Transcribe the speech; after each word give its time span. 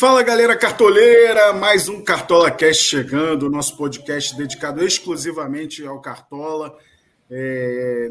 Fala 0.00 0.22
galera 0.22 0.56
cartoleira, 0.56 1.52
mais 1.52 1.86
um 1.86 2.02
Cartola 2.02 2.50
Cast 2.50 2.84
chegando, 2.84 3.50
nosso 3.50 3.76
podcast 3.76 4.34
dedicado 4.34 4.82
exclusivamente 4.82 5.84
ao 5.84 6.00
Cartola. 6.00 6.74
É... 7.30 8.10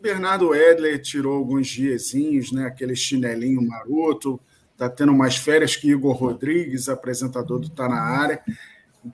Bernardo 0.00 0.54
Edler 0.54 0.98
tirou 0.98 1.36
alguns 1.36 1.68
diazinhos, 1.68 2.52
né? 2.52 2.64
Aquele 2.64 2.96
chinelinho 2.96 3.60
maroto, 3.60 4.40
tá 4.78 4.88
tendo 4.88 5.12
mais 5.12 5.36
férias 5.36 5.76
que 5.76 5.90
Igor 5.90 6.16
Rodrigues, 6.16 6.88
apresentador 6.88 7.58
do 7.58 7.68
Tá 7.68 7.86
na 7.86 8.00
Área, 8.00 8.40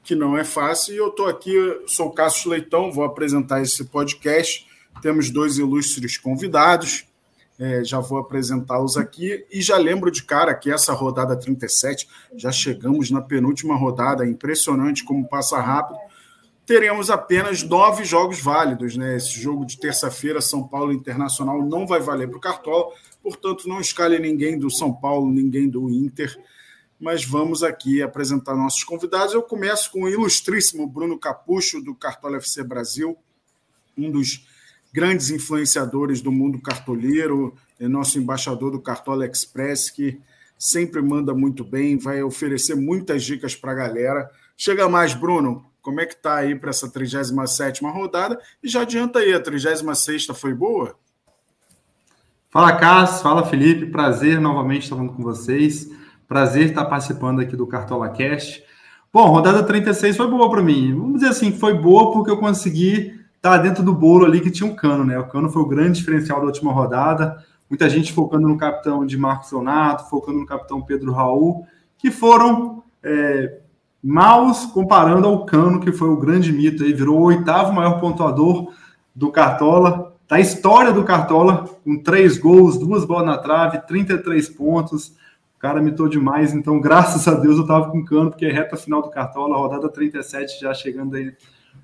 que 0.04 0.14
não 0.14 0.38
é 0.38 0.44
fácil. 0.44 0.94
E 0.94 0.98
eu 0.98 1.10
tô 1.10 1.26
aqui, 1.26 1.56
sou 1.88 2.06
o 2.06 2.12
Cássio 2.12 2.52
Leitão, 2.52 2.92
vou 2.92 3.02
apresentar 3.02 3.60
esse 3.62 3.84
podcast. 3.84 4.64
Temos 5.02 5.28
dois 5.28 5.58
ilustres 5.58 6.16
convidados. 6.16 7.04
É, 7.58 7.82
já 7.82 8.00
vou 8.00 8.18
apresentá-los 8.18 8.98
aqui 8.98 9.46
e 9.50 9.62
já 9.62 9.78
lembro 9.78 10.10
de 10.10 10.22
cara 10.22 10.54
que 10.54 10.70
essa 10.70 10.92
rodada 10.92 11.34
37, 11.34 12.06
já 12.36 12.52
chegamos 12.52 13.10
na 13.10 13.22
penúltima 13.22 13.74
rodada, 13.74 14.26
impressionante 14.26 15.02
como 15.02 15.26
passa 15.26 15.58
rápido. 15.58 15.98
Teremos 16.66 17.10
apenas 17.10 17.62
nove 17.62 18.04
jogos 18.04 18.42
válidos, 18.42 18.96
né? 18.96 19.16
Esse 19.16 19.40
jogo 19.40 19.64
de 19.64 19.78
terça-feira, 19.78 20.40
São 20.40 20.66
Paulo 20.66 20.92
Internacional, 20.92 21.64
não 21.64 21.86
vai 21.86 22.00
valer 22.00 22.28
para 22.28 22.36
o 22.36 22.40
Cartola, 22.40 22.92
portanto, 23.22 23.68
não 23.68 23.80
escale 23.80 24.18
ninguém 24.18 24.58
do 24.58 24.70
São 24.70 24.92
Paulo, 24.92 25.30
ninguém 25.30 25.68
do 25.68 25.88
Inter. 25.88 26.36
Mas 26.98 27.24
vamos 27.24 27.62
aqui 27.62 28.02
apresentar 28.02 28.54
nossos 28.54 28.82
convidados. 28.82 29.32
Eu 29.32 29.42
começo 29.42 29.90
com 29.92 30.02
o 30.02 30.08
ilustríssimo 30.08 30.86
Bruno 30.86 31.18
Capucho, 31.18 31.80
do 31.80 31.94
Cartola 31.94 32.38
FC 32.38 32.64
Brasil, 32.64 33.16
um 33.96 34.10
dos 34.10 34.44
grandes 34.96 35.28
influenciadores 35.28 36.22
do 36.22 36.32
mundo 36.32 36.58
cartoleiro, 36.58 37.54
é 37.78 37.86
nosso 37.86 38.18
embaixador 38.18 38.70
do 38.70 38.80
Cartola 38.80 39.26
Express, 39.26 39.90
que 39.90 40.18
sempre 40.58 41.02
manda 41.02 41.34
muito 41.34 41.62
bem, 41.62 41.98
vai 41.98 42.22
oferecer 42.22 42.74
muitas 42.74 43.22
dicas 43.22 43.54
para 43.54 43.72
a 43.72 43.74
galera. 43.74 44.30
Chega 44.56 44.88
mais, 44.88 45.12
Bruno, 45.12 45.66
como 45.82 46.00
é 46.00 46.06
que 46.06 46.16
tá 46.16 46.36
aí 46.36 46.54
para 46.54 46.70
essa 46.70 46.88
37ª 46.88 47.92
rodada? 47.92 48.40
E 48.62 48.68
já 48.68 48.80
adianta 48.80 49.18
aí, 49.18 49.34
a 49.34 49.38
36ª 49.38 50.32
foi 50.32 50.54
boa? 50.54 50.96
Fala, 52.48 52.74
Cássio. 52.78 53.22
Fala, 53.22 53.44
Felipe. 53.44 53.90
Prazer 53.90 54.40
novamente 54.40 54.84
estar 54.84 54.96
falando 54.96 55.12
com 55.12 55.22
vocês. 55.22 55.90
Prazer 56.26 56.70
estar 56.70 56.86
participando 56.86 57.40
aqui 57.40 57.54
do 57.54 57.66
Cartola 57.66 58.08
Cast. 58.08 58.64
Bom, 59.12 59.26
rodada 59.28 59.62
36 59.62 60.16
foi 60.16 60.30
boa 60.30 60.48
para 60.48 60.62
mim. 60.62 60.94
Vamos 60.94 61.16
dizer 61.16 61.28
assim, 61.28 61.52
foi 61.52 61.74
boa 61.74 62.12
porque 62.12 62.30
eu 62.30 62.38
consegui 62.38 63.15
tá 63.50 63.58
dentro 63.58 63.82
do 63.82 63.94
bolo 63.94 64.24
ali 64.24 64.40
que 64.40 64.50
tinha 64.50 64.70
um 64.70 64.74
cano, 64.74 65.04
né? 65.04 65.18
O 65.18 65.28
cano 65.28 65.48
foi 65.48 65.62
o 65.62 65.66
grande 65.66 65.98
diferencial 65.98 66.40
da 66.40 66.46
última 66.46 66.72
rodada. 66.72 67.44
Muita 67.68 67.88
gente 67.88 68.12
focando 68.12 68.46
no 68.46 68.56
capitão 68.56 69.04
de 69.04 69.16
Marcos 69.16 69.50
Leonardo, 69.52 70.04
focando 70.04 70.38
no 70.38 70.46
capitão 70.46 70.80
Pedro 70.80 71.12
Raul, 71.12 71.66
que 71.98 72.10
foram 72.10 72.82
é, 73.02 73.58
maus 74.02 74.66
comparando 74.66 75.26
ao 75.26 75.44
cano, 75.44 75.80
que 75.80 75.90
foi 75.90 76.08
o 76.08 76.16
grande 76.16 76.52
mito 76.52 76.84
aí, 76.84 76.92
virou 76.92 77.18
o 77.18 77.24
oitavo 77.24 77.72
maior 77.72 78.00
pontuador 78.00 78.72
do 79.14 79.32
Cartola, 79.32 80.14
da 80.28 80.38
história 80.38 80.92
do 80.92 81.04
Cartola, 81.04 81.64
com 81.84 82.02
três 82.02 82.38
gols, 82.38 82.78
duas 82.78 83.04
bolas 83.04 83.26
na 83.26 83.38
trave, 83.38 83.78
33 83.86 84.48
pontos. 84.50 85.08
O 85.56 85.58
cara 85.58 85.80
mitou 85.80 86.08
demais, 86.08 86.52
então 86.52 86.80
graças 86.80 87.26
a 87.26 87.34
Deus 87.34 87.56
eu 87.56 87.66
tava 87.66 87.90
com 87.90 88.04
cano, 88.04 88.30
porque 88.30 88.46
é 88.46 88.52
reta 88.52 88.76
final 88.76 89.02
do 89.02 89.10
Cartola, 89.10 89.56
rodada 89.56 89.88
37 89.88 90.60
já 90.60 90.74
chegando 90.74 91.16
aí 91.16 91.34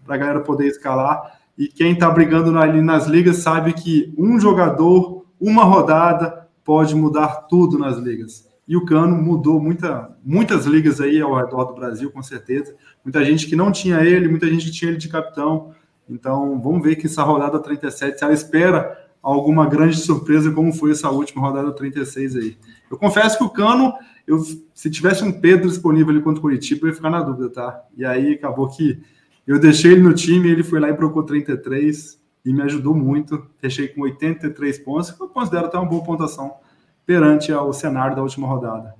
para 0.05 0.15
a 0.15 0.19
galera 0.19 0.41
poder 0.41 0.67
escalar. 0.67 1.41
E 1.63 1.69
quem 1.69 1.93
está 1.93 2.11
brigando 2.11 2.59
ali 2.59 2.83
nas 2.83 3.07
ligas 3.07 3.37
sabe 3.37 3.73
que 3.73 4.13
um 4.19 4.41
jogador, 4.41 5.25
uma 5.41 5.63
rodada, 5.63 6.49
pode 6.65 6.93
mudar 6.93 7.43
tudo 7.43 7.79
nas 7.79 7.97
ligas. 7.99 8.51
E 8.67 8.77
o 8.77 8.85
Cano 8.85 9.15
mudou 9.15 9.61
muita, 9.61 10.11
muitas 10.25 10.67
ligas 10.67 11.01
aí 11.01 11.21
ao 11.21 11.37
redor 11.37 11.67
do 11.67 11.75
Brasil, 11.77 12.11
com 12.11 12.21
certeza. 12.21 12.75
Muita 13.05 13.25
gente 13.25 13.47
que 13.47 13.55
não 13.55 13.71
tinha 13.71 14.01
ele, 14.01 14.27
muita 14.27 14.49
gente 14.49 14.65
que 14.65 14.73
tinha 14.73 14.91
ele 14.91 14.99
de 14.99 15.09
capitão. 15.09 15.73
Então, 16.11 16.61
vamos 16.61 16.83
ver 16.83 16.97
que 16.97 17.07
essa 17.07 17.23
rodada 17.23 17.61
37, 17.61 18.19
se 18.19 18.25
ela 18.25 18.35
espera 18.35 18.99
alguma 19.23 19.65
grande 19.65 19.99
surpresa, 19.99 20.51
como 20.51 20.73
foi 20.73 20.91
essa 20.91 21.11
última 21.11 21.43
rodada 21.43 21.71
36 21.71 22.35
aí. 22.35 22.57
Eu 22.91 22.97
confesso 22.97 23.39
que 23.39 23.45
o 23.45 23.51
Cano, 23.51 23.95
eu, 24.27 24.41
se 24.75 24.91
tivesse 24.91 25.23
um 25.23 25.31
Pedro 25.31 25.69
disponível 25.69 26.11
ali 26.11 26.23
contra 26.23 26.41
o 26.41 26.43
Curitiba, 26.43 26.87
eu 26.87 26.89
ia 26.89 26.97
ficar 26.97 27.11
na 27.11 27.23
dúvida, 27.23 27.51
tá? 27.51 27.85
E 27.97 28.05
aí 28.05 28.33
acabou 28.33 28.67
que 28.69 29.01
eu 29.47 29.59
deixei 29.59 29.93
ele 29.93 30.03
no 30.03 30.15
time, 30.15 30.51
ele 30.51 30.63
foi 30.63 30.81
lá 30.81 30.89
e 30.89 30.95
procurou 30.95 31.25
33 31.25 32.21
e 32.45 32.53
me 32.53 32.63
ajudou 32.63 32.95
muito. 32.95 33.47
Fechei 33.59 33.89
com 33.89 34.03
83 34.03 34.79
pontos, 34.79 35.11
que 35.11 35.23
eu 35.23 35.29
considero 35.29 35.67
até 35.67 35.79
uma 35.79 35.89
boa 35.89 36.05
pontuação 36.05 36.55
perante 37.05 37.53
ao 37.53 37.73
cenário 37.73 38.17
da 38.17 38.23
última 38.23 38.47
rodada. 38.47 38.95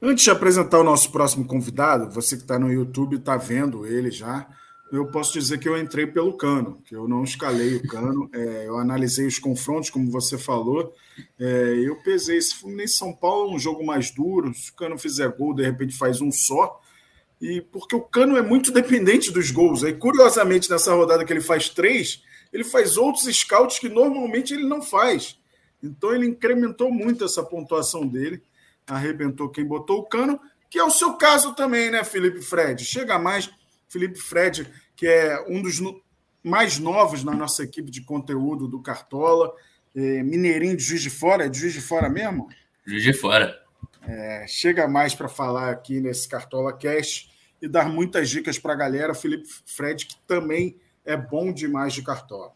Antes 0.00 0.24
de 0.24 0.30
apresentar 0.30 0.78
o 0.78 0.84
nosso 0.84 1.10
próximo 1.10 1.46
convidado, 1.46 2.10
você 2.10 2.36
que 2.36 2.42
está 2.42 2.58
no 2.58 2.70
YouTube 2.70 3.16
está 3.16 3.36
vendo 3.36 3.86
ele 3.86 4.10
já, 4.10 4.46
eu 4.92 5.06
posso 5.06 5.32
dizer 5.32 5.58
que 5.58 5.68
eu 5.68 5.78
entrei 5.78 6.06
pelo 6.06 6.34
cano, 6.34 6.78
que 6.84 6.94
eu 6.94 7.08
não 7.08 7.24
escalei 7.24 7.76
o 7.76 7.88
cano, 7.88 8.28
é, 8.34 8.68
eu 8.68 8.78
analisei 8.78 9.26
os 9.26 9.38
confrontos, 9.38 9.90
como 9.90 10.10
você 10.10 10.38
falou, 10.38 10.94
é, 11.40 11.74
eu 11.82 11.96
pesei 12.02 12.36
esse 12.36 12.54
Fluminense 12.54 12.94
São 12.94 13.12
Paulo, 13.12 13.54
um 13.54 13.58
jogo 13.58 13.84
mais 13.84 14.10
duro, 14.10 14.52
se 14.54 14.70
o 14.70 14.74
cano 14.74 14.98
fizer 14.98 15.28
gol, 15.36 15.54
de 15.54 15.62
repente 15.62 15.96
faz 15.96 16.20
um 16.20 16.30
só, 16.30 16.80
e 17.40 17.60
porque 17.60 17.94
o 17.94 18.00
Cano 18.00 18.36
é 18.36 18.42
muito 18.42 18.72
dependente 18.72 19.30
dos 19.30 19.50
gols. 19.50 19.84
Aí, 19.84 19.92
curiosamente, 19.92 20.70
nessa 20.70 20.94
rodada 20.94 21.24
que 21.24 21.32
ele 21.32 21.40
faz 21.40 21.68
três, 21.68 22.22
ele 22.52 22.64
faz 22.64 22.96
outros 22.96 23.24
scouts 23.24 23.78
que 23.78 23.88
normalmente 23.88 24.54
ele 24.54 24.64
não 24.64 24.80
faz. 24.80 25.38
Então 25.82 26.14
ele 26.14 26.26
incrementou 26.26 26.90
muito 26.90 27.24
essa 27.24 27.42
pontuação 27.42 28.06
dele, 28.06 28.42
arrebentou 28.86 29.50
quem 29.50 29.64
botou 29.64 29.98
o 29.98 30.06
Cano, 30.06 30.40
que 30.70 30.78
é 30.78 30.84
o 30.84 30.90
seu 30.90 31.14
caso 31.14 31.54
também, 31.54 31.90
né, 31.90 32.02
Felipe 32.02 32.40
Fred? 32.40 32.84
Chega 32.84 33.18
mais, 33.18 33.50
Felipe 33.88 34.18
Fred, 34.18 34.66
que 34.96 35.06
é 35.06 35.44
um 35.48 35.60
dos 35.60 35.80
mais 36.42 36.78
novos 36.78 37.22
na 37.22 37.34
nossa 37.34 37.62
equipe 37.62 37.90
de 37.90 38.02
conteúdo 38.02 38.66
do 38.66 38.80
Cartola, 38.80 39.52
é, 39.94 40.22
mineirinho 40.22 40.76
de 40.76 40.82
Juiz 40.82 41.02
de 41.02 41.10
Fora, 41.10 41.46
é 41.46 41.48
de 41.48 41.58
Juiz 41.58 41.72
de 41.72 41.80
Fora 41.80 42.08
mesmo? 42.08 42.48
Juiz 42.86 43.02
de 43.02 43.12
Fora. 43.12 43.65
É, 44.06 44.46
chega 44.46 44.86
mais 44.86 45.14
para 45.14 45.28
falar 45.28 45.70
aqui 45.70 46.00
nesse 46.00 46.28
Cartola 46.28 46.72
Cash 46.72 47.28
e 47.60 47.68
dar 47.68 47.88
muitas 47.88 48.30
dicas 48.30 48.58
para 48.58 48.72
a 48.72 48.76
galera. 48.76 49.14
Felipe 49.14 49.48
Fred, 49.66 50.06
que 50.06 50.16
também 50.26 50.76
é 51.04 51.16
bom 51.16 51.52
demais 51.52 51.92
de 51.92 52.02
Cartola. 52.02 52.52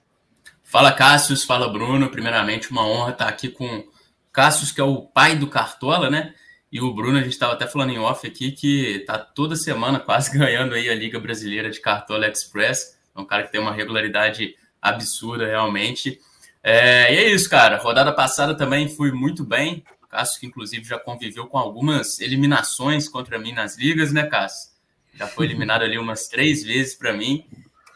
Fala, 0.62 0.92
Cássius. 0.92 1.42
Fala, 1.42 1.68
Bruno. 1.68 2.08
Primeiramente, 2.10 2.70
uma 2.70 2.86
honra 2.86 3.10
estar 3.10 3.28
aqui 3.28 3.48
com 3.48 3.84
Cássius, 4.32 4.70
que 4.70 4.80
é 4.80 4.84
o 4.84 5.02
pai 5.02 5.36
do 5.36 5.48
Cartola, 5.48 6.08
né? 6.08 6.34
E 6.70 6.80
o 6.80 6.94
Bruno, 6.94 7.18
a 7.18 7.22
gente 7.22 7.32
estava 7.32 7.54
até 7.54 7.66
falando 7.66 7.90
em 7.90 7.98
off 7.98 8.24
aqui, 8.24 8.52
que 8.52 9.00
tá 9.00 9.18
toda 9.18 9.56
semana 9.56 9.98
quase 9.98 10.30
ganhando 10.38 10.74
aí 10.74 10.88
a 10.88 10.94
Liga 10.94 11.18
Brasileira 11.18 11.68
de 11.68 11.80
Cartola 11.80 12.28
Express. 12.28 12.96
É 13.16 13.20
um 13.20 13.24
cara 13.24 13.42
que 13.42 13.50
tem 13.50 13.60
uma 13.60 13.72
regularidade 13.72 14.54
absurda, 14.80 15.46
realmente. 15.46 16.20
É, 16.62 17.12
e 17.12 17.16
é 17.16 17.30
isso, 17.32 17.50
cara. 17.50 17.78
Rodada 17.78 18.12
passada 18.12 18.56
também 18.56 18.88
fui 18.88 19.10
muito 19.10 19.42
bem. 19.42 19.82
Cássio, 20.10 20.40
que 20.40 20.46
inclusive 20.46 20.84
já 20.84 20.98
conviveu 20.98 21.46
com 21.46 21.56
algumas 21.56 22.18
eliminações 22.20 23.08
contra 23.08 23.38
mim 23.38 23.52
nas 23.52 23.78
ligas, 23.78 24.12
né, 24.12 24.26
Cássio? 24.26 24.70
Já 25.14 25.26
foi 25.26 25.46
eliminado 25.46 25.82
ali 25.82 25.96
umas 25.98 26.28
três 26.28 26.64
vezes 26.64 26.94
para 26.94 27.12
mim. 27.12 27.46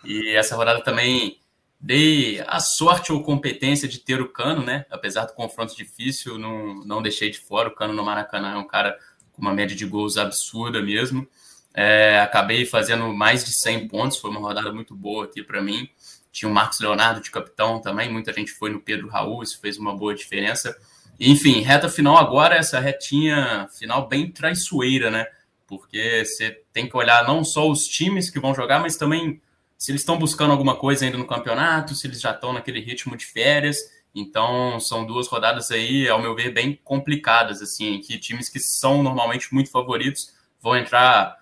E 0.05 0.31
essa 0.31 0.55
rodada 0.55 0.83
também 0.83 1.39
dei 1.81 2.43
a 2.47 2.61
sorte 2.61 3.13
ou 3.13 3.23
competência 3.23 3.89
de 3.89 3.99
ter 3.99 4.21
o 4.21 4.29
Cano, 4.29 4.63
né? 4.63 4.87
Apesar 4.91 5.25
do 5.25 5.35
confronto 5.35 5.77
difícil, 5.77 6.39
não, 6.39 6.75
não 6.85 7.03
deixei 7.03 7.31
de 7.31 7.39
fora. 7.39 7.69
O 7.69 7.75
Cano 7.75 7.93
no 7.93 8.05
Maracanã 8.05 8.53
é 8.53 8.57
um 8.57 8.67
cara 8.67 8.99
com 9.33 9.43
uma 9.43 9.53
média 9.53 9.77
de 9.77 9.85
gols 9.85 10.17
absurda 10.17 10.81
mesmo. 10.81 11.27
É, 11.75 12.21
acabei 12.21 12.65
fazendo 12.65 13.13
mais 13.13 13.45
de 13.45 13.53
100 13.53 13.89
pontos, 13.89 14.19
foi 14.19 14.31
uma 14.31 14.41
rodada 14.41 14.73
muito 14.73 14.95
boa 14.95 15.25
aqui 15.25 15.43
para 15.43 15.61
mim. 15.61 15.89
Tinha 16.31 16.49
o 16.49 16.55
Marcos 16.55 16.79
Leonardo 16.81 17.21
de 17.21 17.31
capitão 17.31 17.81
também, 17.81 18.11
muita 18.11 18.33
gente 18.33 18.53
foi 18.53 18.71
no 18.71 18.81
Pedro 18.81 19.09
Raul, 19.09 19.43
isso 19.43 19.61
fez 19.61 19.77
uma 19.77 19.97
boa 19.97 20.15
diferença. 20.15 20.77
Enfim, 21.19 21.61
reta 21.61 21.89
final 21.89 22.17
agora, 22.17 22.57
essa 22.57 22.81
retinha 22.81 23.69
final 23.79 24.09
bem 24.09 24.31
traiçoeira, 24.31 25.11
né? 25.11 25.27
Porque 25.67 26.25
você 26.25 26.63
tem 26.73 26.89
que 26.89 26.97
olhar 26.97 27.27
não 27.27 27.45
só 27.45 27.69
os 27.69 27.87
times 27.87 28.31
que 28.31 28.41
vão 28.41 28.55
jogar, 28.55 28.81
mas 28.81 28.97
também 28.97 29.41
se 29.79 29.91
eles 29.91 30.03
estão 30.03 30.19
buscando 30.19 30.53
alguma 30.53 30.77
coisa 30.77 31.05
ainda 31.05 31.19
no 31.19 31.27
campeonato, 31.27 31.95
se 31.95 32.07
eles 32.07 32.21
já 32.21 32.31
estão 32.31 32.53
naquele 32.53 32.81
ritmo 32.81 33.17
de 33.17 33.27
férias. 33.27 33.79
Então, 34.15 34.79
são 34.79 35.05
duas 35.05 35.27
rodadas 35.27 35.71
aí, 35.71 36.09
ao 36.09 36.23
meu 36.23 36.35
ver, 36.35 36.53
bem 36.53 36.79
complicadas, 36.85 37.61
assim, 37.61 38.01
que 38.01 38.19
times 38.19 38.49
que 38.49 38.61
são 38.61 39.03
normalmente 39.03 39.53
muito 39.53 39.71
favoritos 39.71 40.33
vão 40.61 40.77
entrar 40.77 41.37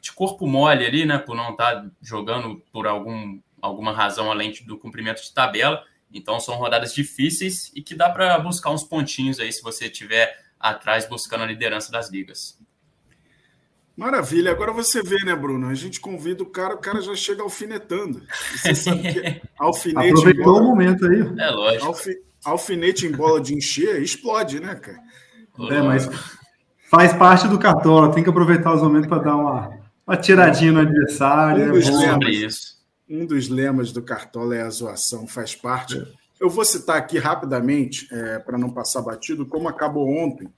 de 0.00 0.12
corpo 0.12 0.46
mole 0.46 0.86
ali, 0.86 1.04
né, 1.04 1.18
por 1.18 1.36
não 1.36 1.50
estar 1.50 1.82
tá 1.82 1.86
jogando 2.00 2.62
por 2.72 2.86
algum, 2.86 3.38
alguma 3.60 3.92
razão 3.92 4.30
além 4.30 4.52
do 4.66 4.78
cumprimento 4.78 5.22
de 5.22 5.32
tabela. 5.32 5.84
Então 6.16 6.40
são 6.40 6.56
rodadas 6.56 6.94
difíceis 6.94 7.70
e 7.74 7.82
que 7.82 7.94
dá 7.94 8.10
para 8.10 8.38
buscar 8.38 8.70
uns 8.70 8.82
pontinhos 8.82 9.38
aí 9.38 9.52
se 9.52 9.62
você 9.62 9.86
estiver 9.86 10.36
atrás 10.58 11.08
buscando 11.08 11.44
a 11.44 11.46
liderança 11.46 11.92
das 11.92 12.10
ligas. 12.10 12.58
Maravilha. 13.96 14.50
Agora 14.50 14.72
você 14.72 15.02
vê, 15.02 15.16
né, 15.24 15.34
Bruno? 15.34 15.68
A 15.68 15.74
gente 15.74 16.00
convida 16.00 16.42
o 16.42 16.46
cara, 16.46 16.74
o 16.74 16.78
cara 16.78 17.00
já 17.00 17.14
chega 17.14 17.42
alfinetando. 17.42 18.22
Você 18.56 18.74
sabe 18.74 19.02
que 19.02 19.42
alfinete. 19.58 20.08
Aproveitou 20.10 20.44
bola, 20.44 20.60
o 20.60 20.66
momento 20.66 21.06
aí. 21.06 21.20
É 21.38 21.50
lógico. 21.50 21.86
Alfi, 21.86 22.16
alfinete 22.44 23.06
em 23.06 23.12
bola 23.12 23.40
de 23.40 23.54
encher 23.54 24.02
explode, 24.02 24.60
né, 24.60 24.74
cara? 24.74 24.98
É, 25.70 25.80
mas 25.80 26.06
Faz 26.88 27.12
parte 27.12 27.48
do 27.48 27.58
cartola, 27.58 28.12
tem 28.12 28.22
que 28.22 28.30
aproveitar 28.30 28.72
os 28.72 28.80
momentos 28.80 29.08
para 29.08 29.22
dar 29.22 29.36
uma, 29.36 29.70
uma 30.06 30.16
tiradinha 30.16 30.70
no 30.70 30.80
adversário. 30.80 31.72
Um 31.72 31.76
é 31.76 31.90
bom. 31.90 31.98
lemas, 31.98 32.75
um 33.08 33.24
dos 33.24 33.48
lemas 33.48 33.92
do 33.92 34.02
cartola 34.02 34.56
é 34.56 34.62
a 34.62 34.70
zoação, 34.70 35.26
faz 35.26 35.54
parte. 35.54 35.96
Eu 36.40 36.50
vou 36.50 36.64
citar 36.64 36.96
aqui 36.96 37.18
rapidamente, 37.18 38.08
é, 38.12 38.38
para 38.38 38.58
não 38.58 38.70
passar 38.70 39.02
batido, 39.02 39.46
como 39.46 39.68
acabou 39.68 40.08
ontem 40.08 40.52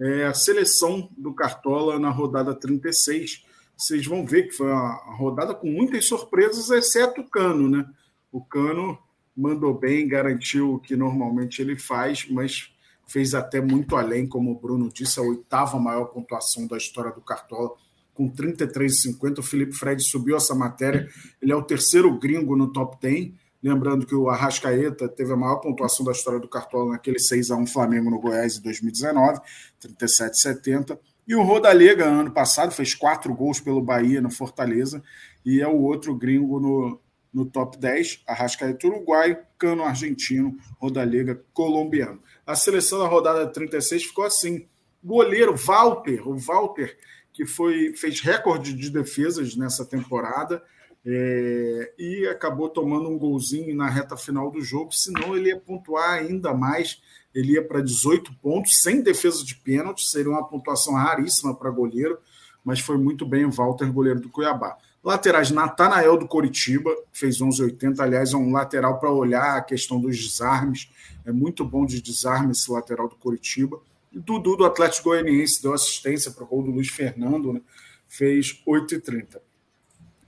é, 0.00 0.24
a 0.24 0.32
seleção 0.32 1.10
do 1.16 1.34
Cartola 1.34 1.98
na 1.98 2.08
rodada 2.08 2.54
36. 2.54 3.44
Vocês 3.76 4.06
vão 4.06 4.24
ver 4.24 4.44
que 4.44 4.52
foi 4.52 4.68
uma 4.68 4.94
rodada 5.16 5.54
com 5.54 5.68
muitas 5.68 6.06
surpresas, 6.06 6.70
exceto 6.70 7.20
o 7.20 7.28
Cano, 7.28 7.68
né? 7.68 7.86
O 8.32 8.42
Cano 8.42 8.98
mandou 9.36 9.74
bem, 9.74 10.08
garantiu 10.08 10.74
o 10.74 10.78
que 10.78 10.96
normalmente 10.96 11.60
ele 11.60 11.76
faz, 11.76 12.26
mas 12.30 12.72
fez 13.06 13.34
até 13.34 13.60
muito 13.60 13.96
além, 13.96 14.26
como 14.26 14.52
o 14.52 14.58
Bruno 14.58 14.90
disse, 14.92 15.18
a 15.18 15.22
oitava 15.22 15.78
maior 15.78 16.06
pontuação 16.06 16.66
da 16.66 16.76
história 16.76 17.10
do 17.10 17.20
Cartola, 17.20 17.72
com 18.20 18.30
33,50. 18.30 19.38
O 19.38 19.42
Felipe 19.42 19.72
Fred 19.72 20.02
subiu 20.02 20.36
essa 20.36 20.54
matéria, 20.54 21.08
ele 21.40 21.52
é 21.52 21.56
o 21.56 21.62
terceiro 21.62 22.12
gringo 22.18 22.54
no 22.54 22.70
top 22.70 22.98
10. 23.00 23.32
Lembrando 23.62 24.06
que 24.06 24.14
o 24.14 24.28
Arrascaeta 24.28 25.08
teve 25.08 25.32
a 25.32 25.36
maior 25.36 25.56
pontuação 25.56 26.04
da 26.04 26.12
história 26.12 26.38
do 26.38 26.48
Cartola 26.48 26.92
naquele 26.92 27.18
6 27.18 27.50
a 27.50 27.56
1 27.56 27.66
Flamengo 27.66 28.10
no 28.10 28.20
Goiás 28.20 28.58
em 28.58 28.62
2019, 28.62 29.40
37,70. 29.82 30.98
E 31.26 31.34
o 31.34 31.42
Rodalega, 31.42 32.04
ano 32.04 32.30
passado, 32.30 32.72
fez 32.72 32.94
quatro 32.94 33.34
gols 33.34 33.60
pelo 33.60 33.80
Bahia 33.80 34.20
no 34.20 34.30
Fortaleza, 34.30 35.02
e 35.44 35.60
é 35.60 35.68
o 35.68 35.80
outro 35.80 36.14
gringo 36.14 36.58
no, 36.58 37.00
no 37.32 37.46
top 37.46 37.78
10, 37.78 38.22
Arrascaeta 38.26 38.86
uruguaio, 38.86 39.38
Cano 39.58 39.84
argentino, 39.84 40.56
Rodalega 40.78 41.42
colombiano. 41.52 42.20
A 42.46 42.54
seleção 42.54 42.98
da 42.98 43.06
rodada 43.06 43.46
36 43.46 44.04
ficou 44.04 44.24
assim. 44.24 44.66
Goleiro 45.02 45.56
Walter, 45.56 46.26
o 46.28 46.36
Walter, 46.36 46.96
que 47.40 47.46
foi, 47.46 47.94
fez 47.96 48.20
recorde 48.20 48.74
de 48.74 48.90
defesas 48.90 49.56
nessa 49.56 49.82
temporada, 49.82 50.62
é, 51.06 51.94
e 51.98 52.26
acabou 52.26 52.68
tomando 52.68 53.08
um 53.08 53.16
golzinho 53.16 53.74
na 53.74 53.88
reta 53.88 54.14
final 54.14 54.50
do 54.50 54.60
jogo, 54.60 54.92
senão 54.92 55.34
ele 55.34 55.48
ia 55.48 55.58
pontuar 55.58 56.18
ainda 56.18 56.52
mais, 56.52 57.00
ele 57.34 57.52
ia 57.52 57.66
para 57.66 57.80
18 57.80 58.34
pontos, 58.42 58.72
sem 58.82 59.00
defesa 59.00 59.42
de 59.42 59.54
pênalti, 59.54 60.04
seria 60.04 60.30
uma 60.30 60.46
pontuação 60.46 60.92
raríssima 60.92 61.54
para 61.54 61.70
goleiro, 61.70 62.18
mas 62.62 62.78
foi 62.78 62.98
muito 62.98 63.24
bem 63.24 63.46
o 63.46 63.50
Walter, 63.50 63.90
goleiro 63.90 64.20
do 64.20 64.28
Cuiabá. 64.28 64.76
Laterais, 65.02 65.50
Natanael 65.50 66.18
do 66.18 66.28
Coritiba, 66.28 66.94
fez 67.10 67.38
11,80, 67.38 68.00
aliás, 68.00 68.34
é 68.34 68.36
um 68.36 68.52
lateral 68.52 69.00
para 69.00 69.10
olhar 69.10 69.56
a 69.56 69.62
questão 69.62 69.98
dos 69.98 70.14
desarmes, 70.18 70.90
é 71.24 71.32
muito 71.32 71.64
bom 71.64 71.86
de 71.86 72.02
desarme 72.02 72.52
esse 72.52 72.70
lateral 72.70 73.08
do 73.08 73.16
Coritiba. 73.16 73.80
Dudu 74.12 74.56
do 74.56 74.64
Atlético 74.64 75.10
Goianiense 75.10 75.62
deu 75.62 75.72
assistência 75.72 76.30
para 76.30 76.44
o 76.44 76.46
gol 76.46 76.62
do 76.62 76.70
Luiz 76.70 76.88
Fernando, 76.88 77.52
né? 77.52 77.60
fez 78.08 78.60
8,30. 78.66 79.38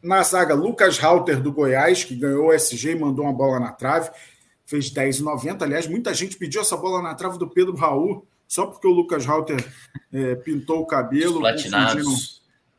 Na 0.02 0.22
zaga, 0.22 0.54
Lucas 0.54 0.98
Halter 0.98 1.40
do 1.40 1.52
Goiás, 1.52 2.04
que 2.04 2.14
ganhou 2.14 2.48
o 2.48 2.52
SG 2.52 2.92
e 2.92 2.98
mandou 2.98 3.24
uma 3.24 3.32
bola 3.32 3.58
na 3.60 3.72
trave, 3.72 4.10
fez 4.64 4.92
10,90. 4.92 5.62
Aliás, 5.62 5.86
muita 5.86 6.14
gente 6.14 6.36
pediu 6.36 6.60
essa 6.60 6.76
bola 6.76 7.02
na 7.02 7.14
trave 7.14 7.38
do 7.38 7.48
Pedro 7.48 7.74
Raul, 7.74 8.26
só 8.48 8.66
porque 8.66 8.86
o 8.86 8.90
Lucas 8.90 9.26
Halter 9.26 9.64
é, 10.12 10.34
pintou 10.36 10.80
o 10.80 10.86
cabelo. 10.86 11.40
Confundiram, 11.40 12.14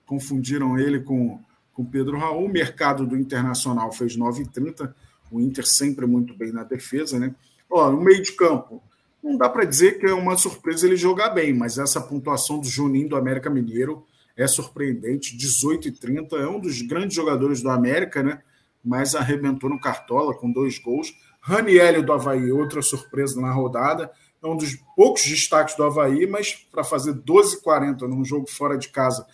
confundiram, 0.05 0.79
ele 0.79 1.01
com 1.01 1.39
o 1.75 1.85
Pedro 1.85 2.17
Raul. 2.17 2.45
O 2.45 2.49
mercado 2.49 3.05
do 3.05 3.17
Internacional 3.17 3.91
fez 3.91 4.17
9,30. 4.17 4.93
O 5.31 5.41
Inter 5.41 5.65
sempre 5.65 6.05
muito 6.05 6.33
bem 6.33 6.51
na 6.51 6.63
defesa, 6.63 7.19
né? 7.19 7.33
Ó, 7.69 7.89
no 7.89 8.01
meio 8.01 8.21
de 8.21 8.33
campo, 8.33 8.83
não 9.23 9.37
dá 9.37 9.47
para 9.47 9.63
dizer 9.63 9.99
que 9.99 10.05
é 10.05 10.13
uma 10.13 10.35
surpresa 10.35 10.85
ele 10.85 10.97
jogar 10.97 11.29
bem, 11.29 11.53
mas 11.53 11.77
essa 11.77 12.01
pontuação 12.01 12.59
do 12.59 12.67
Juninho 12.67 13.07
do 13.07 13.15
América 13.15 13.49
Mineiro 13.49 14.05
é 14.35 14.45
surpreendente, 14.47 15.37
18 15.37 15.87
e 15.87 15.91
30, 15.91 16.35
é 16.35 16.47
um 16.47 16.59
dos 16.59 16.81
grandes 16.81 17.15
jogadores 17.15 17.61
do 17.61 17.69
América, 17.69 18.21
né? 18.21 18.41
Mas 18.83 19.15
arrebentou 19.15 19.69
no 19.69 19.79
Cartola 19.79 20.35
com 20.35 20.51
dois 20.51 20.77
gols. 20.77 21.15
Ranielli 21.39 22.01
do 22.01 22.11
Havaí, 22.11 22.51
outra 22.51 22.81
surpresa 22.81 23.39
na 23.39 23.51
rodada, 23.51 24.11
é 24.43 24.47
um 24.47 24.57
dos 24.57 24.75
poucos 24.95 25.23
destaques 25.23 25.75
do 25.75 25.83
Havaí, 25.83 26.27
mas 26.27 26.53
para 26.53 26.83
fazer 26.83 27.13
12,40 27.13 28.01
num 28.01 28.25
jogo 28.25 28.49
fora 28.49 28.77
de 28.77 28.89
casa 28.89 29.25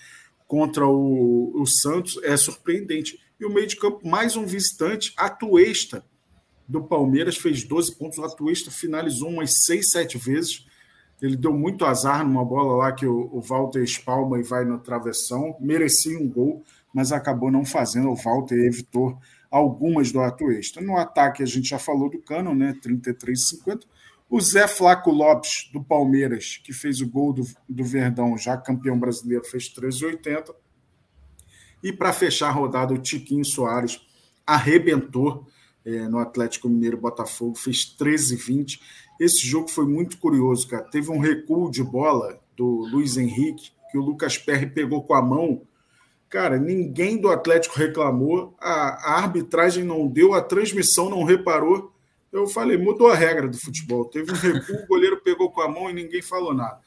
contra 0.47 0.85
o, 0.85 1.51
o 1.59 1.65
Santos 1.65 2.19
é 2.23 2.37
surpreendente. 2.37 3.19
E 3.39 3.45
o 3.45 3.53
meio 3.53 3.65
de 3.65 3.77
campo, 3.77 4.07
mais 4.07 4.35
um 4.35 4.45
visitante, 4.45 5.13
Atuesta, 5.17 6.03
do 6.69 6.83
Palmeiras, 6.83 7.35
fez 7.35 7.63
12 7.63 7.97
pontos. 7.97 8.17
O 8.17 8.23
Atuesta 8.23 8.71
finalizou 8.71 9.29
umas 9.29 9.65
6, 9.65 9.89
7 9.89 10.17
vezes 10.17 10.69
ele 11.21 11.35
deu 11.35 11.53
muito 11.53 11.85
azar 11.85 12.25
numa 12.25 12.45
bola 12.45 12.77
lá 12.77 12.91
que 12.93 13.05
o, 13.05 13.29
o 13.33 13.41
Walter 13.41 13.83
espalma 13.83 14.39
e 14.39 14.43
vai 14.43 14.63
no 14.63 14.79
travessão. 14.79 15.55
Merecia 15.59 16.17
um 16.17 16.27
gol, 16.27 16.63
mas 16.93 17.11
acabou 17.11 17.51
não 17.51 17.65
fazendo. 17.65 18.09
O 18.09 18.15
Walter 18.15 18.55
evitou 18.55 19.17
algumas 19.51 20.11
do 20.11 20.21
Atuesta. 20.21 20.79
No 20.79 20.97
ataque, 20.97 21.43
a 21.43 21.45
gente 21.45 21.69
já 21.69 21.79
falou 21.79 22.09
do 22.09 22.21
Cano, 22.21 22.55
né? 22.55 22.73
33,50. 22.81 23.81
O 24.29 24.39
Zé 24.39 24.67
Flaco 24.67 25.11
Lopes, 25.11 25.69
do 25.73 25.83
Palmeiras, 25.83 26.61
que 26.63 26.71
fez 26.71 27.01
o 27.01 27.09
gol 27.09 27.33
do, 27.33 27.43
do 27.67 27.83
Verdão, 27.83 28.37
já 28.37 28.55
campeão 28.55 28.97
brasileiro, 28.97 29.43
fez 29.43 29.73
13,80. 29.73 30.53
E 31.83 31.91
para 31.91 32.13
fechar 32.13 32.49
a 32.49 32.51
rodada, 32.51 32.93
o 32.93 32.97
Tiquinho 32.97 33.43
Soares 33.43 33.99
arrebentou 34.45 35.47
é, 35.95 36.07
no 36.07 36.19
Atlético 36.19 36.69
Mineiro 36.69 36.97
Botafogo, 36.97 37.55
fez 37.55 37.95
13,20. 37.99 38.79
Esse 39.19 39.45
jogo 39.45 39.67
foi 39.67 39.85
muito 39.85 40.17
curioso, 40.17 40.67
cara. 40.67 40.83
Teve 40.83 41.09
um 41.11 41.19
recuo 41.19 41.71
de 41.71 41.83
bola 41.83 42.39
do 42.55 42.87
Luiz 42.91 43.17
Henrique, 43.17 43.71
que 43.91 43.97
o 43.97 44.01
Lucas 44.01 44.37
Perry 44.37 44.67
pegou 44.67 45.03
com 45.03 45.13
a 45.13 45.21
mão. 45.21 45.61
Cara, 46.29 46.57
ninguém 46.59 47.17
do 47.17 47.29
Atlético 47.29 47.75
reclamou, 47.75 48.55
a, 48.59 49.13
a 49.13 49.17
arbitragem 49.17 49.83
não 49.83 50.07
deu, 50.07 50.33
a 50.33 50.41
transmissão 50.41 51.09
não 51.09 51.23
reparou. 51.23 51.91
Eu 52.31 52.47
falei, 52.47 52.77
mudou 52.77 53.07
a 53.07 53.15
regra 53.15 53.47
do 53.47 53.57
futebol. 53.57 54.05
Teve 54.05 54.31
um 54.31 54.35
recuo, 54.35 54.75
o 54.75 54.87
goleiro 54.87 55.19
pegou 55.21 55.49
com 55.51 55.61
a 55.61 55.67
mão 55.67 55.89
e 55.89 55.93
ninguém 55.93 56.21
falou 56.21 56.53
nada. 56.53 56.79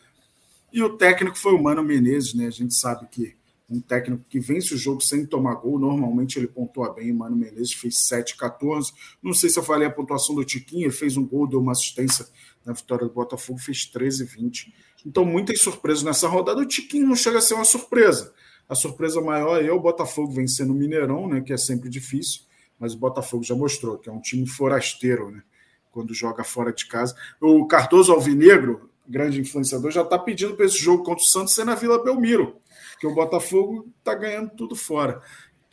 E 0.72 0.82
o 0.82 0.96
técnico 0.96 1.37
foi 1.37 1.52
o 1.52 1.62
Mano 1.62 1.82
Menezes, 1.82 2.34
né? 2.34 2.46
A 2.46 2.50
gente 2.50 2.75
sabe 2.75 3.06
que 3.10 3.34
um 3.72 3.81
técnico 3.81 4.24
que 4.29 4.38
vence 4.38 4.74
o 4.74 4.76
jogo 4.76 5.00
sem 5.00 5.24
tomar 5.24 5.55
gol, 5.55 5.79
normalmente 5.79 6.38
ele 6.38 6.46
pontua 6.46 6.93
bem. 6.93 7.12
Mano 7.12 7.34
Menezes 7.34 7.72
fez 7.72 7.94
7-14. 8.10 8.93
Não 9.22 9.32
sei 9.32 9.48
se 9.48 9.58
eu 9.58 9.62
falei 9.62 9.88
a 9.88 9.91
pontuação 9.91 10.34
do 10.34 10.44
Tiquinho, 10.44 10.84
ele 10.84 10.93
fez 10.93 11.17
um 11.17 11.26
gol, 11.26 11.46
deu 11.46 11.58
uma 11.58 11.72
assistência 11.72 12.26
na 12.64 12.72
vitória 12.72 13.06
do 13.06 13.12
Botafogo, 13.12 13.58
fez 13.58 13.91
13-20. 13.91 14.72
Então, 15.06 15.24
muitas 15.24 15.60
surpresas 15.60 16.02
nessa 16.02 16.29
rodada. 16.29 16.60
O 16.60 16.67
Tiquinho 16.67 17.06
não 17.06 17.17
chega 17.17 17.38
a 17.38 17.41
ser 17.41 17.55
uma 17.55 17.64
surpresa. 17.64 18.32
A 18.69 18.74
surpresa 18.74 19.20
maior 19.20 19.62
é 19.62 19.72
o 19.72 19.81
Botafogo 19.81 20.32
vencendo 20.32 20.70
o 20.70 20.74
Mineirão, 20.74 21.29
né, 21.29 21.41
que 21.41 21.52
é 21.52 21.56
sempre 21.56 21.88
difícil, 21.88 22.43
mas 22.79 22.94
o 22.94 22.98
Botafogo 22.98 23.43
já 23.43 23.55
mostrou 23.55 23.98
que 23.98 24.08
é 24.08 24.12
um 24.12 24.20
time 24.20 24.46
forasteiro, 24.46 25.31
né, 25.31 25.43
quando 25.91 26.14
joga 26.14 26.44
fora 26.44 26.72
de 26.72 26.86
casa. 26.86 27.14
O 27.41 27.67
Cardoso 27.67 28.12
Alvinegro, 28.12 28.88
grande 29.06 29.41
influenciador, 29.41 29.91
já 29.91 30.02
está 30.02 30.19
pedindo 30.19 30.55
para 30.55 30.64
esse 30.64 30.79
jogo 30.79 31.02
contra 31.02 31.22
o 31.22 31.26
Santos 31.26 31.55
ser 31.55 31.64
na 31.64 31.74
Vila 31.74 32.02
Belmiro 32.02 32.62
que 33.02 33.06
o 33.08 33.12
Botafogo 33.12 33.88
está 33.98 34.14
ganhando 34.14 34.50
tudo 34.50 34.76
fora. 34.76 35.20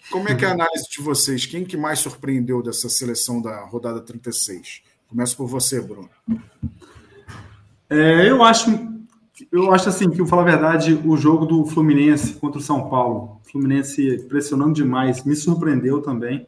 Como 0.10 0.28
é 0.28 0.34
que 0.34 0.44
é 0.44 0.48
a 0.48 0.54
análise 0.54 0.90
de 0.90 1.00
vocês? 1.00 1.46
Quem 1.46 1.64
que 1.64 1.78
mais 1.78 2.00
surpreendeu 2.00 2.64
dessa 2.64 2.90
seleção 2.90 3.40
da 3.40 3.66
rodada 3.66 4.02
36? 4.02 4.82
Começo 5.08 5.38
por 5.38 5.46
você, 5.46 5.80
Bruno. 5.80 6.10
É, 7.88 8.28
eu 8.28 8.44
acho, 8.44 8.72
eu 9.52 9.72
acho 9.72 9.90
assim 9.90 10.10
que, 10.10 10.18
vou 10.18 10.26
falar 10.26 10.42
a 10.42 10.46
verdade, 10.46 11.00
o 11.06 11.16
jogo 11.16 11.46
do 11.46 11.68
Fluminense 11.68 12.34
contra 12.34 12.60
o 12.60 12.64
São 12.64 12.90
Paulo, 12.90 13.40
Fluminense 13.44 14.26
pressionando 14.28 14.74
demais, 14.74 15.24
me 15.24 15.36
surpreendeu 15.36 16.02
também. 16.02 16.48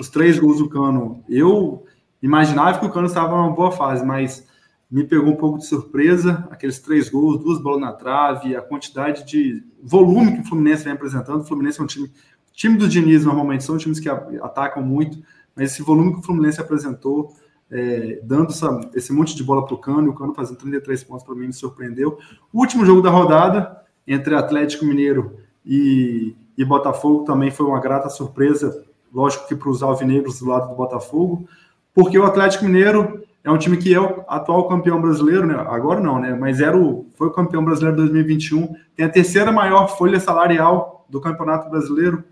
Os 0.00 0.08
três 0.08 0.38
gols 0.38 0.56
do 0.56 0.70
Cano, 0.70 1.22
eu 1.28 1.84
imaginava 2.22 2.78
que 2.78 2.86
o 2.86 2.90
Cano 2.90 3.08
estava 3.08 3.36
numa 3.36 3.50
boa 3.50 3.72
fase, 3.72 4.02
mas 4.02 4.46
me 4.94 5.02
pegou 5.02 5.32
um 5.32 5.36
pouco 5.36 5.58
de 5.58 5.66
surpresa, 5.66 6.46
aqueles 6.52 6.78
três 6.78 7.08
gols, 7.08 7.42
duas 7.42 7.60
bolas 7.60 7.80
na 7.80 7.92
trave, 7.92 8.54
a 8.54 8.62
quantidade 8.62 9.24
de 9.26 9.60
volume 9.82 10.34
que 10.34 10.40
o 10.42 10.44
Fluminense 10.44 10.84
vem 10.84 10.92
apresentando. 10.92 11.40
O 11.40 11.44
Fluminense 11.44 11.80
é 11.80 11.82
um 11.82 11.86
time, 11.86 12.08
time 12.52 12.76
do 12.76 12.86
Diniz 12.86 13.24
normalmente 13.24 13.64
são 13.64 13.76
times 13.76 13.98
que 13.98 14.08
atacam 14.08 14.84
muito, 14.84 15.18
mas 15.56 15.72
esse 15.72 15.82
volume 15.82 16.12
que 16.12 16.20
o 16.20 16.22
Fluminense 16.22 16.60
apresentou, 16.60 17.34
é, 17.68 18.20
dando 18.22 18.50
essa, 18.50 18.88
esse 18.94 19.12
monte 19.12 19.34
de 19.34 19.42
bola 19.42 19.66
para 19.66 19.74
o 19.74 19.78
Cano, 19.78 20.06
e 20.06 20.10
o 20.10 20.14
Cano 20.14 20.32
fazendo 20.32 20.58
33 20.58 21.02
pontos 21.02 21.24
para 21.24 21.34
mim 21.34 21.48
me 21.48 21.52
surpreendeu. 21.52 22.16
Último 22.52 22.86
jogo 22.86 23.02
da 23.02 23.10
rodada, 23.10 23.82
entre 24.06 24.36
Atlético 24.36 24.84
Mineiro 24.84 25.40
e, 25.66 26.36
e 26.56 26.64
Botafogo, 26.64 27.24
também 27.24 27.50
foi 27.50 27.66
uma 27.66 27.80
grata 27.80 28.08
surpresa, 28.08 28.84
lógico 29.12 29.48
que 29.48 29.56
para 29.56 29.70
os 29.70 29.82
alvinegros 29.82 30.38
do 30.38 30.46
lado 30.46 30.68
do 30.68 30.76
Botafogo, 30.76 31.48
porque 31.92 32.16
o 32.16 32.24
Atlético 32.24 32.64
Mineiro 32.64 33.24
é 33.44 33.50
um 33.50 33.58
time 33.58 33.76
que 33.76 33.94
é 33.94 34.00
o 34.00 34.24
atual 34.26 34.66
campeão 34.66 35.00
brasileiro, 35.00 35.46
né? 35.46 35.54
Agora 35.68 36.00
não, 36.00 36.18
né? 36.18 36.34
Mas 36.34 36.60
era 36.60 36.76
o, 36.76 37.06
foi 37.14 37.28
o 37.28 37.30
campeão 37.30 37.62
brasileiro 37.62 37.98
2021, 37.98 38.74
tem 38.96 39.04
a 39.04 39.10
terceira 39.10 39.52
maior 39.52 39.86
folha 39.86 40.18
salarial 40.18 41.04
do 41.10 41.20
Campeonato 41.20 41.68
Brasileiro 41.68 42.24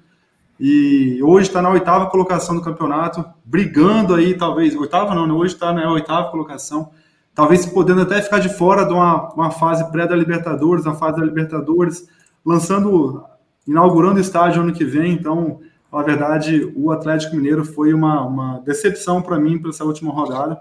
e 0.59 1.21
hoje 1.23 1.49
está 1.49 1.61
na 1.61 1.71
oitava 1.71 2.07
colocação 2.07 2.54
do 2.54 2.62
campeonato, 2.62 3.25
brigando 3.45 4.14
aí, 4.14 4.35
talvez, 4.35 4.75
oitava 4.75 5.14
não, 5.14 5.26
né? 5.26 5.33
hoje 5.33 5.54
está 5.54 5.73
na 5.73 5.90
oitava 5.92 6.31
colocação, 6.31 6.90
talvez 7.35 7.66
podendo 7.66 8.02
até 8.02 8.23
ficar 8.23 8.38
de 8.38 8.49
fora 8.49 8.85
de 8.85 8.92
uma, 8.92 9.33
uma 9.35 9.50
fase 9.50 9.90
pré 9.90 10.07
da 10.07 10.16
Libertadores, 10.16 10.87
uma 10.87 10.95
fase 10.95 11.19
da 11.19 11.25
Libertadores, 11.26 12.09
lançando, 12.45 13.23
inaugurando 13.66 14.16
o 14.16 14.21
estádio 14.21 14.62
ano 14.62 14.73
que 14.73 14.85
vem. 14.85 15.12
Então, 15.12 15.61
na 15.92 16.02
verdade, 16.02 16.73
o 16.75 16.90
Atlético 16.90 17.37
Mineiro 17.37 17.64
foi 17.64 17.92
uma, 17.92 18.25
uma 18.25 18.61
decepção 18.61 19.21
para 19.21 19.38
mim 19.38 19.59
para 19.59 19.71
essa 19.71 19.85
última 19.85 20.12
rodada. 20.12 20.61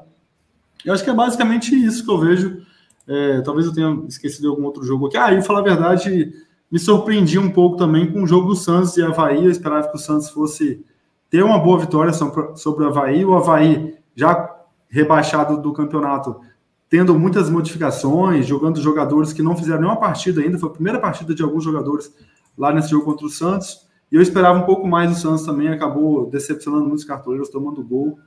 Eu 0.85 0.93
acho 0.93 1.03
que 1.03 1.09
é 1.09 1.13
basicamente 1.13 1.75
isso 1.75 2.03
que 2.03 2.11
eu 2.11 2.17
vejo. 2.17 2.61
É, 3.07 3.41
talvez 3.41 3.65
eu 3.67 3.73
tenha 3.73 4.03
esquecido 4.07 4.49
algum 4.49 4.63
outro 4.63 4.83
jogo 4.83 5.07
aqui. 5.07 5.17
Ah, 5.17 5.33
e 5.33 5.41
falar 5.41 5.59
a 5.59 5.63
verdade, 5.63 6.33
me 6.71 6.79
surpreendi 6.79 7.37
um 7.37 7.49
pouco 7.49 7.77
também 7.77 8.11
com 8.11 8.23
o 8.23 8.27
jogo 8.27 8.47
do 8.47 8.55
Santos 8.55 8.95
e 8.97 9.03
Havaí. 9.03 9.43
Eu 9.43 9.51
esperava 9.51 9.87
que 9.89 9.95
o 9.95 9.99
Santos 9.99 10.29
fosse 10.29 10.85
ter 11.29 11.43
uma 11.43 11.59
boa 11.59 11.79
vitória 11.79 12.13
sobre 12.13 12.83
o 12.83 12.87
Havaí. 12.87 13.25
O 13.25 13.35
Havaí, 13.35 13.95
já 14.15 14.49
rebaixado 14.89 15.61
do 15.61 15.73
campeonato, 15.73 16.39
tendo 16.89 17.17
muitas 17.17 17.49
modificações, 17.49 18.45
jogando 18.45 18.81
jogadores 18.81 19.31
que 19.31 19.41
não 19.41 19.55
fizeram 19.55 19.81
nenhuma 19.81 19.99
partida 19.99 20.41
ainda. 20.41 20.57
Foi 20.57 20.69
a 20.69 20.73
primeira 20.73 20.99
partida 20.99 21.33
de 21.33 21.41
alguns 21.41 21.63
jogadores 21.63 22.13
lá 22.57 22.73
nesse 22.73 22.89
jogo 22.89 23.05
contra 23.05 23.25
o 23.25 23.29
Santos. 23.29 23.87
E 24.11 24.15
eu 24.15 24.21
esperava 24.21 24.59
um 24.59 24.63
pouco 24.63 24.85
mais 24.85 25.09
do 25.09 25.15
Santos 25.15 25.45
também, 25.45 25.69
acabou 25.69 26.29
decepcionando 26.29 26.85
muitos 26.85 27.05
cartoleiros, 27.05 27.49
tomando 27.49 27.81
gol. 27.83 28.19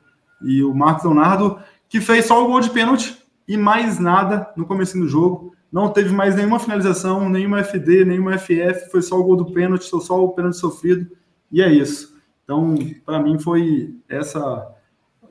E 0.42 0.62
o 0.64 0.74
Marcos 0.74 1.04
Leonardo, 1.04 1.58
que 1.88 2.00
fez 2.00 2.26
só 2.26 2.44
o 2.44 2.48
gol 2.48 2.60
de 2.60 2.70
pênalti 2.70 3.16
e 3.46 3.56
mais 3.56 3.98
nada 3.98 4.52
no 4.56 4.66
começo 4.66 4.98
do 4.98 5.08
jogo. 5.08 5.54
Não 5.70 5.92
teve 5.92 6.12
mais 6.12 6.36
nenhuma 6.36 6.60
finalização, 6.60 7.28
nenhuma 7.28 7.62
FD, 7.64 8.04
nenhuma 8.04 8.38
FF, 8.38 8.90
foi 8.90 9.02
só 9.02 9.18
o 9.18 9.24
gol 9.24 9.36
do 9.36 9.52
pênalti, 9.52 9.84
só 9.84 10.24
o 10.24 10.32
pênalti 10.32 10.56
sofrido, 10.56 11.10
e 11.50 11.60
é 11.60 11.72
isso. 11.72 12.14
Então, 12.44 12.76
para 13.04 13.20
mim, 13.20 13.38
foi 13.38 13.94
essa 14.08 14.70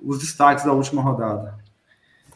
os 0.02 0.20
destaques 0.20 0.66
da 0.66 0.74
última 0.74 1.02
rodada. 1.02 1.58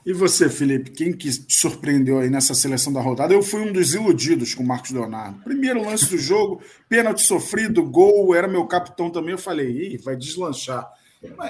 E 0.06 0.14
você, 0.14 0.50
Felipe, 0.50 0.92
quem 0.92 1.12
que 1.12 1.30
te 1.30 1.54
surpreendeu 1.54 2.20
aí 2.20 2.30
nessa 2.30 2.54
seleção 2.54 2.94
da 2.94 3.02
rodada? 3.02 3.34
Eu 3.34 3.44
fui 3.44 3.60
um 3.60 3.74
dos 3.74 3.94
iludidos 3.94 4.56
com 4.56 4.64
o 4.64 4.66
Marcos 4.66 4.92
Leonardo. 4.92 5.44
Primeiro 5.44 5.84
lance 5.84 6.10
do 6.10 6.18
jogo, 6.18 6.62
pênalti 6.88 7.22
sofrido, 7.24 7.84
gol, 7.84 8.34
era 8.34 8.48
meu 8.48 8.66
capitão 8.66 9.10
também. 9.10 9.32
Eu 9.32 9.38
falei, 9.38 9.70
Ih, 9.70 9.98
vai 9.98 10.16
deslanchar. 10.16 10.90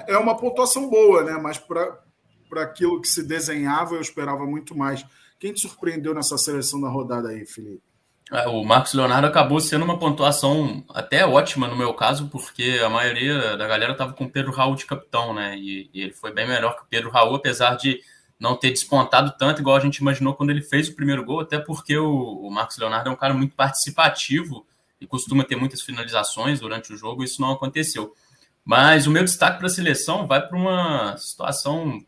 É 0.07 0.17
uma 0.17 0.35
pontuação 0.35 0.89
boa, 0.89 1.23
né? 1.23 1.33
Mas 1.33 1.61
para 2.47 2.63
aquilo 2.63 3.01
que 3.01 3.07
se 3.07 3.23
desenhava, 3.23 3.95
eu 3.95 4.01
esperava 4.01 4.45
muito 4.45 4.75
mais. 4.75 5.05
Quem 5.39 5.53
te 5.53 5.61
surpreendeu 5.61 6.13
nessa 6.13 6.37
seleção 6.37 6.81
da 6.81 6.89
rodada 6.89 7.29
aí, 7.29 7.45
Felipe? 7.45 7.81
É, 8.31 8.47
o 8.47 8.63
Marcos 8.63 8.93
Leonardo 8.93 9.27
acabou 9.27 9.59
sendo 9.61 9.85
uma 9.85 9.97
pontuação 9.97 10.83
até 10.89 11.25
ótima 11.25 11.67
no 11.67 11.77
meu 11.77 11.93
caso, 11.93 12.27
porque 12.27 12.81
a 12.83 12.89
maioria 12.89 13.55
da 13.55 13.67
galera 13.67 13.93
estava 13.93 14.13
com 14.13 14.25
o 14.25 14.29
Pedro 14.29 14.51
Raul 14.51 14.75
de 14.75 14.85
capitão, 14.85 15.33
né? 15.33 15.57
E, 15.57 15.89
e 15.93 16.01
ele 16.01 16.13
foi 16.13 16.33
bem 16.33 16.45
melhor 16.45 16.75
que 16.75 16.83
o 16.83 16.87
Pedro 16.89 17.09
Raul, 17.09 17.35
apesar 17.35 17.75
de 17.75 18.01
não 18.39 18.55
ter 18.55 18.69
despontado 18.69 19.33
tanto 19.37 19.61
igual 19.61 19.77
a 19.77 19.79
gente 19.79 19.97
imaginou 19.97 20.35
quando 20.35 20.49
ele 20.49 20.61
fez 20.61 20.89
o 20.89 20.95
primeiro 20.95 21.23
gol, 21.23 21.39
até 21.39 21.57
porque 21.57 21.97
o, 21.97 22.41
o 22.41 22.51
Marcos 22.51 22.77
Leonardo 22.77 23.09
é 23.09 23.13
um 23.13 23.15
cara 23.15 23.33
muito 23.33 23.55
participativo 23.55 24.65
e 24.99 25.07
costuma 25.07 25.43
ter 25.43 25.55
muitas 25.55 25.81
finalizações 25.81 26.59
durante 26.59 26.93
o 26.93 26.97
jogo, 26.97 27.23
isso 27.23 27.41
não 27.41 27.51
aconteceu. 27.51 28.13
Mas 28.63 29.07
o 29.07 29.11
meu 29.11 29.23
destaque 29.23 29.57
para 29.57 29.67
a 29.67 29.69
seleção 29.71 30.27
vai 30.27 30.45
para 30.45 30.57
uma 30.57 31.15
situação, 31.17 32.03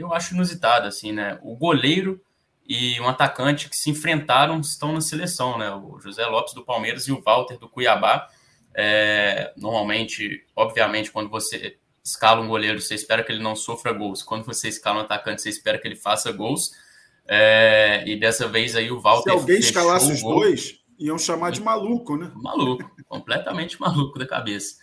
eu 0.00 0.12
acho 0.12 0.34
inusitada, 0.34 0.88
assim, 0.88 1.12
né? 1.12 1.38
O 1.42 1.56
goleiro 1.56 2.20
e 2.66 3.00
um 3.00 3.08
atacante 3.08 3.68
que 3.68 3.76
se 3.76 3.90
enfrentaram 3.90 4.60
estão 4.60 4.92
na 4.92 5.00
seleção, 5.00 5.58
né? 5.58 5.70
O 5.70 5.98
José 5.98 6.24
Lopes 6.26 6.54
do 6.54 6.64
Palmeiras 6.64 7.08
e 7.08 7.12
o 7.12 7.20
Walter 7.20 7.58
do 7.58 7.68
Cuiabá. 7.68 8.28
É, 8.74 9.52
normalmente, 9.56 10.46
obviamente, 10.54 11.10
quando 11.10 11.28
você 11.28 11.76
escala 12.02 12.40
um 12.40 12.48
goleiro, 12.48 12.80
você 12.80 12.94
espera 12.94 13.22
que 13.22 13.32
ele 13.32 13.42
não 13.42 13.56
sofra 13.56 13.92
gols. 13.92 14.22
Quando 14.22 14.44
você 14.44 14.68
escala 14.68 14.98
um 14.98 15.02
atacante, 15.02 15.42
você 15.42 15.48
espera 15.48 15.78
que 15.78 15.88
ele 15.88 15.96
faça 15.96 16.32
gols. 16.32 16.70
É, 17.26 18.02
e 18.06 18.18
dessa 18.18 18.48
vez 18.48 18.74
aí 18.76 18.90
o 18.90 19.00
Walter. 19.00 19.32
Se 19.32 19.36
alguém 19.36 19.58
escalasse 19.58 20.12
os 20.12 20.22
dois, 20.22 20.78
iam 20.98 21.18
chamar 21.18 21.50
de 21.50 21.60
maluco, 21.60 22.16
né? 22.16 22.30
Maluco, 22.34 22.90
completamente 23.08 23.78
maluco 23.82 24.18
da 24.18 24.26
cabeça. 24.26 24.76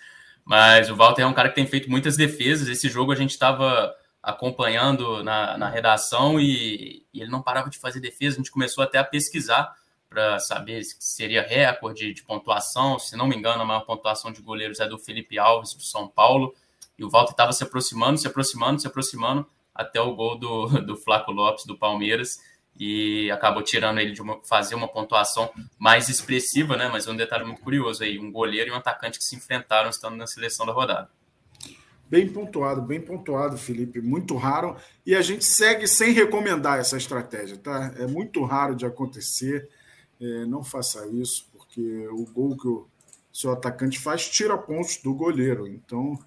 Mas 0.46 0.90
o 0.90 0.96
Walter 0.96 1.24
é 1.24 1.26
um 1.26 1.34
cara 1.34 1.50
que 1.50 1.56
tem 1.56 1.68
feito 1.68 1.90
muitas 1.90 2.16
defesas. 2.16 2.68
Esse 2.68 2.88
jogo 2.90 3.12
a 3.12 3.16
gente 3.16 3.32
estava 3.32 3.94
acompanhando 4.28 5.24
na, 5.24 5.58
na 5.58 5.70
redação 5.70 6.38
e, 6.38 7.06
e, 7.14 7.22
ele 7.22 7.32
não 7.32 7.42
parava 7.42 7.70
de 7.70 7.78
fazer 7.78 8.02
defesa. 8.02 8.36
A 8.36 8.40
gente 8.40 8.52
começou 8.52 8.84
até 8.84 8.98
a 8.98 9.04
pesquisar 9.04 9.74
para 10.10 10.38
saber 10.38 10.84
se 10.84 10.98
seria 11.00 11.42
recorde 11.42 12.14
de 12.14 12.24
pontuação. 12.24 13.00
Se 13.00 13.16
não 13.16 13.26
me 13.26 13.38
engano, 13.38 13.62
a 13.62 13.66
maior 13.66 13.86
pontuação 13.86 14.30
de 14.30 14.42
goleiros 14.42 14.82
é 14.82 14.88
do 14.88 15.00
Felipe 15.00 15.40
Alves, 15.40 15.74
do 15.74 15.82
São 15.82 16.10
Paulo. 16.10 16.54
E 17.00 17.06
o 17.06 17.10
Walter 17.10 17.32
estava 17.32 17.54
se 17.54 17.64
aproximando, 17.64 18.18
se 18.18 18.28
aproximando, 18.28 18.82
se 18.82 18.88
aproximando 18.88 19.48
até 19.74 20.02
o 20.02 20.14
gol 20.14 20.38
do, 20.38 20.68
do 20.84 20.98
Flaco 20.98 21.32
Lopes, 21.32 21.66
do 21.66 21.78
Palmeiras, 21.78 22.38
e 22.78 23.32
acabou 23.32 23.64
tirando 23.64 24.00
ele 24.00 24.12
de 24.12 24.22
uma, 24.22 24.42
fazer 24.44 24.76
uma 24.76 24.90
pontuação 24.90 25.50
mais 25.80 26.10
expressiva, 26.10 26.76
né? 26.76 26.90
Mas 26.92 27.08
é 27.08 27.12
um 27.12 27.16
detalhe 27.16 27.46
muito 27.46 27.62
curioso 27.62 28.04
aí: 28.04 28.20
um 28.20 28.30
goleiro 28.30 28.72
e 28.72 28.74
um 28.74 28.76
atacante 28.76 29.18
que 29.20 29.24
se 29.24 29.38
enfrentaram 29.38 29.90
estando 29.90 30.18
na 30.18 30.28
seleção 30.28 30.66
da 30.66 30.74
rodada. 30.74 31.10
Bem 32.10 32.30
pontuado, 32.30 32.82
bem 32.82 33.02
pontuado, 33.02 33.58
Felipe. 33.58 34.02
Muito 34.02 34.36
raro. 34.36 34.76
E 35.06 35.14
a 35.14 35.22
gente 35.22 35.44
segue 35.44 35.88
sem 35.88 36.14
recomendar 36.14 36.80
essa 36.80 36.98
estratégia, 36.98 37.58
tá? 37.58 37.94
É 37.98 38.08
muito 38.08 38.44
raro 38.46 38.76
de 38.76 38.86
acontecer. 38.86 39.70
É, 40.20 40.46
não 40.46 40.64
faça 40.64 41.06
isso, 41.08 41.50
porque 41.52 42.08
o 42.08 42.26
gol 42.26 42.58
que 42.58 42.68
o 42.68 42.88
seu 43.32 43.52
atacante 43.52 44.00
faz 44.00 44.28
tira 44.28 44.58
pontos 44.58 44.98
do 44.98 45.14
goleiro. 45.14 45.68
Então, 45.68 46.18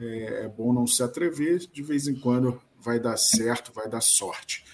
é, 0.00 0.44
é 0.44 0.48
bom 0.48 0.72
não 0.72 0.86
se 0.86 1.02
atrever, 1.02 1.58
de 1.58 1.82
vez 1.82 2.08
em 2.08 2.14
quando 2.14 2.60
vai 2.80 2.98
dar 2.98 3.16
certo, 3.16 3.72
vai 3.72 3.88
dar 3.88 4.00
sorte. 4.00 4.64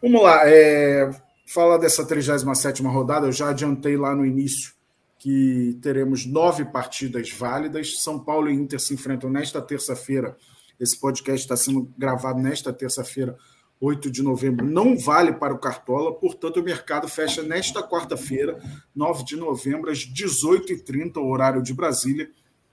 Vamos 0.00 0.20
lá, 0.20 0.42
é, 0.44 1.10
falar 1.46 1.78
dessa 1.78 2.04
37 2.04 2.82
rodada, 2.82 3.26
eu 3.26 3.32
já 3.32 3.50
adiantei 3.50 3.96
lá 3.96 4.14
no 4.14 4.26
início 4.26 4.74
que 5.22 5.78
teremos 5.80 6.26
nove 6.26 6.64
partidas 6.64 7.30
válidas. 7.30 8.02
São 8.02 8.18
Paulo 8.18 8.50
e 8.50 8.54
Inter 8.54 8.80
se 8.80 8.92
enfrentam 8.92 9.30
nesta 9.30 9.62
terça-feira. 9.62 10.36
Esse 10.80 10.98
podcast 10.98 11.44
está 11.44 11.56
sendo 11.56 11.88
gravado 11.96 12.40
nesta 12.40 12.72
terça-feira, 12.72 13.38
8 13.80 14.10
de 14.10 14.20
novembro. 14.20 14.66
Não 14.66 14.98
vale 14.98 15.32
para 15.32 15.54
o 15.54 15.58
Cartola, 15.60 16.12
portanto, 16.12 16.58
o 16.58 16.62
mercado 16.64 17.06
fecha 17.06 17.40
nesta 17.40 17.84
quarta-feira, 17.84 18.60
9 18.92 19.24
de 19.24 19.36
novembro, 19.36 19.92
às 19.92 19.98
18h30, 20.00 21.18
horário 21.18 21.62
de 21.62 21.72
Brasília 21.72 22.28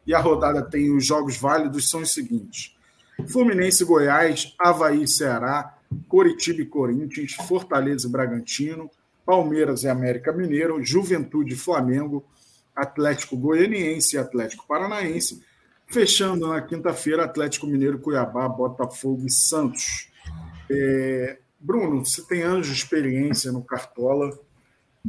e 0.07 0.15
a 0.15 0.19
rodada 0.19 0.63
tem 0.63 0.91
os 0.91 1.05
jogos 1.05 1.37
válidos 1.37 1.87
são 1.87 2.01
os 2.01 2.11
seguintes: 2.11 2.75
Fluminense 3.27 3.85
Goiás, 3.85 4.55
Havaí 4.57 5.07
Ceará, 5.07 5.77
Coritiba 6.07 6.63
e 6.63 6.65
Corinthians, 6.65 7.33
Fortaleza 7.47 8.07
e 8.07 8.11
Bragantino, 8.11 8.89
Palmeiras 9.23 9.83
e 9.83 9.87
América 9.87 10.33
Mineiro, 10.33 10.83
Juventude 10.83 11.53
e 11.53 11.55
Flamengo, 11.55 12.25
Atlético 12.81 13.37
Goianiense 13.37 14.15
e 14.15 14.19
Atlético 14.19 14.67
Paranaense, 14.67 15.43
fechando 15.87 16.47
na 16.47 16.61
quinta-feira 16.61 17.25
Atlético 17.25 17.67
Mineiro, 17.67 17.99
Cuiabá, 17.99 18.47
Botafogo 18.47 19.25
e 19.25 19.31
Santos. 19.31 20.09
É, 20.69 21.39
Bruno, 21.59 22.05
você 22.05 22.21
tem 22.23 22.43
anos 22.43 22.67
de 22.67 22.73
experiência 22.73 23.51
no 23.51 23.63
Cartola. 23.63 24.37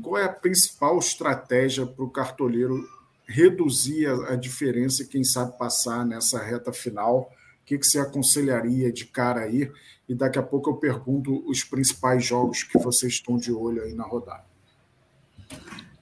Qual 0.02 0.18
é 0.18 0.24
a 0.24 0.32
principal 0.32 0.98
estratégia 0.98 1.86
para 1.86 2.04
o 2.04 2.10
cartoleiro 2.10 2.82
reduzir 3.26 4.06
a, 4.06 4.32
a 4.32 4.36
diferença 4.36 5.02
e, 5.02 5.06
quem 5.06 5.22
sabe, 5.22 5.56
passar 5.58 6.04
nessa 6.04 6.42
reta 6.42 6.72
final? 6.72 7.30
O 7.62 7.64
que, 7.64 7.78
que 7.78 7.86
você 7.86 8.00
aconselharia 8.00 8.92
de 8.92 9.04
cara 9.04 9.42
aí? 9.42 9.70
E 10.08 10.14
daqui 10.14 10.38
a 10.38 10.42
pouco 10.42 10.70
eu 10.70 10.74
pergunto 10.74 11.48
os 11.48 11.62
principais 11.62 12.24
jogos 12.24 12.64
que 12.64 12.78
vocês 12.78 13.12
estão 13.12 13.36
de 13.36 13.52
olho 13.52 13.82
aí 13.82 13.94
na 13.94 14.04
rodada. 14.04 14.44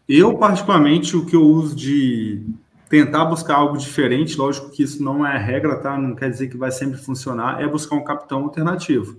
Eu, 0.08 0.38
particularmente, 0.38 1.16
o 1.16 1.26
que 1.26 1.36
eu 1.36 1.42
uso 1.42 1.76
de 1.76 2.42
tentar 2.88 3.26
buscar 3.26 3.56
algo 3.56 3.76
diferente, 3.76 4.38
lógico 4.38 4.70
que 4.70 4.82
isso 4.82 5.02
não 5.02 5.26
é 5.26 5.36
regra, 5.36 5.76
tá? 5.76 5.98
Não 5.98 6.14
quer 6.14 6.30
dizer 6.30 6.48
que 6.48 6.56
vai 6.56 6.70
sempre 6.70 6.98
funcionar, 6.98 7.60
é 7.60 7.68
buscar 7.68 7.96
um 7.96 8.04
capitão 8.04 8.44
alternativo. 8.44 9.18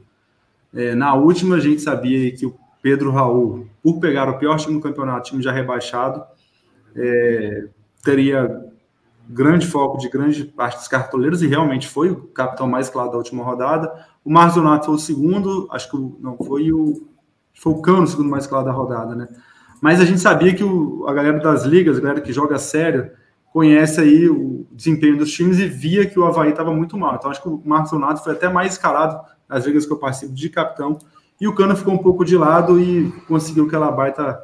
É, 0.74 0.96
na 0.96 1.13
última, 1.13 1.55
a 1.55 1.60
gente 1.60 1.81
sabia 1.81 2.31
que 2.31 2.46
o 2.46 2.55
Pedro 2.81 3.12
Raul, 3.12 3.67
por 3.84 4.00
pegar 4.00 4.27
o 4.29 4.39
pior 4.39 4.58
time 4.58 4.75
do 4.75 4.81
campeonato, 4.81 5.29
time 5.29 5.43
já 5.43 5.51
rebaixado, 5.51 6.24
é, 6.96 7.67
teria 8.03 8.65
grande 9.29 9.67
foco 9.67 10.00
de 10.00 10.10
grande 10.10 10.43
parte 10.43 10.77
dos 10.77 10.88
cartoleiros, 10.88 11.43
e 11.43 11.48
realmente 11.48 11.88
foi 11.88 12.10
o 12.10 12.24
capitão 12.29 12.67
mais 12.67 12.89
claro 12.89 13.12
da 13.12 13.17
última 13.17 13.43
rodada. 13.43 14.08
O 14.25 14.31
Marcos 14.31 14.55
Donato 14.55 14.88
foi 14.88 14.96
o 14.96 15.00
segundo, 15.00 15.67
acho 15.72 15.91
que 15.91 15.98
não 16.19 16.36
foi 16.38 16.72
o. 16.72 17.08
Foi 17.53 17.74
o 17.74 17.81
Cano 17.81 18.03
o 18.03 18.08
segundo 18.08 18.29
mais 18.29 18.48
claro 18.48 18.65
da 18.65 18.72
rodada, 18.72 19.15
né? 19.15 19.27
Mas 19.82 20.02
a 20.02 20.06
gente 20.06 20.20
sabia 20.20 20.54
que 20.54 20.64
o, 20.64 21.06
a 21.08 21.14
galera 21.14 21.40
das 21.40 21.64
ligas, 21.64 21.98
a 21.98 22.02
galera 22.02 22.22
que 22.22 22.34
joga 22.34 22.58
sério, 22.58 23.12
conhece 23.52 24.00
aí 24.00 24.30
o 24.30 24.68
desempenho 24.72 25.18
dos 25.18 25.32
times 25.32 25.60
e 25.60 25.68
via 25.68 26.06
que 26.06 26.20
o 26.20 26.26
Havaí 26.26 26.50
estava 26.50 26.72
muito 26.74 26.98
mal. 26.98 27.16
Então 27.16 27.32
acho 27.32 27.42
que 27.42 27.50
o 27.50 27.62
Marcos 27.66 27.92
Donato 27.92 28.24
foi 28.24 28.34
até 28.34 28.50
mais 28.50 28.74
escalado 28.74 29.20
nas 29.48 29.66
ligas 29.66 29.86
que 29.86 29.94
eu 29.94 29.98
participo 29.98 30.34
de 30.34 30.50
capitão. 30.50 30.98
E 31.40 31.48
o 31.48 31.56
Cano 31.56 31.76
ficou 31.76 31.94
um 31.94 31.98
pouco 31.98 32.26
de 32.26 32.38
lado 32.38 32.80
e 32.80 33.12
conseguiu 33.28 33.66
aquela 33.66 33.92
baita 33.92 34.40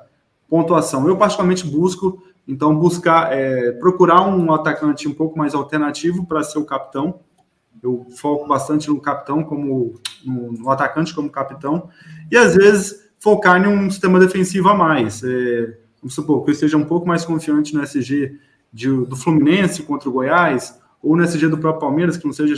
pontuação. 0.50 1.08
Eu, 1.08 1.18
particularmente, 1.18 1.68
busco 1.68 2.24
então, 2.48 2.77
buscar, 2.77 3.34
é, 3.34 3.72
procurar 3.72 4.22
um 4.22 4.54
atacante 4.54 5.08
um 5.08 5.13
pouco 5.13 5.38
mais 5.38 5.56
alternativo 5.56 6.25
para 6.25 6.44
ser 6.44 6.60
o 6.60 6.65
capitão. 6.65 7.22
eu 7.82 8.06
foco 8.18 8.48
bastante 8.48 8.88
no 8.88 9.01
capitão, 9.01 9.44
como 9.44 10.00
no, 10.24 10.51
no 10.54 10.70
atacante 10.70 11.13
como 11.13 11.30
capitão, 11.30 11.89
e 12.32 12.38
às 12.38 12.56
vezes 12.56 13.04
focar 13.25 13.60
em 13.60 13.67
um 13.67 13.89
sistema 13.89 14.20
defensivo 14.20 14.70
a 14.70 14.75
mais. 14.75 15.24
É, 15.24 15.75
vamos 16.00 16.13
supor 16.13 16.44
que 16.44 16.51
eu 16.51 16.53
esteja 16.53 16.77
um 16.77 16.86
pouco 16.86 17.08
mais 17.08 17.25
confiante 17.25 17.74
no 17.74 17.82
SG 17.82 18.38
de, 18.72 18.88
do 18.88 19.15
Fluminense 19.15 19.82
contra 19.82 20.08
o 20.08 20.12
Goiás, 20.12 20.79
ou 21.01 21.17
no 21.17 21.24
SG 21.24 21.48
do 21.48 21.58
próprio 21.58 21.82
Palmeiras, 21.82 22.17
que 22.17 22.25
não 22.25 22.32
seja, 22.32 22.53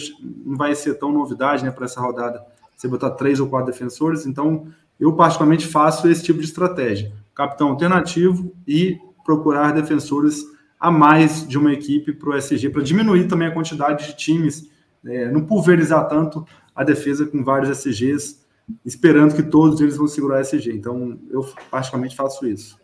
não 0.45 0.57
vai 0.57 0.75
ser 0.75 0.95
tão 0.95 1.09
novidade 1.09 1.63
né, 1.63 1.71
para 1.71 1.85
essa 1.85 2.01
rodada, 2.01 2.43
você 2.75 2.85
botar 2.85 3.11
três 3.11 3.39
ou 3.39 3.47
quatro 3.47 3.71
defensores. 3.71 4.25
Então, 4.25 4.67
eu 4.99 5.13
particularmente 5.13 5.65
faço 5.65 6.05
esse 6.09 6.21
tipo 6.21 6.39
de 6.39 6.45
estratégia: 6.45 7.13
capitão 7.33 7.69
alternativo 7.69 8.53
e 8.67 8.97
procurar 9.23 9.71
defensores 9.71 10.43
a 10.77 10.91
mais 10.91 11.47
de 11.47 11.57
uma 11.57 11.71
equipe 11.71 12.11
para 12.11 12.31
o 12.31 12.37
SG, 12.37 12.69
para 12.71 12.83
diminuir 12.83 13.29
também 13.29 13.47
a 13.47 13.53
quantidade 13.53 14.05
de 14.05 14.17
times, 14.17 14.69
é, 15.05 15.31
não 15.31 15.45
pulverizar 15.45 16.09
tanto 16.09 16.45
a 16.75 16.83
defesa 16.83 17.25
com 17.25 17.41
vários 17.41 17.69
SGs, 17.69 18.45
esperando 18.85 19.35
que 19.35 19.43
todos 19.43 19.79
eles 19.81 19.97
vão 19.97 20.07
segurar 20.07 20.37
o 20.37 20.41
SG. 20.41 20.71
Então, 20.71 21.19
eu 21.29 21.43
particularmente 21.71 22.15
faço 22.15 22.47
isso. 22.47 22.77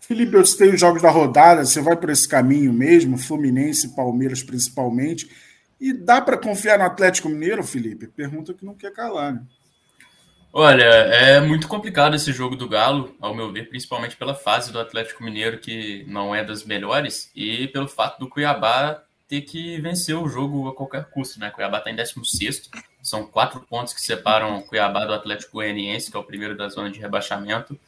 Felipe, 0.00 0.34
eu 0.34 0.44
citei 0.44 0.68
os 0.68 0.80
jogos 0.80 1.00
da 1.00 1.10
rodada, 1.10 1.64
você 1.64 1.80
vai 1.80 1.96
por 1.96 2.10
esse 2.10 2.28
caminho 2.28 2.72
mesmo, 2.72 3.16
Fluminense 3.16 3.86
e 3.86 3.96
Palmeiras 3.96 4.42
principalmente, 4.42 5.30
e 5.80 5.92
dá 5.92 6.20
para 6.20 6.36
confiar 6.36 6.78
no 6.78 6.84
Atlético 6.84 7.28
Mineiro, 7.28 7.64
Felipe? 7.64 8.08
Pergunta 8.08 8.52
que 8.52 8.66
não 8.66 8.74
quer 8.74 8.92
calar, 8.92 9.32
né? 9.32 9.42
Olha, 10.52 10.84
é 10.84 11.40
muito 11.40 11.66
complicado 11.66 12.14
esse 12.14 12.32
jogo 12.32 12.54
do 12.54 12.68
Galo, 12.68 13.16
ao 13.20 13.34
meu 13.34 13.50
ver, 13.50 13.68
principalmente 13.68 14.16
pela 14.16 14.34
fase 14.34 14.70
do 14.70 14.78
Atlético 14.78 15.24
Mineiro, 15.24 15.58
que 15.58 16.04
não 16.06 16.32
é 16.32 16.44
das 16.44 16.64
melhores, 16.64 17.30
e 17.34 17.66
pelo 17.68 17.88
fato 17.88 18.20
do 18.20 18.28
Cuiabá 18.28 19.02
ter 19.26 19.40
que 19.40 19.80
vencer 19.80 20.14
o 20.14 20.28
jogo 20.28 20.68
a 20.68 20.74
qualquer 20.74 21.06
custo, 21.06 21.40
né? 21.40 21.50
Cuiabá 21.50 21.78
está 21.78 21.90
em 21.90 21.96
16, 21.96 22.70
são 23.04 23.24
quatro 23.24 23.60
pontos 23.60 23.92
que 23.92 24.00
separam 24.00 24.62
Cuiabá 24.62 25.04
do 25.04 25.12
Atlético 25.14 25.52
Goianiense, 25.52 26.10
que 26.10 26.16
é 26.16 26.20
o 26.20 26.24
primeiro 26.24 26.56
da 26.56 26.68
zona 26.68 26.90
de 26.90 26.98
rebaixamento. 26.98 27.78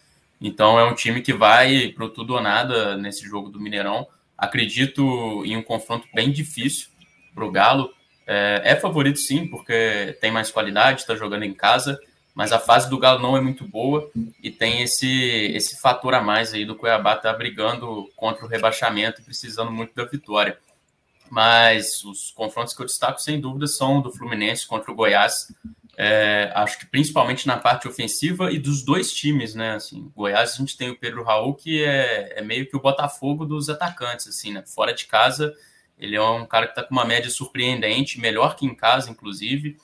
Então 0.41 0.79
é 0.79 0.85
um 0.85 0.95
time 0.95 1.23
que 1.23 1.33
vai 1.33 1.89
pro 1.89 2.09
tudo 2.09 2.35
ou 2.35 2.41
nada 2.41 2.97
nesse 2.97 3.27
jogo 3.27 3.49
do 3.49 3.59
Mineirão. 3.59 4.07
Acredito 4.37 5.43
em 5.45 5.57
um 5.57 5.63
confronto 5.63 6.07
bem 6.15 6.31
difícil 6.31 6.89
para 7.35 7.45
o 7.45 7.51
Galo. 7.51 7.91
É, 8.27 8.63
é 8.65 8.77
favorito 8.77 9.19
sim, 9.19 9.49
porque 9.49 10.17
tem 10.21 10.31
mais 10.31 10.51
qualidade, 10.51 11.01
está 11.01 11.17
jogando 11.17 11.45
em 11.45 11.55
casa 11.55 11.99
mas 12.37 12.53
a 12.53 12.59
fase 12.59 12.91
do 12.91 12.99
Galo 12.99 13.19
não 13.19 13.35
é 13.35 13.41
muito 13.41 13.67
boa 13.67 14.11
e 14.43 14.51
tem 14.51 14.83
esse, 14.83 15.09
esse 15.55 15.81
fator 15.81 16.13
a 16.13 16.21
mais 16.21 16.53
aí 16.53 16.67
do 16.67 16.77
Cuiabá 16.77 17.17
tá 17.17 17.33
brigando 17.33 18.11
contra 18.15 18.45
o 18.45 18.49
rebaixamento 18.49 19.23
e 19.23 19.25
precisando 19.25 19.73
muito 19.73 19.95
da 19.95 20.05
vitória. 20.05 20.59
Mas 21.31 22.05
os 22.05 22.31
confrontos 22.31 22.75
que 22.75 22.83
eu 22.83 22.87
destaco, 22.87 23.21
sem 23.21 23.41
dúvida, 23.41 23.67
são 23.67 24.01
do 24.01 24.13
Fluminense 24.13 24.67
contra 24.67 24.91
o 24.91 24.95
Goiás. 24.95 25.53
É, 25.99 26.53
acho 26.55 26.79
que 26.79 26.87
principalmente 26.87 27.47
na 27.47 27.57
parte 27.57 27.89
ofensiva 27.89 28.53
e 28.53 28.59
dos 28.59 28.85
dois 28.85 29.13
times, 29.13 29.55
né? 29.55 29.75
Assim, 29.77 30.11
Goiás 30.15 30.53
a 30.53 30.57
gente 30.57 30.77
tem 30.77 30.91
o 30.91 30.99
Pedro 30.99 31.25
Raul, 31.25 31.55
que 31.55 31.83
é, 31.83 32.39
é 32.39 32.43
meio 32.43 32.69
que 32.69 32.77
o 32.77 32.81
Botafogo 32.81 33.47
dos 33.47 33.69
atacantes, 33.69 34.29
assim, 34.29 34.53
né? 34.53 34.63
Fora 34.67 34.93
de 34.93 35.07
casa, 35.07 35.55
ele 35.99 36.15
é 36.15 36.23
um 36.23 36.47
cara 36.47 36.67
que 36.67 36.73
está 36.73 36.83
com 36.83 36.95
uma 36.95 37.05
média 37.05 37.31
surpreendente, 37.31 38.21
melhor 38.21 38.57
que 38.57 38.67
em 38.67 38.75
casa, 38.75 39.11
inclusive. 39.11 39.79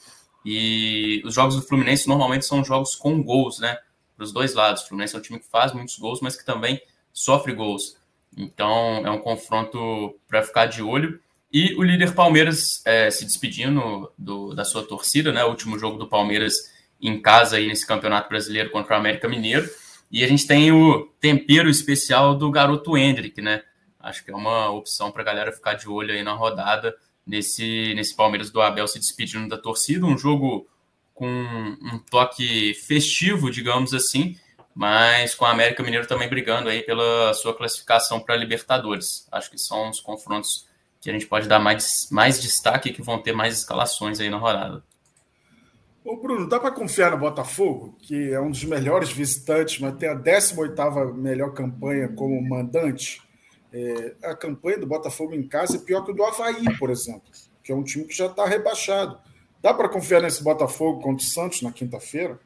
E 0.44 1.22
os 1.24 1.34
jogos 1.34 1.56
do 1.56 1.62
Fluminense 1.62 2.08
normalmente 2.08 2.44
são 2.44 2.64
jogos 2.64 2.94
com 2.94 3.22
gols, 3.22 3.58
né? 3.58 3.78
Para 4.16 4.24
os 4.24 4.32
dois 4.32 4.54
lados. 4.54 4.82
O 4.82 4.88
Fluminense 4.88 5.14
é 5.14 5.18
um 5.18 5.22
time 5.22 5.38
que 5.38 5.48
faz 5.48 5.72
muitos 5.72 5.98
gols, 5.98 6.20
mas 6.20 6.36
que 6.36 6.44
também 6.44 6.80
sofre 7.12 7.54
gols. 7.54 7.96
Então 8.36 9.06
é 9.06 9.10
um 9.10 9.18
confronto 9.18 10.18
para 10.28 10.42
ficar 10.42 10.66
de 10.66 10.82
olho. 10.82 11.20
E 11.52 11.74
o 11.74 11.82
líder 11.82 12.14
Palmeiras 12.14 12.80
é, 12.86 13.10
se 13.10 13.24
despedindo 13.24 14.10
do, 14.16 14.54
da 14.54 14.64
sua 14.64 14.82
torcida, 14.82 15.32
né? 15.32 15.44
O 15.44 15.50
último 15.50 15.78
jogo 15.78 15.98
do 15.98 16.08
Palmeiras 16.08 16.72
em 17.00 17.20
casa 17.20 17.56
aí 17.56 17.66
nesse 17.66 17.86
Campeonato 17.86 18.28
Brasileiro 18.28 18.70
contra 18.70 18.94
o 18.94 18.98
América 18.98 19.28
Mineiro. 19.28 19.68
E 20.10 20.24
a 20.24 20.28
gente 20.28 20.46
tem 20.46 20.72
o 20.72 21.06
tempero 21.20 21.68
especial 21.68 22.34
do 22.34 22.50
garoto 22.50 22.96
Hendrick, 22.96 23.42
né? 23.42 23.62
Acho 24.00 24.24
que 24.24 24.30
é 24.30 24.34
uma 24.34 24.70
opção 24.70 25.10
para 25.10 25.22
a 25.22 25.24
galera 25.24 25.52
ficar 25.52 25.74
de 25.74 25.88
olho 25.88 26.12
aí 26.12 26.22
na 26.22 26.32
rodada 26.32 26.94
nesse, 27.26 27.92
nesse 27.94 28.16
Palmeiras 28.16 28.50
do 28.50 28.60
Abel 28.60 28.88
se 28.88 28.98
despedindo 28.98 29.48
da 29.48 29.58
torcida. 29.58 30.06
Um 30.06 30.16
jogo 30.16 30.66
com 31.14 31.28
um 31.28 31.98
toque 32.10 32.74
festivo, 32.74 33.50
digamos 33.50 33.94
assim, 33.94 34.36
mas 34.74 35.34
com 35.34 35.44
a 35.44 35.50
América 35.50 35.82
Mineiro 35.82 36.06
também 36.06 36.28
brigando 36.28 36.68
aí 36.68 36.82
pela 36.82 37.32
sua 37.34 37.54
classificação 37.54 38.20
para 38.20 38.34
a 38.34 38.38
Libertadores. 38.38 39.26
Acho 39.30 39.50
que 39.50 39.58
são 39.58 39.90
os 39.90 40.00
confrontos 40.00 40.66
que 41.02 41.10
a 41.10 41.12
gente 41.12 41.26
pode 41.26 41.48
dar 41.48 41.58
mais, 41.58 42.08
mais 42.12 42.40
destaque 42.40 42.88
e 42.88 42.92
que 42.92 43.02
vão 43.02 43.20
ter 43.20 43.32
mais 43.32 43.58
escalações 43.58 44.20
aí 44.20 44.30
na 44.30 44.38
rodada. 44.38 44.84
Ô 46.04 46.16
Bruno, 46.16 46.48
dá 46.48 46.60
para 46.60 46.70
confiar 46.70 47.10
no 47.10 47.18
Botafogo, 47.18 47.96
que 48.00 48.32
é 48.32 48.40
um 48.40 48.50
dos 48.50 48.62
melhores 48.64 49.10
visitantes, 49.10 49.80
mas 49.80 49.96
tem 49.96 50.08
a 50.08 50.14
18ª 50.14 51.12
melhor 51.12 51.52
campanha 51.52 52.08
como 52.08 52.40
mandante? 52.40 53.20
É, 53.72 54.14
a 54.24 54.34
campanha 54.36 54.78
do 54.78 54.86
Botafogo 54.86 55.34
em 55.34 55.42
casa 55.42 55.76
é 55.76 55.80
pior 55.80 56.04
que 56.04 56.12
o 56.12 56.14
do 56.14 56.24
Havaí, 56.24 56.78
por 56.78 56.88
exemplo, 56.88 57.22
que 57.64 57.72
é 57.72 57.74
um 57.74 57.82
time 57.82 58.04
que 58.04 58.16
já 58.16 58.26
está 58.26 58.46
rebaixado. 58.46 59.18
Dá 59.60 59.74
para 59.74 59.88
confiar 59.88 60.22
nesse 60.22 60.42
Botafogo 60.42 61.00
contra 61.00 61.24
o 61.24 61.28
Santos 61.28 61.62
na 61.62 61.72
quinta-feira? 61.72 62.38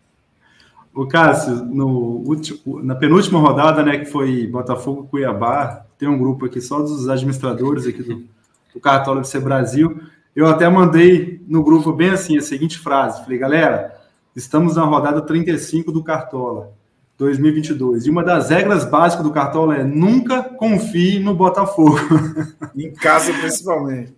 O 0.94 1.06
Cássio, 1.06 1.56
no 1.56 1.88
último, 2.26 2.82
na 2.82 2.94
penúltima 2.94 3.38
rodada, 3.38 3.82
né, 3.82 3.98
que 3.98 4.06
foi 4.06 4.46
Botafogo 4.46 5.06
Cuiabá, 5.08 5.84
tem 5.98 6.08
um 6.08 6.18
grupo 6.18 6.46
aqui 6.46 6.60
só 6.60 6.80
dos 6.80 7.06
administradores 7.06 7.86
aqui 7.86 8.02
do, 8.02 8.35
do 8.76 8.80
Cartola 8.80 9.20
FC 9.20 9.40
Brasil. 9.40 10.02
Eu 10.34 10.46
até 10.46 10.68
mandei 10.68 11.42
no 11.48 11.64
grupo 11.64 11.92
bem 11.92 12.10
assim 12.10 12.36
a 12.36 12.42
seguinte 12.42 12.78
frase: 12.78 13.22
falei, 13.24 13.38
galera, 13.38 13.96
estamos 14.36 14.76
na 14.76 14.84
rodada 14.84 15.22
35 15.22 15.90
do 15.90 16.04
Cartola. 16.04 16.76
2022. 17.18 18.04
E 18.04 18.10
uma 18.10 18.22
das 18.22 18.50
regras 18.50 18.84
básicas 18.84 19.24
do 19.24 19.32
Cartola 19.32 19.76
é 19.76 19.82
nunca 19.82 20.42
confie 20.42 21.18
no 21.18 21.34
Botafogo. 21.34 21.98
Em 22.76 22.92
casa, 22.92 23.32
principalmente. 23.32 24.14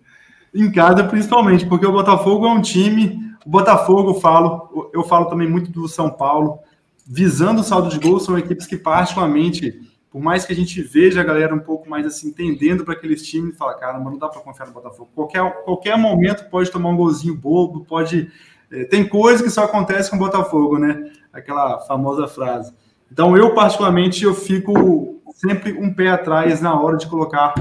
em 0.53 0.69
casa, 0.69 1.05
principalmente, 1.05 1.65
porque 1.65 1.85
o 1.85 1.93
Botafogo 1.93 2.45
é 2.45 2.51
um 2.51 2.61
time. 2.61 3.17
O 3.45 3.49
Botafogo, 3.49 4.09
eu 4.09 4.15
falo, 4.15 4.91
eu 4.93 5.01
falo 5.03 5.27
também 5.27 5.49
muito 5.49 5.71
do 5.71 5.87
São 5.87 6.09
Paulo, 6.09 6.59
visando 7.07 7.61
o 7.61 7.63
saldo 7.63 7.87
de 7.87 7.97
gols, 7.99 8.25
são 8.25 8.37
equipes 8.37 8.67
que, 8.67 8.75
particularmente, 8.75 9.79
por 10.11 10.21
mais 10.21 10.45
que 10.45 10.53
a 10.53 10.55
gente 10.55 10.81
veja 10.81 11.21
a 11.21 11.23
galera 11.23 11.53
um 11.53 11.59
pouco 11.59 11.89
mais 11.89 12.05
assim, 12.05 12.29
entendendo 12.29 12.83
para 12.83 12.93
aqueles 12.93 13.21
times, 13.21 13.57
fala, 13.57 13.75
cara, 13.75 13.99
mas 13.99 14.11
não 14.11 14.17
dá 14.17 14.27
para 14.27 14.41
confiar 14.41 14.65
no 14.65 14.73
Botafogo. 14.73 15.09
Qualquer, 15.13 15.63
qualquer 15.63 15.97
momento 15.97 16.49
pode 16.49 16.71
tomar 16.71 16.89
um 16.89 16.97
golzinho 16.97 17.35
bobo, 17.35 17.85
pode. 17.85 18.31
É, 18.71 18.85
tem 18.85 19.07
coisas 19.07 19.41
que 19.41 19.49
só 19.49 19.65
acontecem 19.65 20.09
com 20.09 20.15
o 20.15 20.19
Botafogo, 20.19 20.77
né? 20.79 21.11
Aquela 21.31 21.79
famosa 21.81 22.27
frase. 22.27 22.73
Então, 23.11 23.37
eu, 23.37 23.53
particularmente, 23.53 24.23
eu 24.23 24.33
fico 24.33 25.21
sempre 25.33 25.73
um 25.73 25.93
pé 25.93 26.09
atrás 26.09 26.61
na 26.61 26.79
hora 26.79 26.97
de 26.97 27.07
colocar 27.07 27.53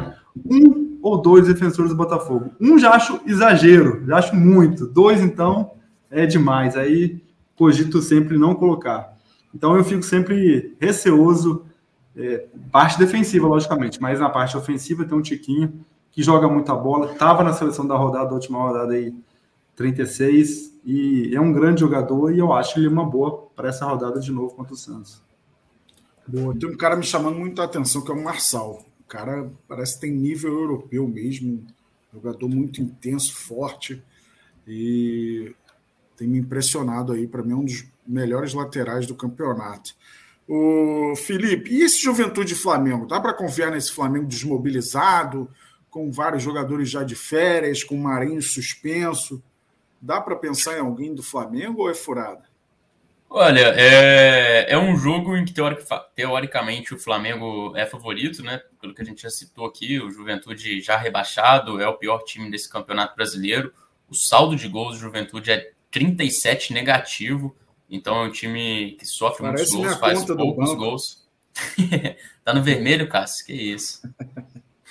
um 0.44 0.98
ou 1.02 1.20
dois 1.20 1.46
defensores 1.46 1.90
do 1.90 1.96
Botafogo. 1.96 2.50
Um 2.61 2.78
já 2.78 2.90
acho 2.90 3.20
exagero, 3.26 4.04
já 4.06 4.16
acho 4.16 4.34
muito. 4.34 4.87
Dois, 4.87 5.22
então, 5.22 5.72
é 6.11 6.26
demais. 6.26 6.76
Aí 6.76 7.22
cogito 7.56 8.00
sempre 8.00 8.38
não 8.38 8.54
colocar. 8.54 9.16
Então 9.54 9.76
eu 9.76 9.84
fico 9.84 10.02
sempre 10.02 10.76
receoso, 10.80 11.64
é, 12.16 12.47
parte 12.71 12.99
defensiva, 12.99 13.47
logicamente, 13.47 14.01
mas 14.01 14.18
na 14.21 14.29
parte 14.29 14.57
ofensiva 14.57 15.05
tem 15.05 15.16
um 15.16 15.23
Tiquinho 15.23 15.85
que 16.11 16.23
joga 16.23 16.49
muita 16.49 16.75
bola, 16.75 17.12
estava 17.12 17.44
na 17.44 17.53
seleção 17.53 17.87
da 17.87 17.97
rodada, 17.97 18.27
da 18.27 18.35
última 18.35 18.59
rodada 18.59 18.94
aí, 18.94 19.14
36, 19.77 20.81
e 20.85 21.35
é 21.35 21.40
um 21.40 21.53
grande 21.53 21.81
jogador 21.81 22.33
e 22.33 22.38
eu 22.38 22.53
acho 22.53 22.79
ele 22.79 22.88
uma 22.88 23.05
boa 23.05 23.49
para 23.55 23.68
essa 23.68 23.85
rodada 23.87 24.18
de 24.18 24.33
novo 24.33 24.55
contra 24.55 24.75
o 24.75 24.77
Santos. 24.77 25.23
Boa. 26.27 26.55
Tem 26.59 26.68
um 26.68 26.77
cara 26.77 26.97
me 26.97 27.05
chamando 27.05 27.38
muita 27.38 27.62
atenção, 27.62 28.03
que 28.03 28.11
é 28.11 28.14
o 28.14 28.23
Marçal. 28.23 28.85
O 29.01 29.05
cara 29.05 29.51
parece 29.66 29.94
que 29.94 30.01
tem 30.03 30.11
nível 30.11 30.53
europeu 30.53 31.07
mesmo, 31.07 31.64
jogador 32.12 32.49
muito 32.49 32.83
intenso, 32.83 33.35
forte, 33.35 34.03
e 34.66 35.55
tem 36.16 36.29
me 36.29 36.38
impressionado 36.38 37.12
aí. 37.12 37.27
Para 37.27 37.42
mim, 37.42 37.53
é 37.53 37.57
um 37.57 37.64
dos 37.64 37.87
melhores 38.07 38.53
laterais 38.53 39.07
do 39.07 39.14
campeonato. 39.14 39.94
O 40.48 41.14
Felipe, 41.14 41.70
e 41.70 41.82
esse 41.82 42.02
Juventude 42.02 42.54
Flamengo? 42.54 43.06
Dá 43.06 43.20
para 43.20 43.34
confiar 43.34 43.70
nesse 43.70 43.92
Flamengo 43.92 44.26
desmobilizado, 44.26 45.50
com 45.90 46.11
vários 46.11 46.42
jogadores 46.42 46.88
já 46.88 47.04
de 47.04 47.14
férias, 47.14 47.84
com 47.84 47.94
o 47.94 48.02
Marinho 48.02 48.40
suspenso? 48.40 49.42
Dá 50.00 50.22
para 50.22 50.37
pensar 50.37 50.78
em 50.78 50.80
alguém 50.80 51.14
do 51.14 51.22
Flamengo 51.22 51.82
ou 51.82 51.90
é 51.90 51.94
furada? 51.94 52.48
Olha, 53.30 53.74
é, 53.76 54.72
é 54.72 54.78
um 54.78 54.96
jogo 54.96 55.37
em 55.37 55.44
que 55.44 55.52
teoric, 55.52 55.84
teoricamente 56.14 56.94
o 56.94 56.98
Flamengo 56.98 57.76
é 57.76 57.84
favorito, 57.84 58.42
né? 58.42 58.62
Pelo 58.80 58.94
que 58.94 59.02
a 59.02 59.04
gente 59.04 59.20
já 59.20 59.28
citou 59.28 59.66
aqui, 59.66 60.00
o 60.00 60.11
Juventude 60.11 60.80
já 60.80 60.96
rebaixado, 60.96 61.78
é 61.78 61.87
o 61.87 61.98
pior 61.98 62.20
time 62.20 62.50
desse 62.50 62.70
campeonato 62.70 63.14
brasileiro. 63.14 63.70
O 64.08 64.14
saldo 64.14 64.56
de 64.56 64.66
gols 64.66 64.94
do 64.94 65.00
Juventude 65.00 65.50
é 65.50 65.72
37 65.90 66.72
negativo, 66.72 67.54
então 67.88 68.24
é 68.24 68.29
um 68.29 68.33
time 68.33 68.96
que 68.98 69.07
sofre 69.07 69.42
Parece 69.42 69.74
muitos 69.74 69.90
gols, 69.90 70.01
faz 70.01 70.24
poucos 70.24 70.74
gols. 70.74 71.29
tá 72.44 72.55
no 72.55 72.62
vermelho, 72.62 73.09
Cássio, 73.09 73.46
que 73.46 73.53
isso. 73.53 74.03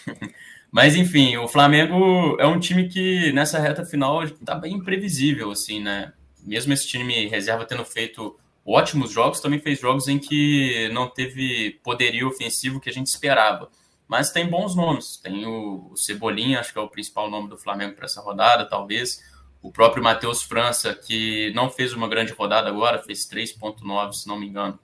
Mas 0.72 0.96
enfim, 0.96 1.38
o 1.38 1.48
Flamengo 1.48 2.38
é 2.40 2.46
um 2.46 2.60
time 2.60 2.90
que 2.90 3.32
nessa 3.32 3.60
reta 3.60 3.86
final 3.86 4.24
está 4.24 4.56
bem 4.56 4.74
imprevisível, 4.74 5.52
assim, 5.52 5.82
né? 5.82 6.14
Mesmo 6.44 6.74
esse 6.74 6.88
time 6.88 7.28
reserva 7.28 7.66
tendo 7.66 7.86
feito 7.86 8.38
ótimos 8.66 9.12
jogos, 9.12 9.40
também 9.40 9.60
fez 9.60 9.80
jogos 9.80 10.08
em 10.08 10.20
que 10.20 10.90
não 10.90 11.10
teve 11.10 11.80
poderio 11.84 12.28
ofensivo 12.28 12.82
que 12.82 12.90
a 12.90 12.94
gente 12.94 13.08
esperava. 13.08 13.70
Mas 14.08 14.32
tem 14.32 14.48
bons 14.48 14.76
nomes. 14.76 15.18
Tem 15.18 15.46
o, 15.46 15.94
Cebolinha, 15.96 16.60
acho 16.60 16.72
que 16.72 16.80
é 16.80 16.82
o 16.82 16.90
principal 16.90 17.30
nome 17.30 17.50
do 17.50 17.58
Flamengo 17.58 17.96
para 17.96 18.06
essa 18.06 18.22
rodada, 18.22 18.66
talvez. 18.66 19.22
O 19.62 19.72
próprio 19.72 20.04
Matheus 20.04 20.42
França, 20.42 20.94
que 20.94 21.52
não 21.54 21.70
fez 21.70 21.94
uma 21.94 22.08
grande 22.08 22.34
rodada 22.34 22.70
agora, 22.70 23.02
fez 23.02 23.28
3,9, 23.30 24.14
se 24.14 24.28
não 24.28 24.40
me 24.40 24.48
engano. 24.48 24.80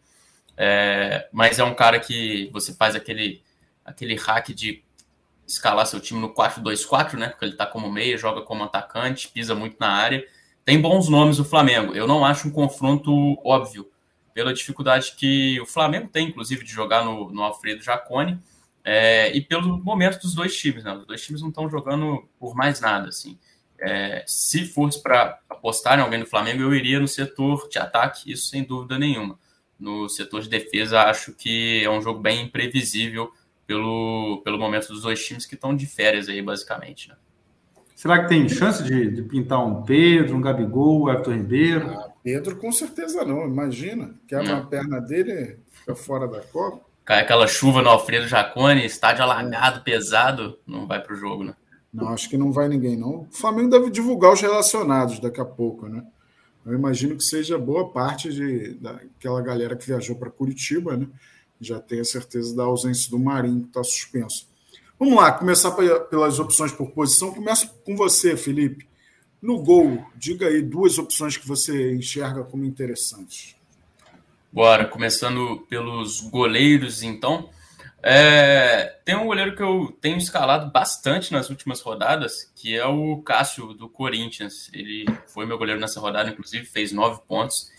É, 0.55 1.27
mas 1.31 1.59
é 1.59 1.63
um 1.63 1.73
cara 1.73 1.99
que 1.99 2.49
você 2.51 2.73
faz 2.73 2.95
aquele, 2.95 3.41
aquele 3.85 4.15
hack 4.15 4.49
de 4.49 4.83
escalar 5.47 5.85
seu 5.85 5.99
time 5.99 6.19
no 6.19 6.33
4-2-4, 6.33 7.13
né? 7.13 7.29
Porque 7.29 7.45
ele 7.45 7.55
tá 7.55 7.65
como 7.65 7.91
meia, 7.91 8.17
joga 8.17 8.41
como 8.41 8.63
atacante, 8.63 9.29
pisa 9.29 9.53
muito 9.55 9.77
na 9.79 9.89
área. 9.89 10.25
Tem 10.65 10.79
bons 10.79 11.09
nomes 11.09 11.39
o 11.39 11.45
Flamengo. 11.45 11.93
Eu 11.93 12.07
não 12.07 12.25
acho 12.25 12.47
um 12.47 12.51
confronto 12.51 13.11
óbvio, 13.43 13.89
pela 14.33 14.53
dificuldade 14.53 15.13
que 15.15 15.59
o 15.61 15.65
Flamengo 15.65 16.07
tem, 16.07 16.29
inclusive, 16.29 16.63
de 16.63 16.71
jogar 16.71 17.05
no, 17.05 17.31
no 17.31 17.43
Alfredo 17.43 17.83
Jacone 17.83 18.39
é, 18.83 19.31
e 19.35 19.41
pelo 19.41 19.77
momento 19.77 20.19
dos 20.19 20.33
dois 20.33 20.57
times, 20.57 20.83
né? 20.83 20.93
Os 20.93 21.05
dois 21.05 21.23
times 21.23 21.41
não 21.41 21.49
estão 21.49 21.69
jogando 21.69 22.27
por 22.39 22.55
mais 22.55 22.81
nada, 22.81 23.09
assim. 23.09 23.37
É, 23.85 24.23
se 24.25 24.65
fosse 24.65 25.01
para 25.01 25.39
apostar 25.49 25.97
em 25.97 26.01
alguém 26.01 26.19
do 26.19 26.25
Flamengo, 26.25 26.61
eu 26.61 26.73
iria 26.73 26.99
no 26.99 27.07
setor 27.07 27.67
de 27.69 27.77
ataque, 27.77 28.31
isso 28.31 28.47
sem 28.47 28.63
dúvida 28.63 28.97
nenhuma. 28.97 29.37
No 29.79 30.07
setor 30.07 30.41
de 30.41 30.49
defesa, 30.49 31.03
acho 31.03 31.33
que 31.33 31.83
é 31.83 31.89
um 31.89 32.01
jogo 32.01 32.19
bem 32.19 32.45
imprevisível 32.45 33.31
pelo, 33.67 34.41
pelo 34.43 34.57
momento 34.57 34.87
dos 34.87 35.01
dois 35.01 35.23
times 35.25 35.45
que 35.45 35.55
estão 35.55 35.75
de 35.75 35.85
férias 35.85 36.29
aí, 36.29 36.41
basicamente. 36.41 37.09
Né? 37.09 37.15
Será 37.95 38.21
que 38.21 38.29
tem 38.29 38.47
chance 38.47 38.83
de, 38.83 39.11
de, 39.11 39.21
pintar 39.23 39.65
um 39.65 39.83
Pedro, 39.83 40.37
um 40.37 40.41
Gabigol, 40.41 41.03
um 41.03 41.09
Everton 41.09 41.33
Ribeiro? 41.33 41.89
Ah, 41.89 42.09
Pedro 42.23 42.55
com 42.55 42.71
certeza 42.71 43.25
não, 43.25 43.45
imagina. 43.45 44.13
Quebra 44.27 44.57
a 44.57 44.61
perna 44.61 45.01
dele, 45.01 45.59
fica 45.71 45.95
fora 45.95 46.27
da 46.27 46.39
Copa 46.41 46.93
cai 47.05 47.21
aquela 47.21 47.47
chuva 47.47 47.81
no 47.81 47.89
Alfredo 47.89 48.27
Jacone, 48.27 48.85
estádio 48.85 49.23
alagado, 49.23 49.81
pesado, 49.81 50.59
não 50.65 50.87
vai 50.87 51.01
para 51.01 51.13
o 51.13 51.17
jogo, 51.17 51.43
né? 51.43 51.53
Não, 51.93 52.09
acho 52.09 52.27
que 52.27 52.37
não 52.37 52.51
vai 52.51 52.67
ninguém, 52.67 52.97
não. 52.97 53.21
O 53.21 53.27
Flamengo 53.31 53.69
deve 53.69 53.91
divulgar 53.91 54.33
os 54.33 54.41
relacionados 54.41 55.19
daqui 55.19 55.39
a 55.39 55.45
pouco, 55.45 55.87
né? 55.87 56.03
Eu 56.65 56.73
imagino 56.73 57.15
que 57.15 57.23
seja 57.23 57.57
boa 57.57 57.89
parte 57.89 58.33
de, 58.33 58.75
daquela 58.75 59.41
galera 59.41 59.75
que 59.75 59.85
viajou 59.85 60.15
para 60.15 60.31
Curitiba, 60.31 60.97
né? 60.97 61.07
Já 61.61 61.79
tem 61.79 61.99
a 61.99 62.05
certeza 62.05 62.55
da 62.55 62.63
ausência 62.63 63.11
do 63.11 63.19
Marinho, 63.19 63.61
que 63.61 63.67
está 63.67 63.83
suspenso. 63.83 64.47
Vamos 64.97 65.15
lá, 65.15 65.31
começar 65.31 65.71
pelas 66.09 66.39
opções 66.39 66.71
por 66.71 66.91
posição. 66.91 67.33
Começo 67.33 67.71
com 67.85 67.95
você, 67.95 68.35
Felipe. 68.35 68.87
No 69.41 69.61
gol, 69.61 70.03
diga 70.15 70.47
aí 70.47 70.61
duas 70.61 70.97
opções 70.97 71.37
que 71.37 71.47
você 71.47 71.93
enxerga 71.93 72.43
como 72.43 72.63
interessantes. 72.63 73.55
Bora, 74.51 74.85
começando 74.85 75.65
pelos 75.69 76.21
goleiros, 76.21 77.03
então. 77.03 77.49
É, 78.05 78.99
tem 79.05 79.15
um 79.15 79.25
goleiro 79.25 79.55
que 79.55 79.63
eu 79.63 79.97
tenho 80.01 80.17
escalado 80.17 80.69
bastante 80.69 81.31
nas 81.31 81.49
últimas 81.49 81.79
rodadas, 81.79 82.51
que 82.53 82.75
é 82.75 82.85
o 82.85 83.21
Cássio, 83.21 83.73
do 83.73 83.87
Corinthians. 83.87 84.69
Ele 84.73 85.05
foi 85.27 85.45
meu 85.45 85.57
goleiro 85.57 85.79
nessa 85.79 86.01
rodada, 86.01 86.29
inclusive, 86.29 86.65
fez 86.65 86.91
nove 86.91 87.21
pontos. 87.25 87.71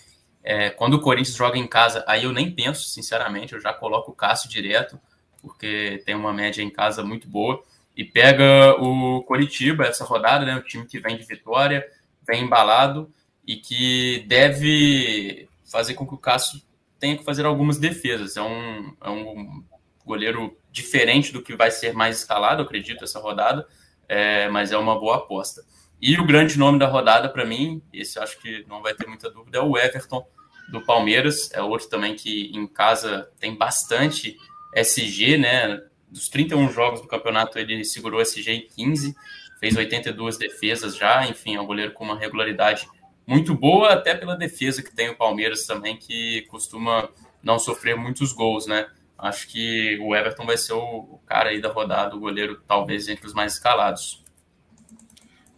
É, 0.42 0.70
quando 0.70 0.94
o 0.94 1.00
Corinthians 1.00 1.37
joga 1.37 1.58
em 1.58 1.66
casa, 1.66 2.02
aí 2.08 2.24
eu 2.24 2.32
nem 2.32 2.50
penso, 2.50 2.88
sinceramente, 2.88 3.52
eu 3.52 3.60
já 3.60 3.74
coloco 3.74 4.12
o 4.12 4.14
Cássio 4.14 4.48
direto, 4.48 4.98
porque 5.42 6.02
tem 6.06 6.14
uma 6.14 6.32
média 6.32 6.62
em 6.62 6.70
casa 6.70 7.04
muito 7.04 7.28
boa. 7.28 7.62
E 7.94 8.02
pega 8.02 8.74
o 8.80 9.22
Coritiba 9.24 9.84
essa 9.84 10.04
rodada, 10.04 10.46
né, 10.46 10.56
o 10.56 10.62
time 10.62 10.87
que 10.87 10.98
vem 10.98 11.18
de 11.18 11.24
vitória, 11.24 11.87
vem 12.26 12.44
embalado 12.44 13.12
e 13.46 13.56
que 13.56 14.24
deve 14.26 15.48
fazer 15.70 15.94
com 15.94 16.06
que 16.06 16.14
o 16.14 16.18
Cássio 16.18 16.62
tenha 16.98 17.16
que 17.16 17.24
fazer 17.24 17.44
algumas 17.44 17.78
defesas. 17.78 18.37
É 18.37 18.42
um, 18.42 18.96
é 19.02 19.10
um 19.10 19.62
goleiro 20.05 20.57
diferente 20.71 21.33
do 21.33 21.43
que 21.43 21.57
vai 21.57 21.71
ser 21.71 21.95
mais 21.95 22.19
escalado, 22.19 22.62
acredito, 22.62 23.05
essa 23.05 23.19
rodada, 23.19 23.67
é, 24.09 24.49
mas 24.49 24.73
é 24.73 24.77
uma 24.77 24.99
boa 24.99 25.17
aposta. 25.17 25.62
E 26.01 26.19
o 26.19 26.27
grande 26.27 26.59
nome 26.59 26.79
da 26.79 26.87
rodada, 26.87 27.29
para 27.29 27.45
mim, 27.45 27.81
esse 27.93 28.19
acho 28.19 28.38
que 28.40 28.64
não 28.69 28.83
vai 28.83 28.95
ter 28.95 29.07
muita 29.07 29.31
dúvida, 29.31 29.59
é 29.59 29.61
o 29.61 29.79
Everton 29.79 30.27
do 30.69 30.81
Palmeiras. 30.81 31.51
É 31.53 31.62
outro 31.62 31.88
também 31.88 32.14
que 32.14 32.51
em 32.55 32.67
casa 32.67 33.31
tem 33.38 33.55
bastante 33.55 34.37
SG, 34.75 35.38
né? 35.38 35.83
Dos 36.11 36.29
31 36.29 36.71
jogos 36.71 37.01
do 37.01 37.09
campeonato, 37.09 37.59
ele 37.59 37.85
segurou 37.85 38.21
SG 38.21 38.51
em 38.51 38.69
15, 38.69 39.14
fez 39.59 39.77
82 39.77 40.37
defesas 40.37 40.97
já. 40.97 41.27
Enfim, 41.27 41.57
é 41.57 41.61
um 41.61 41.67
goleiro 41.67 41.93
com 41.93 42.05
uma 42.05 42.19
regularidade 42.19 42.87
muito 43.27 43.55
boa, 43.55 43.93
até 43.93 44.14
pela 44.14 44.37
defesa 44.37 44.83
que 44.83 44.95
tem 44.95 45.09
o 45.09 45.17
Palmeiras 45.17 45.67
também, 45.67 45.97
que 45.97 46.43
costuma 46.43 47.09
não 47.43 47.59
sofrer 47.59 47.97
muitos 47.97 48.33
gols, 48.33 48.67
né? 48.67 48.87
Acho 49.24 49.48
que 49.48 49.98
o 50.02 50.14
Everton 50.14 50.44
vai 50.44 50.58
ser 50.58 50.74
o, 50.74 51.18
cara 51.24 51.48
aí 51.48 51.58
da 51.58 51.72
rodada, 51.72 52.14
o 52.14 52.20
goleiro 52.20 52.60
talvez 52.68 53.08
entre 53.08 53.26
os 53.26 53.32
mais 53.32 53.54
escalados. 53.54 54.22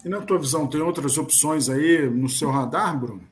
E 0.05 0.09
na 0.09 0.21
tua 0.21 0.39
visão, 0.39 0.69
tem 0.69 0.81
outras 0.81 1.19
opções 1.19 1.69
aí 1.69 2.09
no 2.09 2.29
seu 2.29 2.49
radar, 2.49 2.97
Bruno? 2.97 3.23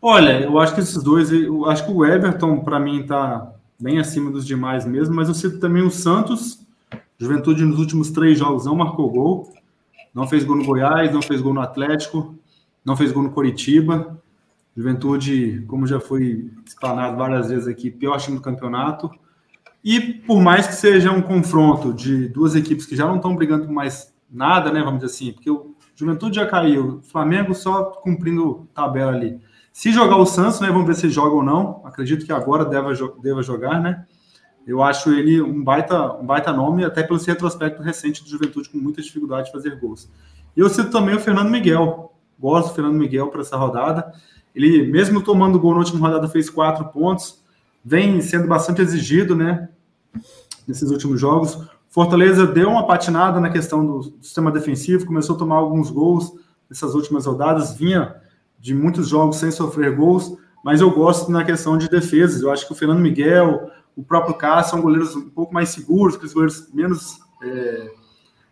Olha, 0.00 0.38
eu 0.40 0.56
acho 0.60 0.72
que 0.72 0.80
esses 0.80 1.02
dois, 1.02 1.32
eu 1.32 1.68
acho 1.68 1.84
que 1.84 1.90
o 1.90 2.06
Everton, 2.06 2.60
para 2.60 2.78
mim, 2.78 3.00
está 3.00 3.52
bem 3.76 3.98
acima 3.98 4.30
dos 4.30 4.46
demais 4.46 4.86
mesmo, 4.86 5.16
mas 5.16 5.26
eu 5.26 5.34
cito 5.34 5.58
também 5.58 5.82
o 5.82 5.90
Santos. 5.90 6.64
Juventude 7.18 7.64
nos 7.64 7.80
últimos 7.80 8.12
três 8.12 8.38
jogos 8.38 8.66
não 8.66 8.76
marcou 8.76 9.10
gol, 9.10 9.52
não 10.14 10.28
fez 10.28 10.44
gol 10.44 10.54
no 10.54 10.64
Goiás, 10.64 11.12
não 11.12 11.22
fez 11.22 11.40
gol 11.40 11.54
no 11.54 11.60
Atlético, 11.60 12.38
não 12.84 12.96
fez 12.96 13.10
gol 13.10 13.24
no 13.24 13.32
Coritiba. 13.32 14.22
Juventude, 14.76 15.64
como 15.68 15.86
já 15.86 16.00
foi 16.00 16.50
explanado 16.66 17.16
várias 17.16 17.48
vezes 17.48 17.68
aqui, 17.68 17.90
pior 17.90 18.18
time 18.18 18.36
do 18.36 18.42
campeonato. 18.42 19.10
E 19.84 20.00
por 20.00 20.40
mais 20.40 20.66
que 20.66 20.74
seja 20.74 21.12
um 21.12 21.22
confronto 21.22 21.92
de 21.92 22.28
duas 22.28 22.56
equipes 22.56 22.86
que 22.86 22.96
já 22.96 23.06
não 23.06 23.16
estão 23.16 23.36
brigando 23.36 23.70
mais 23.70 24.12
nada, 24.30 24.72
né? 24.72 24.80
Vamos 24.82 25.00
dizer 25.00 25.12
assim, 25.12 25.32
porque 25.32 25.50
o 25.50 25.74
Juventude 25.94 26.36
já 26.36 26.46
caiu, 26.46 26.96
o 26.98 27.02
Flamengo 27.02 27.54
só 27.54 27.84
cumprindo 27.84 28.68
tabela 28.74 29.12
ali. 29.12 29.38
Se 29.72 29.92
jogar 29.92 30.16
o 30.16 30.26
Santos, 30.26 30.60
né? 30.60 30.68
Vamos 30.68 30.86
ver 30.86 30.94
se 30.94 31.08
joga 31.08 31.34
ou 31.34 31.42
não. 31.42 31.82
Acredito 31.84 32.24
que 32.24 32.32
agora 32.32 32.64
deva, 32.64 32.92
deva 33.22 33.42
jogar, 33.42 33.80
né? 33.80 34.04
Eu 34.66 34.82
acho 34.82 35.12
ele 35.12 35.42
um 35.42 35.62
baita, 35.62 36.14
um 36.14 36.24
baita 36.24 36.52
nome, 36.52 36.84
até 36.84 37.02
pelo 37.02 37.20
retrospecto 37.20 37.82
recente 37.82 38.24
do 38.24 38.30
Juventude, 38.30 38.70
com 38.70 38.78
muita 38.78 39.02
dificuldade 39.02 39.46
de 39.46 39.52
fazer 39.52 39.78
gols. 39.78 40.10
E 40.56 40.60
eu 40.60 40.68
cito 40.68 40.90
também 40.90 41.14
o 41.14 41.20
Fernando 41.20 41.50
Miguel, 41.50 42.14
Gosto 42.38 42.68
do 42.68 42.74
Fernando 42.74 42.96
Miguel 42.96 43.28
para 43.28 43.40
essa 43.40 43.56
rodada. 43.56 44.12
Ele, 44.54 44.90
mesmo 44.90 45.22
tomando 45.22 45.58
gol 45.58 45.72
na 45.72 45.80
última 45.80 46.06
rodada, 46.06 46.28
fez 46.28 46.48
quatro 46.48 46.84
pontos. 46.86 47.42
Vem 47.84 48.20
sendo 48.20 48.46
bastante 48.46 48.80
exigido, 48.80 49.34
né? 49.34 49.68
Nesses 50.66 50.90
últimos 50.90 51.20
jogos. 51.20 51.58
Fortaleza 51.88 52.46
deu 52.46 52.70
uma 52.70 52.86
patinada 52.86 53.40
na 53.40 53.50
questão 53.50 53.86
do 53.86 54.14
sistema 54.20 54.50
defensivo, 54.50 55.06
começou 55.06 55.36
a 55.36 55.38
tomar 55.38 55.56
alguns 55.56 55.90
gols 55.90 56.32
nessas 56.68 56.94
últimas 56.94 57.26
rodadas, 57.26 57.74
vinha 57.74 58.16
de 58.58 58.74
muitos 58.74 59.08
jogos 59.08 59.36
sem 59.36 59.50
sofrer 59.50 59.94
gols, 59.94 60.36
mas 60.64 60.80
eu 60.80 60.90
gosto 60.90 61.30
na 61.30 61.44
questão 61.44 61.78
de 61.78 61.88
defesas. 61.88 62.42
Eu 62.42 62.50
acho 62.50 62.66
que 62.66 62.72
o 62.72 62.74
Fernando 62.74 63.00
Miguel, 63.00 63.70
o 63.96 64.02
próprio 64.02 64.34
Cássio 64.34 64.72
são 64.72 64.80
goleiros 64.80 65.14
um 65.14 65.28
pouco 65.30 65.54
mais 65.54 65.68
seguros, 65.68 66.14
aqueles 66.14 66.32
goleiros 66.32 66.68
menos 66.72 67.20
é, 67.42 67.92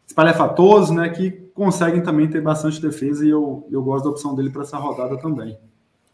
espalhafatosos, 0.07 0.91
né? 0.91 1.09
Que 1.09 1.31
conseguem 1.55 2.03
também 2.03 2.29
ter 2.29 2.41
bastante 2.41 2.81
defesa 2.81 3.25
e 3.25 3.31
eu, 3.31 3.67
eu 3.71 3.83
gosto 3.83 4.05
da 4.05 4.11
opção 4.11 4.35
dele 4.35 4.51
para 4.51 4.63
essa 4.63 4.77
rodada 4.77 5.19
também. 5.19 5.59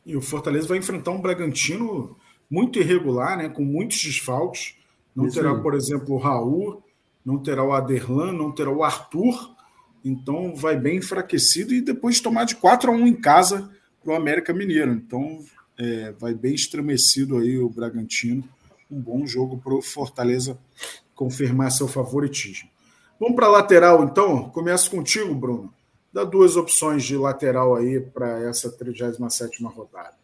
E 0.08 0.16
o 0.16 0.22
Fortaleza 0.22 0.66
vai 0.66 0.78
enfrentar 0.78 1.10
um 1.10 1.20
Bragantino 1.20 2.16
muito 2.50 2.78
irregular, 2.78 3.36
né, 3.36 3.50
com 3.50 3.62
muitos 3.62 4.02
desfalques. 4.02 4.74
Não 5.14 5.26
Isso 5.26 5.36
terá, 5.36 5.52
aí. 5.52 5.60
por 5.60 5.74
exemplo, 5.74 6.14
o 6.14 6.18
Raul, 6.18 6.82
não 7.22 7.36
terá 7.36 7.62
o 7.62 7.74
Aderlan, 7.74 8.32
não 8.32 8.50
terá 8.50 8.70
o 8.70 8.82
Arthur. 8.82 9.54
Então 10.02 10.56
vai 10.56 10.78
bem 10.78 10.96
enfraquecido 10.96 11.74
e 11.74 11.82
depois 11.82 12.22
tomar 12.22 12.44
de 12.44 12.56
4 12.56 12.90
a 12.90 12.94
1 12.94 13.06
em 13.06 13.20
casa 13.20 13.70
para 14.02 14.14
o 14.14 14.16
América 14.16 14.54
Mineiro. 14.54 14.92
Então 14.92 15.44
é, 15.76 16.12
vai 16.12 16.32
bem 16.32 16.54
estremecido 16.54 17.36
aí 17.36 17.58
o 17.58 17.68
Bragantino. 17.68 18.42
Um 18.90 18.98
bom 18.98 19.26
jogo 19.26 19.58
para 19.58 19.74
o 19.74 19.82
Fortaleza 19.82 20.58
confirmar 21.14 21.70
seu 21.70 21.86
favoritismo. 21.86 22.70
Vamos 23.20 23.36
para 23.36 23.44
a 23.44 23.50
lateral, 23.50 24.02
então? 24.04 24.48
Começo 24.48 24.90
contigo, 24.90 25.34
Bruno. 25.34 25.70
Dá 26.12 26.24
duas 26.24 26.56
opções 26.56 27.04
de 27.04 27.16
lateral 27.16 27.76
aí 27.76 28.00
para 28.00 28.40
essa 28.48 28.70
37 28.70 29.62
rodada. 29.64 30.16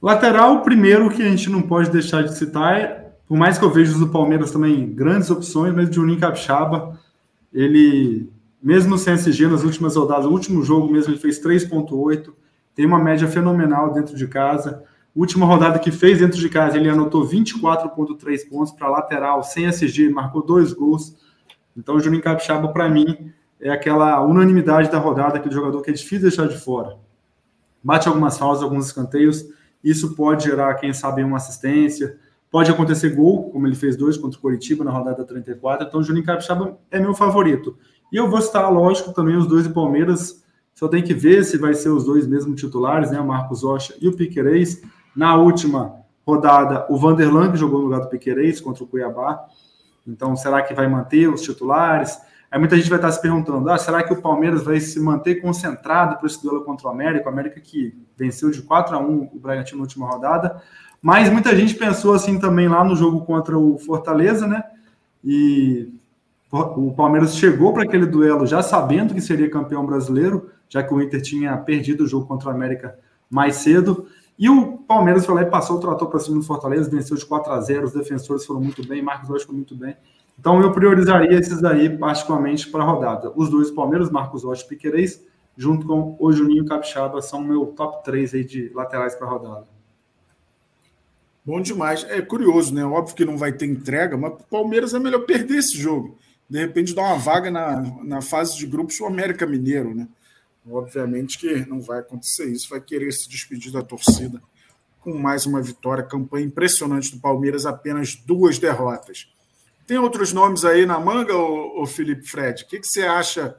Lateral, 0.00 0.62
primeiro 0.62 1.10
que 1.10 1.22
a 1.22 1.28
gente 1.28 1.50
não 1.50 1.60
pode 1.60 1.90
deixar 1.90 2.22
de 2.22 2.36
citar 2.36 2.80
é, 2.80 3.00
por 3.30 3.36
mais 3.36 3.58
que 3.58 3.64
eu 3.64 3.70
veja 3.70 3.96
do 3.96 4.08
Palmeiras 4.08 4.50
também 4.50 4.92
grandes 4.92 5.30
opções, 5.30 5.72
mas 5.72 5.88
o 5.88 5.92
Juninho 5.92 6.18
Capixaba, 6.18 6.98
ele, 7.52 8.28
mesmo 8.60 8.98
sem 8.98 9.14
SG 9.14 9.46
nas 9.46 9.62
últimas 9.62 9.94
rodadas, 9.94 10.26
o 10.26 10.30
último 10.30 10.64
jogo 10.64 10.90
mesmo, 10.90 11.12
ele 11.12 11.20
fez 11.20 11.40
3,8, 11.40 12.32
tem 12.74 12.84
uma 12.84 12.98
média 12.98 13.28
fenomenal 13.28 13.92
dentro 13.92 14.16
de 14.16 14.26
casa. 14.26 14.82
Última 15.14 15.46
rodada 15.46 15.78
que 15.78 15.92
fez 15.92 16.18
dentro 16.18 16.40
de 16.40 16.48
casa, 16.48 16.76
ele 16.76 16.88
anotou 16.88 17.24
24,3 17.24 18.48
pontos 18.48 18.72
para 18.72 18.88
lateral, 18.88 19.44
sem 19.44 19.66
SG, 19.66 20.08
marcou 20.08 20.42
dois 20.42 20.72
gols 20.72 21.14
Então, 21.76 21.94
o 21.94 22.00
Juninho 22.00 22.22
Capixaba, 22.22 22.72
para 22.72 22.88
mim, 22.88 23.32
é 23.60 23.70
aquela 23.70 24.24
unanimidade 24.24 24.90
da 24.90 24.98
rodada, 24.98 25.36
aquele 25.36 25.54
jogador 25.54 25.82
que 25.82 25.90
é 25.90 25.94
difícil 25.94 26.22
deixar 26.22 26.48
de 26.48 26.58
fora. 26.58 26.96
Bate 27.82 28.08
algumas 28.08 28.38
faltas, 28.38 28.62
alguns 28.62 28.86
escanteios, 28.86 29.44
isso 29.82 30.14
pode 30.14 30.44
gerar, 30.44 30.74
quem 30.74 30.92
sabe, 30.92 31.22
uma 31.22 31.36
assistência, 31.36 32.16
pode 32.50 32.70
acontecer 32.70 33.10
gol, 33.10 33.50
como 33.50 33.66
ele 33.66 33.76
fez 33.76 33.96
dois 33.96 34.16
contra 34.16 34.38
o 34.38 34.42
Coritiba 34.42 34.84
na 34.84 34.90
rodada 34.90 35.24
34, 35.24 35.86
então 35.86 36.00
o 36.00 36.02
Juninho 36.02 36.24
Capixaba 36.24 36.78
é 36.90 36.98
meu 36.98 37.14
favorito. 37.14 37.76
E 38.12 38.16
eu 38.16 38.28
vou 38.28 38.40
citar, 38.42 38.70
lógico, 38.72 39.12
também 39.12 39.36
os 39.36 39.46
dois 39.46 39.66
do 39.66 39.72
Palmeiras, 39.72 40.44
só 40.74 40.88
tem 40.88 41.02
que 41.02 41.14
ver 41.14 41.44
se 41.44 41.58
vai 41.58 41.74
ser 41.74 41.90
os 41.90 42.04
dois 42.04 42.26
mesmos 42.26 42.60
titulares, 42.60 43.10
né, 43.10 43.20
o 43.20 43.26
Marcos 43.26 43.62
Rocha 43.62 43.94
e 44.00 44.08
o 44.08 44.16
Piquerez. 44.16 44.82
Na 45.14 45.36
última 45.36 45.94
rodada, 46.26 46.86
o 46.88 46.96
Vanderlan, 46.96 47.50
que 47.52 47.58
jogou 47.58 47.80
no 47.80 47.84
lugar 47.86 48.00
do 48.00 48.08
Piquerez 48.08 48.60
contra 48.60 48.82
o 48.82 48.86
Cuiabá, 48.86 49.46
então 50.06 50.34
será 50.36 50.62
que 50.62 50.74
vai 50.74 50.88
manter 50.88 51.28
os 51.28 51.42
titulares? 51.42 52.18
Aí 52.50 52.58
muita 52.58 52.76
gente 52.76 52.88
vai 52.88 52.98
estar 52.98 53.12
se 53.12 53.22
perguntando: 53.22 53.70
ah, 53.70 53.78
será 53.78 54.02
que 54.02 54.12
o 54.12 54.20
Palmeiras 54.20 54.62
vai 54.64 54.80
se 54.80 54.98
manter 54.98 55.36
concentrado 55.36 56.16
para 56.16 56.26
esse 56.26 56.42
duelo 56.42 56.64
contra 56.64 56.88
o 56.88 56.90
América? 56.90 57.26
O 57.26 57.32
América 57.32 57.60
que 57.60 57.96
venceu 58.16 58.50
de 58.50 58.62
4 58.62 58.96
a 58.96 58.98
1 58.98 59.30
o 59.32 59.38
Bragantino 59.38 59.78
na 59.78 59.84
última 59.84 60.08
rodada. 60.08 60.60
Mas 61.00 61.30
muita 61.30 61.54
gente 61.56 61.74
pensou 61.74 62.12
assim 62.12 62.38
também 62.38 62.68
lá 62.68 62.84
no 62.84 62.96
jogo 62.96 63.24
contra 63.24 63.56
o 63.56 63.78
Fortaleza, 63.78 64.46
né? 64.46 64.64
E 65.24 65.92
o 66.52 66.92
Palmeiras 66.92 67.36
chegou 67.36 67.72
para 67.72 67.84
aquele 67.84 68.06
duelo 68.06 68.44
já 68.46 68.60
sabendo 68.62 69.14
que 69.14 69.20
seria 69.20 69.48
campeão 69.48 69.86
brasileiro, 69.86 70.50
já 70.68 70.82
que 70.82 70.92
o 70.92 71.00
Inter 71.00 71.22
tinha 71.22 71.56
perdido 71.56 72.04
o 72.04 72.06
jogo 72.06 72.26
contra 72.26 72.48
o 72.48 72.52
América 72.52 72.98
mais 73.30 73.56
cedo. 73.56 74.06
E 74.36 74.50
o 74.50 74.78
Palmeiras 74.78 75.24
foi 75.24 75.34
lá 75.34 75.42
e 75.42 75.46
passou 75.46 75.76
o 75.76 75.80
trator 75.80 76.08
para 76.08 76.18
cima 76.18 76.38
do 76.38 76.42
Fortaleza, 76.42 76.90
venceu 76.90 77.16
de 77.16 77.24
4 77.24 77.52
a 77.52 77.60
0 77.60 77.84
os 77.84 77.92
defensores 77.92 78.44
foram 78.44 78.60
muito 78.60 78.84
bem, 78.86 79.02
Marcos 79.02 79.28
Rocha 79.28 79.46
foi 79.46 79.54
muito 79.54 79.76
bem. 79.76 79.96
Então 80.40 80.58
eu 80.62 80.72
priorizaria 80.72 81.38
esses 81.38 81.62
aí 81.62 81.94
particularmente 81.98 82.66
para 82.70 82.82
a 82.82 82.86
rodada. 82.86 83.30
Os 83.36 83.50
dois 83.50 83.70
Palmeiras, 83.70 84.10
Marcos 84.10 84.42
Rocha 84.42 84.64
e 84.64 84.68
Piquerez, 84.68 85.22
junto 85.54 85.86
com 85.86 86.16
o 86.18 86.32
Juninho 86.32 86.64
Capixaba, 86.64 87.20
são 87.20 87.42
meu 87.42 87.66
top 87.66 88.02
3 88.02 88.32
aí 88.32 88.42
de 88.42 88.70
laterais 88.74 89.14
para 89.14 89.26
a 89.26 89.30
rodada. 89.30 89.66
Bom 91.44 91.60
demais. 91.60 92.04
É 92.08 92.22
curioso, 92.22 92.74
né? 92.74 92.82
Óbvio 92.82 93.14
que 93.14 93.24
não 93.26 93.36
vai 93.36 93.52
ter 93.52 93.66
entrega, 93.66 94.16
mas 94.16 94.32
o 94.32 94.44
Palmeiras 94.44 94.94
é 94.94 94.98
melhor 94.98 95.26
perder 95.26 95.58
esse 95.58 95.76
jogo. 95.76 96.16
De 96.48 96.58
repente 96.58 96.94
dar 96.94 97.02
uma 97.02 97.18
vaga 97.18 97.50
na, 97.50 97.82
na 98.02 98.22
fase 98.22 98.56
de 98.56 98.66
grupos 98.66 98.98
o 98.98 99.04
América 99.04 99.46
Mineiro, 99.46 99.94
né? 99.94 100.08
Obviamente 100.66 101.38
que 101.38 101.68
não 101.68 101.82
vai 101.82 102.00
acontecer 102.00 102.46
isso, 102.46 102.70
vai 102.70 102.80
querer 102.80 103.12
se 103.12 103.28
despedir 103.28 103.72
da 103.72 103.82
torcida 103.82 104.40
com 105.00 105.12
mais 105.18 105.44
uma 105.44 105.60
vitória, 105.60 106.02
campanha 106.02 106.46
impressionante 106.46 107.14
do 107.14 107.20
Palmeiras, 107.20 107.66
apenas 107.66 108.14
duas 108.14 108.58
derrotas. 108.58 109.28
Tem 109.90 109.98
outros 109.98 110.32
nomes 110.32 110.64
aí 110.64 110.86
na 110.86 111.00
manga, 111.00 111.36
o 111.36 111.84
Felipe 111.84 112.24
Fred? 112.24 112.62
O 112.62 112.66
que, 112.68 112.78
que 112.78 112.86
você 112.86 113.02
acha 113.02 113.56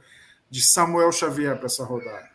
de 0.49 0.61
Samuel 0.63 1.11
Xavier 1.11 1.57
para 1.57 1.65
essa 1.65 1.83
rodada? 1.83 2.29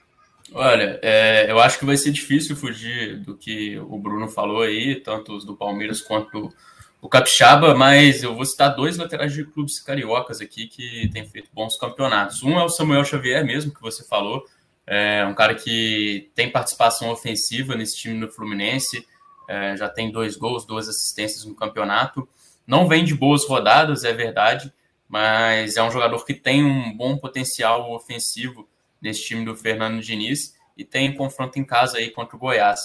Olha, 0.53 1.01
é, 1.01 1.51
eu 1.51 1.59
acho 1.59 1.79
que 1.79 1.87
vai 1.87 1.97
ser 1.97 2.11
difícil 2.11 2.55
fugir 2.55 3.19
do 3.21 3.35
que 3.35 3.79
o 3.79 3.97
Bruno 3.97 4.29
falou 4.29 4.61
aí, 4.61 4.97
tanto 4.97 5.35
os 5.35 5.47
do 5.47 5.57
Palmeiras 5.57 6.03
quanto 6.03 6.53
o 7.01 7.09
Capixaba, 7.09 7.75
mas 7.75 8.23
eu 8.23 8.35
vou 8.35 8.45
citar 8.45 8.77
dois 8.77 8.99
laterais 8.99 9.33
de 9.33 9.47
clubes 9.47 9.81
cariocas 9.81 10.43
aqui 10.43 10.67
que 10.67 11.09
têm 11.11 11.27
feito 11.27 11.49
bons 11.55 11.79
campeonatos. 11.79 12.43
Um 12.43 12.59
é 12.59 12.65
o 12.65 12.69
Samuel 12.69 13.03
Xavier 13.03 13.47
mesmo, 13.47 13.73
que 13.73 13.81
você 13.81 14.05
falou, 14.05 14.45
é 14.87 15.25
um 15.25 15.35
cara 15.35 15.55
que 15.55 16.31
tem 16.35 16.53
participação 16.53 17.09
ofensiva 17.09 17.75
nesse 17.75 17.97
time 17.97 18.21
do 18.21 18.31
Fluminense, 18.31 19.07
é, 19.49 19.75
já 19.75 19.89
tem 19.89 20.13
dois 20.13 20.37
gols, 20.37 20.67
duas 20.67 20.87
assistências 20.87 21.47
no 21.47 21.55
campeonato. 21.55 22.29
Não 22.67 22.89
vem 22.89 23.05
de 23.05 23.15
boas 23.15 23.47
rodadas, 23.47 24.05
é 24.05 24.13
verdade, 24.13 24.73
mas 25.09 25.77
é 25.77 25.83
um 25.83 25.91
jogador 25.91 26.25
que 26.25 26.35
tem 26.35 26.65
um 26.65 26.97
bom 26.97 27.17
potencial 27.17 27.93
ofensivo 27.93 28.69
nesse 29.01 29.25
time 29.25 29.45
do 29.45 29.57
Fernando 29.57 30.03
Diniz 30.03 30.57
e 30.77 30.85
tem 30.85 31.15
confronto 31.15 31.59
em 31.59 31.65
casa 31.65 31.99
aí 31.99 32.11
contra 32.11 32.37
o 32.37 32.39
Goiás. 32.39 32.81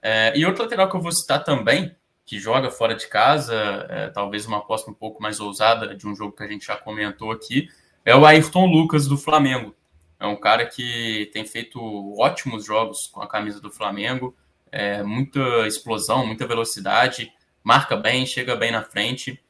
É, 0.00 0.32
e 0.36 0.46
outro 0.46 0.62
lateral 0.62 0.88
que 0.88 0.96
eu 0.96 1.00
vou 1.00 1.12
citar 1.12 1.42
também, 1.42 1.94
que 2.24 2.38
joga 2.38 2.70
fora 2.70 2.94
de 2.94 3.08
casa, 3.08 3.86
é, 3.88 4.08
talvez 4.08 4.46
uma 4.46 4.58
aposta 4.58 4.90
um 4.90 4.94
pouco 4.94 5.22
mais 5.22 5.40
ousada 5.40 5.94
de 5.94 6.06
um 6.06 6.14
jogo 6.14 6.36
que 6.36 6.42
a 6.42 6.48
gente 6.48 6.66
já 6.66 6.76
comentou 6.76 7.32
aqui, 7.32 7.68
é 8.04 8.14
o 8.14 8.24
Ayrton 8.24 8.66
Lucas 8.66 9.06
do 9.06 9.18
Flamengo. 9.18 9.74
É 10.18 10.26
um 10.26 10.36
cara 10.36 10.64
que 10.66 11.28
tem 11.32 11.44
feito 11.44 11.80
ótimos 12.18 12.64
jogos 12.64 13.06
com 13.08 13.20
a 13.20 13.28
camisa 13.28 13.60
do 13.60 13.70
Flamengo, 13.70 14.34
é, 14.72 15.02
muita 15.02 15.66
explosão, 15.66 16.26
muita 16.26 16.46
velocidade, 16.46 17.32
marca 17.66 17.96
bem, 17.96 18.24
chega 18.24 18.54
bem 18.54 18.70
na 18.70 18.80
frente, 18.80 19.42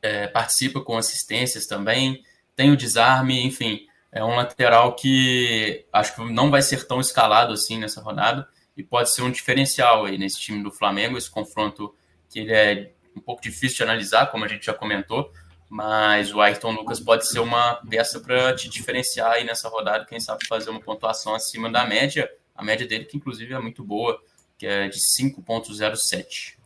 é, 0.00 0.26
participa 0.26 0.80
com 0.80 0.96
assistências 0.96 1.66
também, 1.66 2.24
tem 2.56 2.70
o 2.70 2.76
desarme, 2.78 3.44
enfim, 3.44 3.86
é 4.10 4.24
um 4.24 4.36
lateral 4.36 4.96
que 4.96 5.84
acho 5.92 6.14
que 6.14 6.32
não 6.32 6.50
vai 6.50 6.62
ser 6.62 6.86
tão 6.86 6.98
escalado 6.98 7.52
assim 7.52 7.78
nessa 7.78 8.00
rodada 8.00 8.48
e 8.74 8.82
pode 8.82 9.12
ser 9.12 9.20
um 9.20 9.30
diferencial 9.30 10.06
aí 10.06 10.16
nesse 10.16 10.40
time 10.40 10.62
do 10.62 10.72
Flamengo, 10.72 11.18
esse 11.18 11.30
confronto 11.30 11.94
que 12.30 12.38
ele 12.40 12.54
é 12.54 12.90
um 13.14 13.20
pouco 13.20 13.42
difícil 13.42 13.76
de 13.76 13.82
analisar, 13.82 14.28
como 14.28 14.46
a 14.46 14.48
gente 14.48 14.64
já 14.64 14.72
comentou, 14.72 15.30
mas 15.68 16.32
o 16.32 16.40
Ayrton 16.40 16.70
Lucas 16.72 17.00
pode 17.00 17.28
ser 17.28 17.40
uma 17.40 17.74
peça 17.86 18.18
para 18.18 18.54
te 18.54 18.66
diferenciar 18.66 19.30
aí 19.30 19.44
nessa 19.44 19.68
rodada, 19.68 20.06
quem 20.06 20.18
sabe 20.18 20.46
fazer 20.46 20.70
uma 20.70 20.80
pontuação 20.80 21.34
acima 21.34 21.70
da 21.70 21.84
média, 21.84 22.30
a 22.54 22.64
média 22.64 22.88
dele 22.88 23.04
que 23.04 23.18
inclusive 23.18 23.52
é 23.52 23.58
muito 23.58 23.84
boa, 23.84 24.18
que 24.56 24.66
é 24.66 24.88
de 24.88 24.98
5.07. 24.98 26.61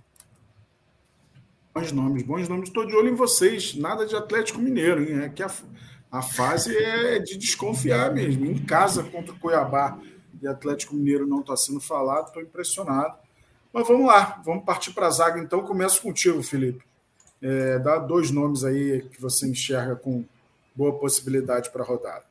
Bons 1.77 1.93
nomes, 1.93 2.23
bons 2.23 2.49
nomes. 2.49 2.69
Estou 2.71 2.87
de 2.87 2.97
olho 2.97 3.11
em 3.11 3.15
vocês. 3.15 3.75
Nada 3.75 4.07
de 4.07 4.17
Atlético 4.17 4.59
Mineiro, 4.59 5.03
hein? 5.03 5.25
É 5.25 5.29
que 5.29 5.43
a, 5.43 5.51
a 6.11 6.23
fase 6.23 6.75
é 6.75 7.19
de 7.19 7.37
desconfiar 7.37 8.15
mesmo. 8.15 8.47
Em 8.47 8.57
casa 8.57 9.03
contra 9.03 9.35
o 9.35 9.39
Cuiabá 9.39 9.99
e 10.41 10.49
Atlético 10.49 10.95
Mineiro 10.95 11.27
não 11.27 11.41
está 11.41 11.55
sendo 11.55 11.79
falado, 11.79 12.29
estou 12.29 12.41
impressionado. 12.41 13.19
Mas 13.75 13.87
vamos 13.87 14.07
lá, 14.07 14.41
vamos 14.43 14.65
partir 14.65 14.95
para 14.95 15.07
a 15.07 15.11
zaga 15.11 15.39
então. 15.39 15.61
Começo 15.67 16.01
contigo, 16.01 16.43
Felipe. 16.43 16.83
É, 17.43 17.79
dá 17.79 17.99
dois 17.99 18.31
nomes 18.31 18.65
aí 18.65 19.07
que 19.13 19.21
você 19.21 19.47
enxerga 19.47 19.97
com 19.97 20.25
boa 20.75 20.99
possibilidade 20.99 21.69
para 21.69 21.83
a 21.83 21.87
rodada. 21.87 22.25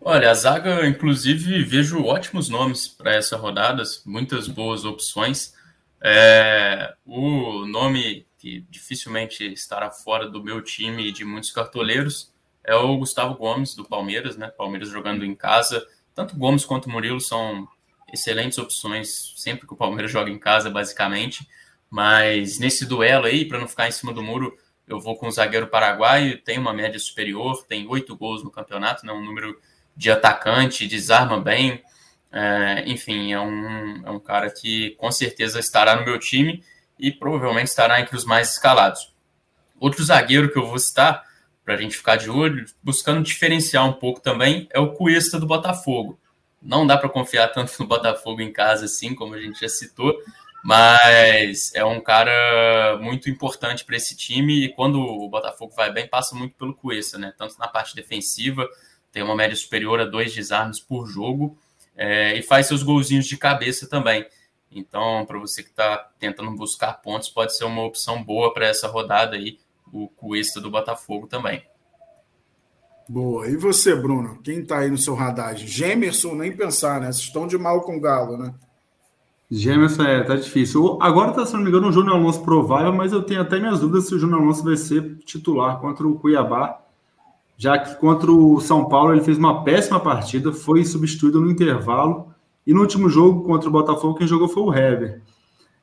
Olha, 0.00 0.28
a 0.28 0.34
zaga, 0.34 0.84
inclusive, 0.88 1.62
vejo 1.62 2.02
ótimos 2.02 2.48
nomes 2.48 2.88
para 2.88 3.14
essa 3.14 3.36
rodada, 3.36 3.84
muitas 4.04 4.48
boas 4.48 4.84
opções. 4.84 5.54
É, 6.02 6.92
o 7.06 7.64
nome 7.64 8.26
que 8.42 8.66
dificilmente 8.68 9.44
estará 9.52 9.88
fora 9.88 10.28
do 10.28 10.42
meu 10.42 10.60
time 10.60 11.06
e 11.06 11.12
de 11.12 11.24
muitos 11.24 11.52
cartoleiros, 11.52 12.32
é 12.64 12.74
o 12.74 12.96
Gustavo 12.96 13.36
Gomes, 13.36 13.76
do 13.76 13.84
Palmeiras, 13.84 14.36
né? 14.36 14.48
Palmeiras 14.48 14.88
jogando 14.88 15.24
em 15.24 15.32
casa. 15.32 15.86
Tanto 16.12 16.36
Gomes 16.36 16.64
quanto 16.64 16.90
Murilo 16.90 17.20
são 17.20 17.68
excelentes 18.12 18.58
opções 18.58 19.34
sempre 19.36 19.64
que 19.64 19.72
o 19.72 19.76
Palmeiras 19.76 20.10
joga 20.10 20.28
em 20.28 20.40
casa, 20.40 20.68
basicamente. 20.68 21.48
Mas 21.88 22.58
nesse 22.58 22.84
duelo 22.84 23.26
aí, 23.26 23.44
para 23.44 23.60
não 23.60 23.68
ficar 23.68 23.86
em 23.86 23.92
cima 23.92 24.12
do 24.12 24.24
muro, 24.24 24.58
eu 24.88 24.98
vou 24.98 25.16
com 25.16 25.28
o 25.28 25.30
zagueiro 25.30 25.68
paraguaio, 25.68 26.42
tem 26.42 26.58
uma 26.58 26.72
média 26.72 26.98
superior, 26.98 27.64
tem 27.68 27.86
oito 27.86 28.16
gols 28.16 28.42
no 28.42 28.50
campeonato, 28.50 29.06
né? 29.06 29.12
um 29.12 29.24
número 29.24 29.56
de 29.96 30.10
atacante, 30.10 30.88
desarma 30.88 31.40
bem. 31.40 31.80
É, 32.32 32.82
enfim, 32.88 33.32
é 33.32 33.40
um, 33.40 34.04
é 34.04 34.10
um 34.10 34.18
cara 34.18 34.50
que 34.50 34.96
com 34.96 35.12
certeza 35.12 35.60
estará 35.60 35.94
no 35.94 36.04
meu 36.04 36.18
time 36.18 36.64
e 37.02 37.10
provavelmente 37.10 37.66
estará 37.66 38.00
entre 38.00 38.16
os 38.16 38.24
mais 38.24 38.52
escalados. 38.52 39.12
Outro 39.80 40.04
zagueiro 40.04 40.52
que 40.52 40.58
eu 40.58 40.68
vou 40.68 40.78
citar, 40.78 41.24
para 41.64 41.74
a 41.74 41.76
gente 41.76 41.96
ficar 41.96 42.14
de 42.14 42.30
olho, 42.30 42.64
buscando 42.80 43.24
diferenciar 43.24 43.84
um 43.84 43.92
pouco 43.92 44.20
também, 44.20 44.68
é 44.70 44.78
o 44.78 44.92
Cuesta 44.92 45.40
do 45.40 45.46
Botafogo. 45.46 46.16
Não 46.62 46.86
dá 46.86 46.96
para 46.96 47.08
confiar 47.08 47.48
tanto 47.48 47.72
no 47.80 47.88
Botafogo 47.88 48.40
em 48.40 48.52
casa 48.52 48.84
assim, 48.84 49.16
como 49.16 49.34
a 49.34 49.40
gente 49.40 49.60
já 49.60 49.68
citou, 49.68 50.16
mas 50.62 51.74
é 51.74 51.84
um 51.84 52.00
cara 52.00 52.96
muito 53.02 53.28
importante 53.28 53.84
para 53.84 53.96
esse 53.96 54.16
time 54.16 54.64
e 54.64 54.68
quando 54.68 55.00
o 55.00 55.28
Botafogo 55.28 55.74
vai 55.74 55.92
bem, 55.92 56.06
passa 56.06 56.36
muito 56.36 56.54
pelo 56.54 56.72
Cuesta, 56.72 57.18
né? 57.18 57.34
Tanto 57.36 57.58
na 57.58 57.66
parte 57.66 57.96
defensiva, 57.96 58.68
tem 59.10 59.24
uma 59.24 59.34
média 59.34 59.56
superior 59.56 59.98
a 59.98 60.04
dois 60.04 60.32
desarmes 60.32 60.78
por 60.78 61.08
jogo 61.08 61.58
é, 61.96 62.38
e 62.38 62.42
faz 62.42 62.66
seus 62.66 62.84
golzinhos 62.84 63.26
de 63.26 63.36
cabeça 63.36 63.88
também. 63.88 64.24
Então, 64.74 65.24
para 65.26 65.38
você 65.38 65.62
que 65.62 65.70
está 65.70 66.10
tentando 66.18 66.50
buscar 66.52 66.94
pontos, 66.94 67.28
pode 67.28 67.56
ser 67.56 67.64
uma 67.64 67.84
opção 67.84 68.22
boa 68.22 68.52
para 68.52 68.66
essa 68.66 68.88
rodada 68.88 69.36
aí, 69.36 69.58
o 69.92 70.08
Cuesta 70.08 70.60
do 70.60 70.70
Botafogo 70.70 71.26
também. 71.26 71.62
Boa. 73.08 73.46
E 73.48 73.56
você, 73.56 73.94
Bruno? 73.94 74.38
Quem 74.42 74.60
está 74.60 74.78
aí 74.78 74.90
no 74.90 74.96
seu 74.96 75.14
radar? 75.14 75.56
Gemerson, 75.56 76.34
nem 76.34 76.56
pensar, 76.56 77.00
né? 77.00 77.06
Vocês 77.12 77.26
estão 77.26 77.46
de 77.46 77.58
mal 77.58 77.82
com 77.82 77.96
o 77.96 78.00
Galo, 78.00 78.38
né? 78.38 78.54
Gemerson, 79.50 80.04
é, 80.04 80.24
tá 80.24 80.34
difícil. 80.34 80.98
Agora 81.00 81.32
tá, 81.32 81.44
se 81.44 81.52
não 81.52 81.60
me 81.60 81.68
engano, 81.68 81.88
o 81.88 81.92
Júnior 81.92 82.16
Alonso 82.16 82.42
provável, 82.42 82.92
mas 82.92 83.12
eu 83.12 83.22
tenho 83.22 83.42
até 83.42 83.58
minhas 83.60 83.80
dúvidas 83.80 84.06
se 84.06 84.14
o 84.14 84.18
Júnior 84.18 84.40
Alonso 84.40 84.64
vai 84.64 84.76
ser 84.78 85.18
titular 85.26 85.78
contra 85.78 86.08
o 86.08 86.18
Cuiabá, 86.18 86.80
já 87.58 87.78
que 87.78 87.94
contra 87.96 88.32
o 88.32 88.58
São 88.60 88.88
Paulo 88.88 89.12
ele 89.12 89.22
fez 89.22 89.36
uma 89.36 89.62
péssima 89.62 90.00
partida, 90.00 90.52
foi 90.52 90.82
substituído 90.86 91.38
no 91.38 91.50
intervalo 91.50 92.31
e 92.66 92.72
no 92.72 92.80
último 92.80 93.08
jogo 93.08 93.42
contra 93.44 93.68
o 93.68 93.72
Botafogo, 93.72 94.14
quem 94.14 94.26
jogou 94.26 94.48
foi 94.48 94.62
o 94.62 94.74
Hever. 94.74 95.22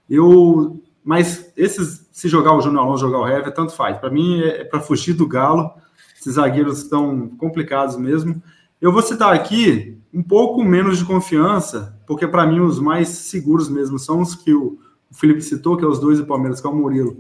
Eu, 0.10 0.82
mas 1.04 1.52
esses, 1.56 2.08
se 2.12 2.28
jogar 2.28 2.54
o 2.54 2.62
Júnior 2.62 2.84
Alonso, 2.84 3.06
jogar 3.06 3.20
o 3.20 3.28
Hever, 3.28 3.54
tanto 3.54 3.74
faz. 3.74 3.98
Para 3.98 4.10
mim 4.10 4.42
é, 4.42 4.62
é 4.62 4.64
para 4.64 4.80
fugir 4.80 5.14
do 5.14 5.28
Galo. 5.28 5.72
Esses 6.20 6.36
zagueiros 6.36 6.84
estão 6.84 7.30
complicados 7.38 7.96
mesmo. 7.96 8.42
Eu 8.82 8.92
vou 8.92 9.02
citar 9.02 9.34
aqui 9.34 9.98
um 10.14 10.24
pouco 10.24 10.64
menos 10.64 10.98
de 10.98 11.06
confiança, 11.06 11.98
porque 12.08 12.28
para 12.28 12.46
mim 12.46 12.60
os 12.60 12.80
mais 12.80 13.10
seguros 13.10 13.70
mesmo 13.70 14.00
são 14.00 14.22
os 14.22 14.36
que 14.36 14.54
o 14.54 14.80
Felipe 15.12 15.42
citou, 15.42 15.78
que 15.78 15.84
é 15.84 15.88
os 15.88 16.00
dois 16.00 16.20
do 16.20 16.26
Palmeiras, 16.26 16.60
que 16.60 16.68
é 16.68 16.70
o 16.70 16.76
Murilo 16.76 17.18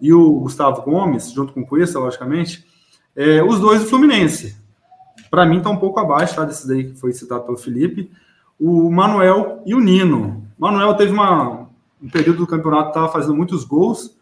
e 0.00 0.12
o 0.12 0.40
Gustavo 0.40 0.82
Gomes, 0.82 1.32
junto 1.32 1.52
com 1.52 1.60
o 1.60 1.66
Cuesta, 1.66 1.98
logicamente, 1.98 2.64
é, 3.14 3.42
os 3.42 3.60
dois 3.60 3.82
do 3.82 3.88
Fluminense. 3.88 4.56
Para 5.30 5.44
mim 5.44 5.58
está 5.58 5.70
um 5.70 5.76
pouco 5.76 6.00
abaixo 6.00 6.34
tá, 6.34 6.44
desses 6.44 6.68
aí 6.70 6.84
que 6.84 6.98
foi 6.98 7.12
citado 7.12 7.44
pelo 7.44 7.58
Felipe. 7.58 8.10
O 8.60 8.90
Manuel 8.90 9.62
e 9.64 9.74
o 9.74 9.80
Nino. 9.80 10.44
O 10.58 10.62
Manuel 10.62 10.94
teve 10.94 11.12
uma, 11.12 11.66
um 12.02 12.08
período 12.10 12.38
do 12.38 12.46
campeonato 12.46 12.88
estava 12.88 13.08
fazendo 13.08 13.34
muitos 13.34 13.64
gols, 13.64 14.16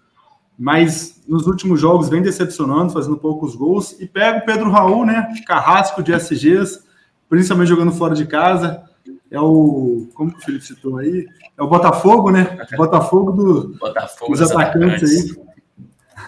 mas 0.56 1.20
nos 1.26 1.46
últimos 1.46 1.80
jogos 1.80 2.08
vem 2.08 2.22
decepcionando, 2.22 2.92
fazendo 2.92 3.16
poucos 3.16 3.56
gols. 3.56 3.96
E 4.00 4.06
pega 4.06 4.38
o 4.38 4.44
Pedro 4.44 4.70
Raul, 4.70 5.04
né? 5.04 5.28
Carrasco 5.46 6.02
de 6.02 6.12
SGs, 6.12 6.84
principalmente 7.28 7.68
jogando 7.68 7.92
fora 7.92 8.14
de 8.14 8.26
casa. 8.26 8.82
É 9.30 9.40
o. 9.40 10.08
Como 10.14 10.32
que 10.32 10.38
o 10.38 10.42
Felipe 10.42 10.64
citou 10.64 10.98
aí? 10.98 11.26
É 11.56 11.62
o 11.62 11.68
Botafogo, 11.68 12.30
né? 12.30 12.58
Botafogo, 12.76 13.32
do, 13.32 13.68
Botafogo 13.78 14.32
dos 14.32 14.42
atacantes, 14.42 15.04
atacantes 15.04 15.36
aí. 15.36 15.48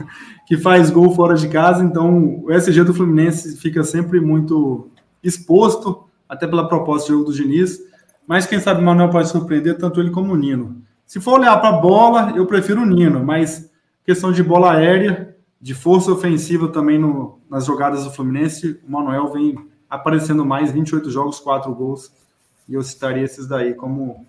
Que 0.47 0.57
faz 0.57 0.91
gol 0.91 1.15
fora 1.15 1.37
de 1.37 1.49
casa. 1.49 1.85
Então, 1.85 2.43
o 2.43 2.53
SG 2.53 2.83
do 2.83 2.93
Fluminense 2.93 3.57
fica 3.57 3.85
sempre 3.85 4.21
muito 4.21 4.91
exposto, 5.23 6.09
até 6.29 6.45
pela 6.45 6.67
proposta 6.67 7.07
de 7.07 7.13
jogo 7.13 7.27
do 7.27 7.33
Diniz. 7.33 7.79
Mas 8.31 8.47
quem 8.47 8.61
sabe 8.61 8.81
o 8.81 8.85
Manuel 8.85 9.11
pode 9.11 9.29
surpreender 9.29 9.77
tanto 9.77 9.99
ele 9.99 10.13
como 10.13 10.33
o 10.33 10.37
Nino. 10.37 10.81
Se 11.05 11.19
for 11.19 11.41
olhar 11.41 11.57
para 11.57 11.71
a 11.71 11.81
bola, 11.81 12.33
eu 12.37 12.47
prefiro 12.47 12.83
o 12.83 12.87
Nino, 12.87 13.25
mas 13.25 13.69
questão 14.05 14.31
de 14.31 14.41
bola 14.41 14.73
aérea, 14.73 15.37
de 15.61 15.75
força 15.75 16.13
ofensiva 16.13 16.69
também 16.69 16.97
no, 16.97 17.41
nas 17.51 17.67
jogadas 17.67 18.05
do 18.05 18.13
Fluminense, 18.13 18.79
o 18.87 18.93
Manuel 18.93 19.33
vem 19.33 19.59
aparecendo 19.91 20.47
mais, 20.47 20.71
28 20.71 21.11
jogos, 21.11 21.41
4 21.41 21.75
gols, 21.75 22.13
e 22.69 22.75
eu 22.75 22.85
citaria 22.85 23.25
esses 23.25 23.49
daí 23.49 23.75
como 23.75 24.25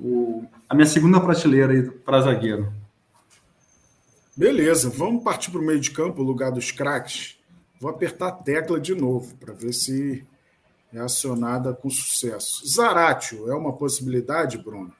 o, 0.00 0.44
a 0.68 0.74
minha 0.74 0.86
segunda 0.86 1.20
prateleira 1.20 1.88
para 2.04 2.22
zagueiro. 2.22 2.72
Beleza, 4.36 4.90
vamos 4.90 5.22
partir 5.22 5.52
para 5.52 5.60
o 5.60 5.64
meio 5.64 5.78
de 5.78 5.92
campo, 5.92 6.20
lugar 6.20 6.50
dos 6.50 6.72
craques. 6.72 7.38
Vou 7.80 7.92
apertar 7.92 8.26
a 8.26 8.32
tecla 8.32 8.80
de 8.80 8.92
novo 8.92 9.36
para 9.36 9.54
ver 9.54 9.72
se 9.72 10.26
é 10.92 10.98
acionada 10.98 11.72
com 11.72 11.88
sucesso. 11.88 12.66
Zaratio 12.66 13.50
é 13.50 13.54
uma 13.54 13.72
possibilidade, 13.72 14.58
Bruno? 14.58 14.92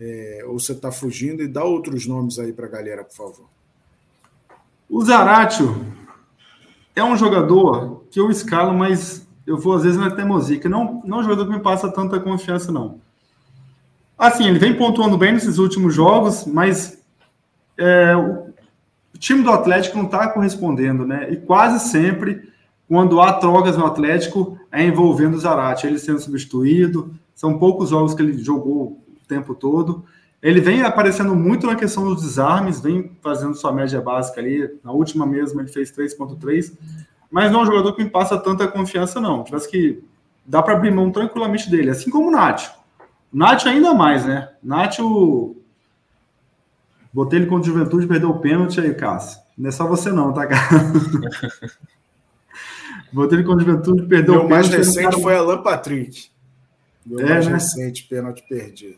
É, 0.00 0.44
ou 0.46 0.58
você 0.58 0.72
está 0.72 0.92
fugindo? 0.92 1.42
E 1.42 1.48
dá 1.48 1.64
outros 1.64 2.06
nomes 2.06 2.38
aí 2.38 2.52
para 2.52 2.66
a 2.66 2.70
galera, 2.70 3.04
por 3.04 3.14
favor. 3.14 3.46
O 4.88 5.04
Zaratio 5.04 5.86
é 6.94 7.04
um 7.04 7.16
jogador 7.16 8.04
que 8.10 8.18
eu 8.18 8.30
escalo, 8.30 8.72
mas 8.72 9.26
eu 9.46 9.58
vou 9.58 9.74
às 9.74 9.82
vezes 9.82 9.98
na 9.98 10.10
teimosia, 10.10 10.58
que 10.58 10.68
não, 10.68 11.02
não 11.04 11.18
é 11.18 11.20
um 11.20 11.24
jogador 11.24 11.46
que 11.46 11.52
me 11.52 11.62
passa 11.62 11.90
tanta 11.90 12.20
confiança, 12.20 12.70
não. 12.70 13.00
Assim, 14.16 14.46
ele 14.46 14.58
vem 14.58 14.76
pontuando 14.76 15.16
bem 15.16 15.32
nesses 15.32 15.58
últimos 15.58 15.94
jogos, 15.94 16.44
mas 16.44 16.98
é, 17.76 18.16
o, 18.16 18.48
time 19.18 19.42
do 19.42 19.50
Atlético 19.50 19.96
não 19.96 20.06
está 20.06 20.28
correspondendo, 20.28 21.06
né? 21.06 21.28
E 21.30 21.36
quase 21.36 21.88
sempre, 21.88 22.52
quando 22.88 23.20
há 23.20 23.34
trocas 23.34 23.76
no 23.76 23.84
Atlético, 23.84 24.58
é 24.72 24.82
envolvendo 24.82 25.34
o 25.34 25.38
Zarate, 25.38 25.86
ele 25.86 25.98
sendo 25.98 26.20
substituído. 26.20 27.14
São 27.34 27.58
poucos 27.58 27.90
jogos 27.90 28.14
que 28.14 28.22
ele 28.22 28.42
jogou 28.42 28.98
tempo 29.28 29.54
todo. 29.54 30.04
Ele 30.42 30.60
vem 30.60 30.82
aparecendo 30.82 31.34
muito 31.34 31.66
na 31.66 31.76
questão 31.76 32.04
dos 32.04 32.22
desarmes, 32.22 32.80
vem 32.80 33.12
fazendo 33.20 33.54
sua 33.54 33.72
média 33.72 34.00
básica 34.00 34.40
ali. 34.40 34.78
Na 34.82 34.90
última 34.90 35.26
mesmo 35.26 35.60
ele 35.60 35.68
fez 35.68 35.92
3.3, 35.92 36.72
mas 37.30 37.52
não 37.52 37.60
é 37.60 37.62
um 37.64 37.66
jogador 37.66 37.92
que 37.92 38.02
me 38.02 38.08
passa 38.08 38.38
tanta 38.38 38.66
confiança, 38.66 39.20
não. 39.20 39.44
Tivesse 39.44 39.70
que 39.70 40.02
dá 40.46 40.62
para 40.62 40.74
abrir 40.74 40.90
mão 40.90 41.10
tranquilamente 41.10 41.70
dele, 41.70 41.90
assim 41.90 42.10
como 42.10 42.28
o 42.28 42.30
Nath. 42.30 42.70
O 43.32 43.36
Nath 43.36 43.66
ainda 43.66 43.92
mais, 43.92 44.24
né? 44.24 44.48
Nath, 44.62 45.00
o... 45.00 45.56
botei 47.12 47.40
ele 47.40 47.46
contra 47.46 47.70
o 47.70 47.74
Juventude, 47.74 48.06
perdeu 48.06 48.30
o 48.30 48.38
pênalti 48.38 48.80
aí, 48.80 48.94
Cássio. 48.94 49.40
Não 49.58 49.68
é 49.68 49.72
só 49.72 49.86
você 49.86 50.10
não, 50.10 50.32
tá, 50.32 50.46
cara? 50.46 50.62
botei 53.12 53.38
ele 53.38 53.46
contra 53.46 53.64
o 53.64 53.66
Juventude, 53.66 54.06
perdeu 54.06 54.34
Meu 54.34 54.46
o 54.46 54.50
mais 54.50 54.68
recente 54.68 55.02
cara... 55.02 55.18
foi 55.18 55.36
Alan 55.36 55.62
Patrick. 55.62 56.28
Meu 57.04 57.20
é, 57.20 57.28
mais 57.30 57.46
né? 57.46 57.54
recente 57.54 58.04
pênalti 58.04 58.44
perdido. 58.48 58.96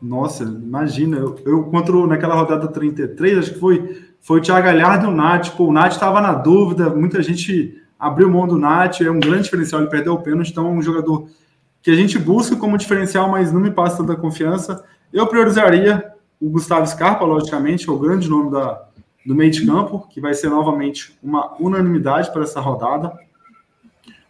Nossa, 0.00 0.44
imagina, 0.44 1.16
eu, 1.16 1.38
eu 1.44 1.64
contra 1.64 2.06
naquela 2.06 2.34
rodada 2.34 2.68
33, 2.68 3.38
acho 3.38 3.54
que 3.54 3.58
foi, 3.58 4.02
foi 4.20 4.38
o 4.38 4.42
Thiago 4.42 4.64
Galhardo 4.64 5.06
e 5.06 5.08
o 5.08 5.14
Nath. 5.14 5.56
Pô, 5.56 5.66
o 5.66 5.72
Nath 5.72 5.92
estava 5.92 6.20
na 6.20 6.34
dúvida, 6.34 6.88
muita 6.90 7.22
gente 7.22 7.82
abriu 7.98 8.30
mão 8.30 8.46
do 8.46 8.56
Nath, 8.56 9.00
é 9.00 9.10
um 9.10 9.18
grande 9.18 9.44
diferencial, 9.44 9.80
ele 9.80 9.90
perdeu 9.90 10.14
o 10.14 10.22
pênalti, 10.22 10.50
então 10.50 10.66
é 10.66 10.70
um 10.70 10.82
jogador 10.82 11.28
que 11.82 11.90
a 11.90 11.96
gente 11.96 12.18
busca 12.18 12.54
como 12.54 12.78
diferencial, 12.78 13.28
mas 13.28 13.52
não 13.52 13.60
me 13.60 13.70
passa 13.70 13.98
tanta 13.98 14.14
confiança. 14.14 14.84
Eu 15.12 15.26
priorizaria 15.26 16.12
o 16.40 16.48
Gustavo 16.50 16.86
Scarpa, 16.86 17.24
logicamente, 17.24 17.88
é 17.88 17.92
o 17.92 17.98
grande 17.98 18.28
nome 18.28 18.50
da, 18.50 18.84
do 19.26 19.34
meio 19.34 19.50
de 19.50 19.66
campo, 19.66 20.06
que 20.10 20.20
vai 20.20 20.34
ser 20.34 20.48
novamente 20.48 21.18
uma 21.22 21.56
unanimidade 21.60 22.32
para 22.32 22.42
essa 22.42 22.60
rodada. 22.60 23.12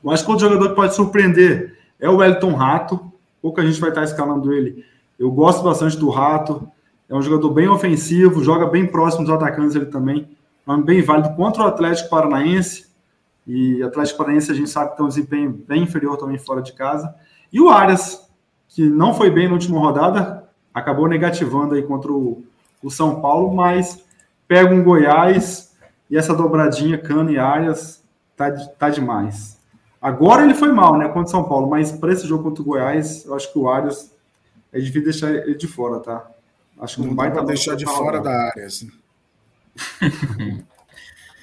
Eu 0.02 0.10
acho 0.10 0.24
que 0.24 0.30
outro 0.30 0.46
jogador 0.46 0.70
que 0.70 0.76
pode 0.76 0.94
surpreender 0.94 1.78
é 1.98 2.08
o 2.08 2.16
Wellington 2.16 2.54
Rato, 2.54 3.12
pouco 3.42 3.60
a 3.60 3.66
gente 3.66 3.80
vai 3.80 3.90
estar 3.90 4.04
escalando 4.04 4.52
ele 4.52 4.84
eu 5.18 5.30
gosto 5.32 5.64
bastante 5.64 5.98
do 5.98 6.08
Rato. 6.08 6.70
É 7.08 7.14
um 7.14 7.20
jogador 7.20 7.50
bem 7.50 7.68
ofensivo, 7.68 8.44
joga 8.44 8.66
bem 8.66 8.86
próximo 8.86 9.24
dos 9.24 9.34
atacantes 9.34 9.74
ele 9.74 9.86
também. 9.86 10.28
É 10.66 10.70
um 10.70 10.80
bem 10.80 11.02
válido 11.02 11.34
contra 11.34 11.64
o 11.64 11.66
Atlético 11.66 12.08
Paranaense. 12.08 12.86
E 13.46 13.82
Atlético 13.82 14.18
Paranaense 14.18 14.52
a 14.52 14.54
gente 14.54 14.70
sabe 14.70 14.90
que 14.90 14.96
tem 14.96 15.06
um 15.06 15.08
desempenho 15.08 15.64
bem 15.66 15.82
inferior 15.82 16.16
também 16.16 16.38
fora 16.38 16.62
de 16.62 16.72
casa. 16.72 17.12
E 17.52 17.60
o 17.60 17.68
Arias, 17.68 18.30
que 18.68 18.88
não 18.88 19.14
foi 19.14 19.30
bem 19.30 19.48
na 19.48 19.54
última 19.54 19.80
rodada, 19.80 20.44
acabou 20.72 21.08
negativando 21.08 21.74
aí 21.74 21.82
contra 21.82 22.12
o, 22.12 22.44
o 22.82 22.90
São 22.90 23.20
Paulo, 23.20 23.52
mas 23.52 24.04
pega 24.46 24.72
um 24.72 24.84
Goiás 24.84 25.74
e 26.10 26.16
essa 26.16 26.34
dobradinha 26.34 26.98
Cano 26.98 27.30
e 27.30 27.38
Arias 27.38 28.04
tá, 28.36 28.50
tá 28.78 28.90
demais. 28.90 29.57
Agora 30.00 30.44
ele 30.44 30.54
foi 30.54 30.70
mal, 30.70 30.96
né, 30.96 31.06
contra 31.08 31.22
o 31.22 31.28
São 31.28 31.44
Paulo, 31.48 31.68
mas 31.68 31.90
para 31.90 32.12
esse 32.12 32.26
jogo 32.26 32.44
contra 32.44 32.62
o 32.62 32.64
Goiás, 32.64 33.24
eu 33.24 33.34
acho 33.34 33.52
que 33.52 33.58
o 33.58 33.68
Arias 33.68 34.12
é 34.72 34.78
difícil 34.78 35.04
deixar 35.04 35.30
ele 35.34 35.54
de 35.54 35.66
fora, 35.66 35.98
tá? 35.98 36.30
Acho 36.80 36.96
que 36.96 37.00
não, 37.00 37.08
não 37.08 37.16
vai 37.16 37.32
para 37.32 37.42
deixar 37.42 37.74
de 37.74 37.84
fora 37.84 38.20
da 38.20 38.30
área. 38.30 38.66
Assim. 38.66 38.90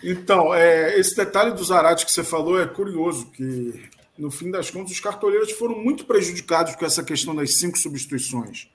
então, 0.02 0.54
é, 0.54 0.98
esse 0.98 1.16
detalhe 1.16 1.52
do 1.52 1.64
Zarate 1.64 2.06
que 2.06 2.12
você 2.12 2.24
falou 2.24 2.60
é 2.60 2.66
curioso, 2.66 3.26
que 3.32 3.90
no 4.18 4.32
fim 4.32 4.50
das 4.50 4.70
contas 4.70 4.92
os 4.92 5.00
cartoleiros 5.00 5.52
foram 5.52 5.78
muito 5.78 6.06
prejudicados 6.06 6.76
com 6.76 6.86
essa 6.86 7.04
questão 7.04 7.36
das 7.36 7.60
cinco 7.60 7.78
substituições. 7.78 8.70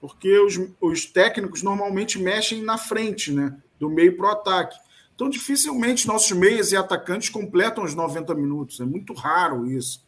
Porque 0.00 0.38
os, 0.38 0.60
os 0.80 1.06
técnicos 1.06 1.62
normalmente 1.62 2.18
mexem 2.18 2.62
na 2.62 2.76
frente, 2.76 3.32
né? 3.32 3.56
Do 3.80 3.88
meio 3.88 4.16
para 4.18 4.26
o 4.26 4.30
ataque. 4.30 4.76
Então, 5.14 5.28
dificilmente 5.28 6.06
nossos 6.06 6.32
meias 6.32 6.72
e 6.72 6.76
atacantes 6.76 7.28
completam 7.28 7.84
os 7.84 7.94
90 7.94 8.34
minutos. 8.34 8.80
É 8.80 8.84
muito 8.84 9.12
raro 9.12 9.70
isso. 9.70 10.04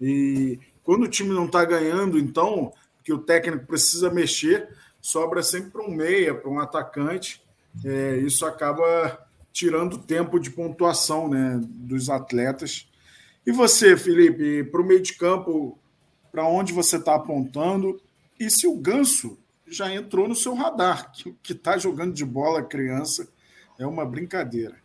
E 0.00 0.58
quando 0.82 1.04
o 1.04 1.08
time 1.08 1.30
não 1.30 1.46
está 1.46 1.64
ganhando, 1.64 2.18
então 2.18 2.72
que 3.04 3.12
o 3.12 3.18
técnico 3.18 3.66
precisa 3.66 4.10
mexer, 4.10 4.68
sobra 5.00 5.42
sempre 5.42 5.70
para 5.70 5.82
um 5.82 5.90
meia, 5.90 6.34
para 6.34 6.50
um 6.50 6.58
atacante. 6.60 7.42
É, 7.84 8.16
isso 8.18 8.44
acaba 8.44 9.18
tirando 9.52 9.98
tempo 9.98 10.38
de 10.38 10.50
pontuação 10.50 11.28
né, 11.28 11.58
dos 11.62 12.10
atletas. 12.10 12.88
E 13.46 13.52
você, 13.52 13.96
Felipe, 13.96 14.64
para 14.64 14.80
o 14.80 14.84
meio 14.84 15.00
de 15.00 15.14
campo, 15.14 15.78
para 16.30 16.46
onde 16.46 16.72
você 16.72 16.96
está 16.96 17.14
apontando? 17.14 18.00
E 18.38 18.50
se 18.50 18.66
o 18.66 18.76
Ganso 18.76 19.38
já 19.66 19.92
entrou 19.92 20.28
no 20.28 20.34
seu 20.34 20.54
radar, 20.54 21.12
que 21.42 21.52
está 21.52 21.76
jogando 21.76 22.12
de 22.12 22.24
bola 22.24 22.62
criança, 22.62 23.28
é 23.78 23.86
uma 23.86 24.04
brincadeira. 24.04 24.76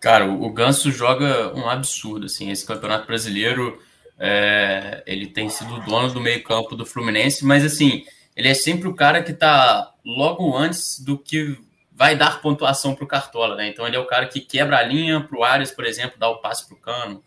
Cara, 0.00 0.26
o 0.26 0.50
Ganso 0.50 0.90
joga 0.90 1.54
um 1.54 1.68
absurdo, 1.68 2.26
assim, 2.26 2.50
esse 2.50 2.66
campeonato 2.66 3.06
brasileiro 3.06 3.78
é, 4.18 5.02
ele 5.06 5.26
tem 5.26 5.48
sido 5.48 5.80
dono 5.80 6.12
do 6.12 6.20
meio-campo 6.20 6.76
do 6.76 6.84
Fluminense, 6.84 7.44
mas 7.44 7.64
assim, 7.64 8.04
ele 8.36 8.48
é 8.48 8.54
sempre 8.54 8.86
o 8.86 8.94
cara 8.94 9.22
que 9.22 9.32
está 9.32 9.94
logo 10.04 10.54
antes 10.56 11.00
do 11.00 11.18
que 11.18 11.58
vai 11.90 12.16
dar 12.16 12.40
pontuação 12.40 12.94
para 12.94 13.04
o 13.04 13.08
Cartola, 13.08 13.56
né? 13.56 13.68
Então 13.68 13.86
ele 13.86 13.96
é 13.96 13.98
o 13.98 14.06
cara 14.06 14.26
que 14.26 14.40
quebra 14.40 14.78
a 14.78 14.82
linha 14.82 15.20
para 15.20 15.38
o 15.38 15.44
Arias, 15.44 15.70
por 15.70 15.84
exemplo, 15.84 16.18
dá 16.18 16.28
o 16.28 16.40
passe 16.40 16.66
para 16.66 16.76
o 16.76 16.80
Cano. 16.80 17.22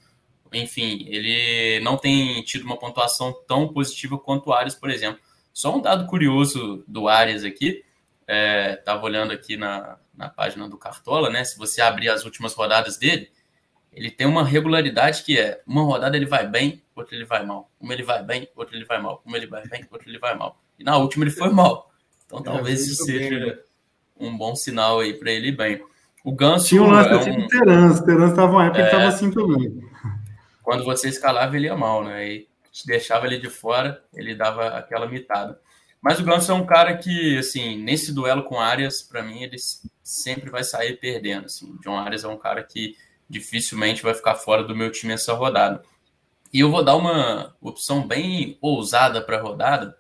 Enfim, 0.52 1.06
ele 1.08 1.80
não 1.84 1.98
tem 1.98 2.42
tido 2.44 2.64
uma 2.64 2.78
pontuação 2.78 3.34
tão 3.48 3.68
positiva 3.68 4.18
quanto 4.18 4.50
o 4.50 4.54
Arias, 4.54 4.76
por 4.76 4.90
exemplo. 4.90 5.20
Só 5.52 5.76
um 5.76 5.82
dado 5.82 6.06
curioso 6.06 6.84
do 6.88 7.08
Arias 7.08 7.44
aqui, 7.44 7.84
estava 8.78 9.02
é, 9.02 9.04
olhando 9.04 9.32
aqui 9.32 9.58
na, 9.58 9.98
na 10.14 10.30
página 10.30 10.68
do 10.70 10.78
Cartola, 10.78 11.30
né? 11.30 11.44
Se 11.44 11.58
você 11.58 11.82
abrir 11.82 12.10
as 12.10 12.24
últimas 12.26 12.54
rodadas 12.54 12.98
dele, 12.98 13.32
ele 13.92 14.10
tem 14.10 14.28
uma 14.28 14.44
regularidade 14.44 15.24
que 15.24 15.40
é 15.40 15.62
uma 15.66 15.84
rodada 15.84 16.16
ele 16.18 16.26
vai 16.26 16.48
bem, 16.48 16.84
outra 16.96 17.16
ele 17.16 17.26
vai 17.26 17.46
mal. 17.46 17.72
Uma 17.80 17.94
ele 17.94 18.04
vai 18.04 18.24
bem, 18.24 18.48
outra 18.56 18.76
ele 18.76 18.86
vai 18.86 19.02
mal. 19.02 19.22
Uma 19.26 19.38
ele 19.38 19.48
vai 19.48 19.68
bem, 19.68 19.86
outra 19.92 20.10
ele 20.10 20.20
vai 20.20 20.36
mal. 20.36 20.62
E 20.78 20.84
na 20.84 20.98
última 20.98 21.24
ele 21.24 21.32
foi 21.32 21.50
mal. 21.50 21.92
Então 22.26 22.42
talvez 22.42 22.88
isso 22.88 23.04
seja 23.06 23.30
bem, 23.30 23.48
né? 23.48 23.58
um 24.20 24.38
bom 24.38 24.56
sinal 24.56 25.00
aí 25.00 25.14
para 25.14 25.32
ele 25.32 25.50
ir 25.50 25.58
bem. 25.58 25.84
O 26.24 26.32
Ganso. 26.32 26.68
Tinha 26.68 26.82
um 26.82 26.90
lance 26.90 27.10
é 27.10 27.32
um... 27.32 27.46
O 27.46 27.48
Terans 27.48 28.30
estava 28.30 28.52
uma 28.52 28.66
época 28.66 28.80
é... 28.80 28.84
que 28.84 28.96
estava 28.96 29.08
assim 29.10 29.32
também. 29.32 29.84
Quando 30.64 30.86
você 30.86 31.10
escalava, 31.10 31.56
ele 31.58 31.68
ia 31.68 31.76
mal, 31.76 32.04
né? 32.04 32.26
E 32.28 32.48
te 32.72 32.88
deixava 32.88 33.28
ele 33.28 33.38
de 33.38 33.50
fora, 33.50 34.04
ele 34.14 34.34
dava 34.34 34.70
aquela 34.70 35.08
mitada. 35.08 35.60
Mas 36.04 36.20
o 36.20 36.24
Ganso 36.24 36.52
é 36.52 36.54
um 36.54 36.66
cara 36.66 36.98
que, 36.98 37.38
assim, 37.38 37.78
nesse 37.82 38.14
duelo 38.14 38.44
com 38.44 38.60
Arias, 38.60 39.02
para 39.02 39.24
mim, 39.24 39.42
ele 39.42 39.56
sempre 40.04 40.50
vai 40.50 40.62
sair 40.62 41.00
perdendo. 41.00 41.46
Assim. 41.46 41.78
John 41.82 41.98
Arias 41.98 42.26
é 42.26 42.28
um 42.28 42.38
cara 42.38 42.62
que 42.62 42.98
dificilmente 43.30 44.04
vai 44.04 44.14
ficar 44.14 44.36
fora 44.36 44.66
do 44.66 44.76
meu 44.76 44.92
time 44.92 45.14
essa 45.14 45.34
rodada. 45.34 45.82
E 46.52 46.60
eu 46.60 46.70
vou 46.70 46.84
dar 46.84 46.98
uma 46.98 47.56
opção 47.62 48.06
bem 48.06 48.58
ousada 48.62 49.22
para 49.22 49.38
a 49.38 49.42
rodada, 49.42 49.98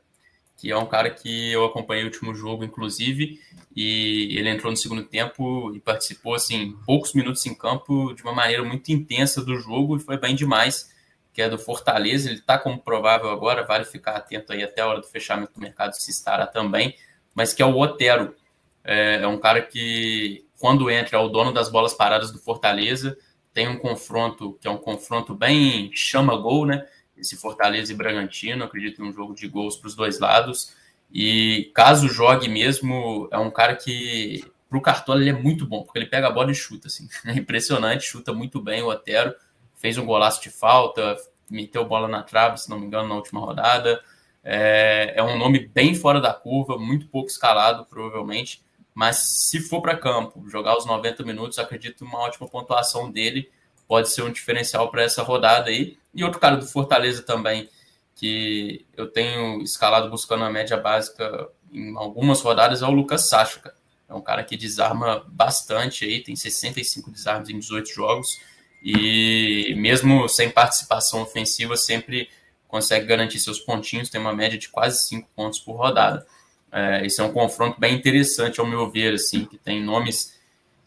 que 0.57 0.69
é 0.69 0.77
um 0.77 0.85
cara 0.85 1.09
que 1.09 1.49
eu 1.53 1.63
acompanhei 1.63 2.03
o 2.03 2.07
último 2.07 2.35
jogo, 2.35 2.65
inclusive, 2.65 3.39
e 3.73 4.35
ele 4.37 4.49
entrou 4.49 4.71
no 4.71 4.77
segundo 4.77 5.03
tempo 5.03 5.73
e 5.73 5.79
participou, 5.79 6.35
assim, 6.35 6.77
poucos 6.85 7.13
minutos 7.13 7.45
em 7.45 7.55
campo, 7.55 8.13
de 8.13 8.21
uma 8.23 8.33
maneira 8.33 8.63
muito 8.63 8.91
intensa 8.91 9.43
do 9.43 9.55
jogo, 9.57 9.95
e 9.95 10.01
foi 10.01 10.17
bem 10.17 10.35
demais, 10.35 10.92
que 11.33 11.41
é 11.41 11.49
do 11.49 11.57
Fortaleza, 11.57 12.29
ele 12.29 12.39
está 12.39 12.57
como 12.57 12.79
provável 12.79 13.29
agora, 13.29 13.65
vale 13.65 13.85
ficar 13.85 14.15
atento 14.15 14.53
aí 14.53 14.63
até 14.63 14.81
a 14.81 14.87
hora 14.87 15.01
do 15.01 15.07
fechamento 15.07 15.53
do 15.53 15.59
mercado, 15.59 15.93
se 15.93 16.11
estará 16.11 16.45
também, 16.45 16.95
mas 17.33 17.53
que 17.53 17.61
é 17.61 17.65
o 17.65 17.77
Otero, 17.77 18.35
é, 18.83 19.15
é 19.21 19.27
um 19.27 19.39
cara 19.39 19.61
que, 19.61 20.45
quando 20.59 20.89
entra, 20.89 21.17
é 21.17 21.19
o 21.19 21.29
dono 21.29 21.51
das 21.51 21.69
bolas 21.69 21.93
paradas 21.93 22.31
do 22.31 22.37
Fortaleza, 22.37 23.17
tem 23.53 23.67
um 23.67 23.77
confronto 23.77 24.57
que 24.59 24.67
é 24.67 24.71
um 24.71 24.77
confronto 24.77 25.33
bem 25.33 25.91
chama-gol, 25.93 26.65
né? 26.65 26.85
Esse 27.15 27.37
Fortaleza 27.37 27.93
e 27.93 27.95
Bragantino, 27.95 28.63
acredito 28.63 29.01
em 29.01 29.07
um 29.07 29.13
jogo 29.13 29.35
de 29.35 29.47
gols 29.47 29.77
para 29.77 29.87
os 29.87 29.95
dois 29.95 30.19
lados. 30.19 30.73
E 31.11 31.71
caso 31.75 32.07
jogue 32.07 32.49
mesmo, 32.49 33.29
é 33.31 33.37
um 33.37 33.51
cara 33.51 33.75
que 33.75 34.43
para 34.67 34.79
o 34.79 34.81
Cartola 34.81 35.21
ele 35.21 35.29
é 35.29 35.33
muito 35.33 35.67
bom, 35.67 35.83
porque 35.83 35.99
ele 35.99 36.07
pega 36.07 36.27
a 36.27 36.31
bola 36.31 36.51
e 36.51 36.55
chuta, 36.55 36.87
assim. 36.87 37.07
É 37.25 37.33
impressionante, 37.33 38.05
chuta 38.05 38.33
muito 38.33 38.59
bem 38.59 38.81
o 38.81 38.89
Otero, 38.89 39.35
fez 39.83 39.97
um 39.97 40.05
golaço 40.05 40.41
de 40.41 40.49
falta, 40.49 41.17
meteu 41.51 41.83
bola 41.83 42.07
na 42.07 42.23
trave, 42.23 42.57
se 42.57 42.69
não 42.69 42.79
me 42.79 42.87
engano, 42.87 43.09
na 43.09 43.15
última 43.15 43.41
rodada. 43.41 44.01
É, 44.41 45.15
é 45.17 45.21
um 45.21 45.37
nome 45.37 45.59
bem 45.59 45.93
fora 45.93 46.21
da 46.21 46.33
curva, 46.33 46.77
muito 46.77 47.07
pouco 47.07 47.27
escalado, 47.29 47.85
provavelmente. 47.85 48.63
Mas 48.95 49.17
se 49.49 49.59
for 49.59 49.81
para 49.81 49.97
campo, 49.97 50.47
jogar 50.49 50.77
os 50.77 50.85
90 50.85 51.23
minutos, 51.23 51.59
acredito 51.59 52.05
uma 52.05 52.19
ótima 52.19 52.47
pontuação 52.47 53.11
dele 53.11 53.51
pode 53.89 54.09
ser 54.09 54.21
um 54.21 54.31
diferencial 54.31 54.89
para 54.89 55.03
essa 55.03 55.21
rodada 55.21 55.69
aí. 55.69 55.97
E 56.13 56.23
outro 56.23 56.39
cara 56.39 56.55
do 56.55 56.65
Fortaleza 56.65 57.21
também, 57.21 57.69
que 58.15 58.85
eu 58.95 59.07
tenho 59.07 59.61
escalado 59.61 60.09
buscando 60.09 60.45
a 60.45 60.49
média 60.49 60.77
básica 60.77 61.49
em 61.73 61.93
algumas 61.97 62.39
rodadas, 62.39 62.81
é 62.81 62.85
o 62.85 62.91
Lucas 62.91 63.27
Sacha. 63.27 63.73
É 64.07 64.13
um 64.13 64.21
cara 64.21 64.45
que 64.45 64.55
desarma 64.55 65.25
bastante 65.27 66.05
aí, 66.05 66.23
tem 66.23 66.37
65 66.37 67.11
desarmes 67.11 67.49
em 67.49 67.59
18 67.59 67.89
jogos. 67.89 68.39
E 68.83 69.73
mesmo 69.77 70.27
sem 70.27 70.49
participação 70.49 71.21
ofensiva, 71.21 71.77
sempre 71.77 72.27
consegue 72.67 73.05
garantir 73.05 73.39
seus 73.39 73.59
pontinhos, 73.59 74.09
tem 74.09 74.19
uma 74.19 74.33
média 74.33 74.57
de 74.57 74.67
quase 74.67 75.07
5 75.07 75.29
pontos 75.35 75.59
por 75.59 75.75
rodada. 75.75 76.25
É, 76.71 77.05
esse 77.05 77.21
é 77.21 77.23
um 77.23 77.31
confronto 77.31 77.79
bem 77.79 77.95
interessante, 77.95 78.59
ao 78.59 78.65
meu 78.65 78.89
ver, 78.89 79.13
assim, 79.13 79.45
que 79.45 79.57
tem 79.57 79.81
nomes 79.81 80.33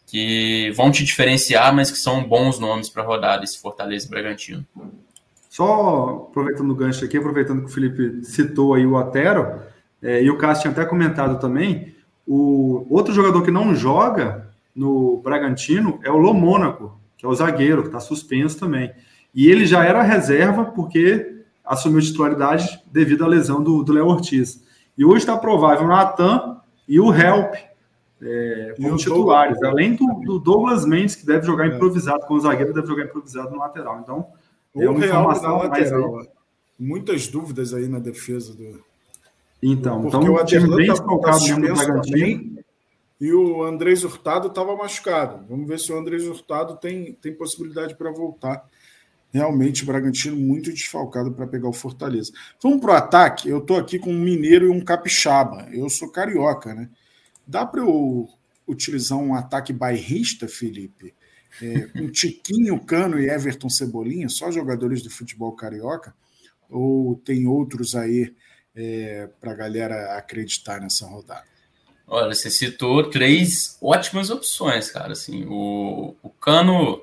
que 0.05 0.71
vão 0.71 0.91
te 0.91 1.03
diferenciar, 1.03 1.73
mas 1.73 1.89
que 1.89 1.97
são 1.97 2.23
bons 2.23 2.59
nomes 2.59 2.89
para 2.89 3.03
rodar 3.03 3.41
esse 3.41 3.59
Fortaleza 3.59 4.05
e 4.05 4.09
Bragantino. 4.09 4.65
Só 5.49 6.27
aproveitando 6.29 6.69
o 6.71 6.75
gancho 6.75 7.03
aqui, 7.03 7.17
aproveitando 7.17 7.61
que 7.61 7.67
o 7.67 7.73
Felipe 7.73 8.23
citou 8.23 8.73
aí 8.73 8.85
o 8.85 8.97
Atero, 8.97 9.61
é, 10.01 10.21
e 10.21 10.29
o 10.29 10.37
Cássio 10.37 10.63
tinha 10.63 10.71
até 10.71 10.85
comentado 10.85 11.39
também, 11.39 11.95
o 12.27 12.85
outro 12.89 13.13
jogador 13.13 13.41
que 13.43 13.49
não 13.49 13.73
joga 13.73 14.49
no 14.75 15.17
Bragantino 15.23 15.99
é 16.03 16.11
o 16.11 16.17
Lomônaco, 16.17 16.99
que 17.17 17.25
é 17.25 17.29
o 17.29 17.35
zagueiro, 17.35 17.81
que 17.81 17.87
está 17.87 17.99
suspenso 17.99 18.59
também. 18.59 18.91
E 19.33 19.49
ele 19.49 19.65
já 19.65 19.83
era 19.83 20.01
reserva 20.01 20.65
porque 20.65 21.43
assumiu 21.65 22.01
titularidade 22.01 22.79
devido 22.91 23.23
à 23.25 23.27
lesão 23.27 23.61
do 23.61 23.91
Léo 23.91 24.07
Ortiz. 24.07 24.63
E 24.97 25.03
hoje 25.03 25.17
está 25.17 25.37
provável 25.37 25.85
o 25.85 25.89
Natan 25.89 26.57
e 26.87 26.99
o 26.99 27.13
Help 27.13 27.53
é, 28.21 28.73
como 28.77 28.97
titulares, 28.97 29.59
Douglas... 29.59 29.71
além 29.71 29.95
do, 29.95 30.05
do, 30.25 30.39
Douglas 30.39 30.85
Mendes, 30.85 31.15
que 31.15 31.25
deve 31.25 31.45
jogar 31.45 31.69
é. 31.69 31.75
improvisado, 31.75 32.25
com 32.25 32.33
o 32.33 32.39
zagueiro 32.39 32.73
deve 32.73 32.87
jogar 32.87 33.05
improvisado 33.05 33.51
no 33.51 33.57
lateral. 33.57 33.99
Então, 34.01 34.27
o 34.73 34.81
é 34.81 34.89
uma 34.89 35.05
informação 35.05 35.57
lateral. 35.57 36.11
Mais... 36.13 36.27
Muitas 36.79 37.27
dúvidas 37.27 37.73
aí 37.73 37.87
na 37.87 37.99
defesa 37.99 38.53
do. 38.53 38.81
Então, 39.61 40.01
Porque 40.01 40.17
então 40.17 40.33
o 40.35 40.45
time 40.45 40.75
bem 40.75 40.87
desfalcado 40.87 41.43
mesmo 41.43 41.67
do 41.67 41.73
Bragantino. 41.73 42.56
E 43.19 43.33
o 43.33 43.63
Andrés 43.63 44.03
Hurtado 44.03 44.47
estava 44.47 44.75
machucado. 44.75 45.45
Vamos 45.47 45.67
ver 45.67 45.79
se 45.79 45.91
o 45.91 45.97
Andrés 45.97 46.23
Hurtado 46.25 46.77
tem, 46.77 47.13
tem 47.13 47.33
possibilidade 47.33 47.95
para 47.95 48.11
voltar 48.11 48.63
realmente 49.31 49.83
o 49.83 49.85
Bragantino 49.85 50.37
muito 50.37 50.71
desfalcado 50.71 51.31
para 51.31 51.47
pegar 51.47 51.67
o 51.67 51.73
Fortaleza. 51.73 52.31
Vamos 52.61 52.79
para 52.79 52.93
o 52.93 52.95
ataque. 52.95 53.49
Eu 53.49 53.59
estou 53.59 53.77
aqui 53.77 53.99
com 53.99 54.11
um 54.11 54.19
mineiro 54.19 54.67
e 54.67 54.69
um 54.69 54.83
capixaba. 54.83 55.67
Eu 55.71 55.89
sou 55.89 56.11
carioca, 56.11 56.73
né? 56.73 56.89
Dá 57.45 57.65
para 57.65 57.81
eu 57.81 58.27
utilizar 58.67 59.17
um 59.17 59.33
ataque 59.33 59.71
bairrista, 59.71 60.47
Felipe? 60.47 61.13
É, 61.61 61.81
com 61.87 62.09
Tiquinho, 62.11 62.79
Cano 62.83 63.19
e 63.19 63.29
Everton 63.29 63.69
Cebolinha, 63.69 64.29
só 64.29 64.51
jogadores 64.51 65.01
do 65.01 65.09
futebol 65.09 65.55
carioca? 65.55 66.15
Ou 66.69 67.15
tem 67.15 67.47
outros 67.47 67.95
aí 67.95 68.33
é, 68.75 69.29
para 69.39 69.51
a 69.51 69.55
galera 69.55 70.17
acreditar 70.17 70.81
nessa 70.81 71.07
rodada? 71.07 71.56
Olha, 72.07 72.33
você 72.33 72.49
citou 72.49 73.09
três 73.09 73.77
ótimas 73.81 74.29
opções, 74.29 74.89
cara. 74.89 75.11
Assim, 75.11 75.45
o, 75.45 76.15
o 76.23 76.29
Cano 76.29 77.01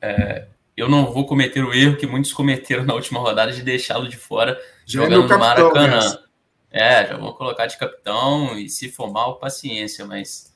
é, 0.00 0.46
eu 0.76 0.88
não 0.88 1.12
vou 1.12 1.26
cometer 1.26 1.64
o 1.64 1.72
erro 1.72 1.96
que 1.96 2.06
muitos 2.06 2.32
cometeram 2.32 2.84
na 2.86 2.94
última 2.94 3.20
rodada 3.20 3.52
de 3.52 3.62
deixá-lo 3.62 4.08
de 4.08 4.16
fora 4.16 4.60
já 4.86 5.02
jogando 5.02 5.28
no 5.28 5.38
Maracanã. 5.38 6.10
Né? 6.10 6.18
É, 6.70 7.06
já 7.06 7.16
vou 7.16 7.32
colocar 7.34 7.66
de 7.66 7.78
capitão 7.78 8.58
e 8.58 8.68
se 8.68 8.88
for 8.88 9.10
mal, 9.10 9.38
paciência, 9.38 10.04
mas 10.04 10.52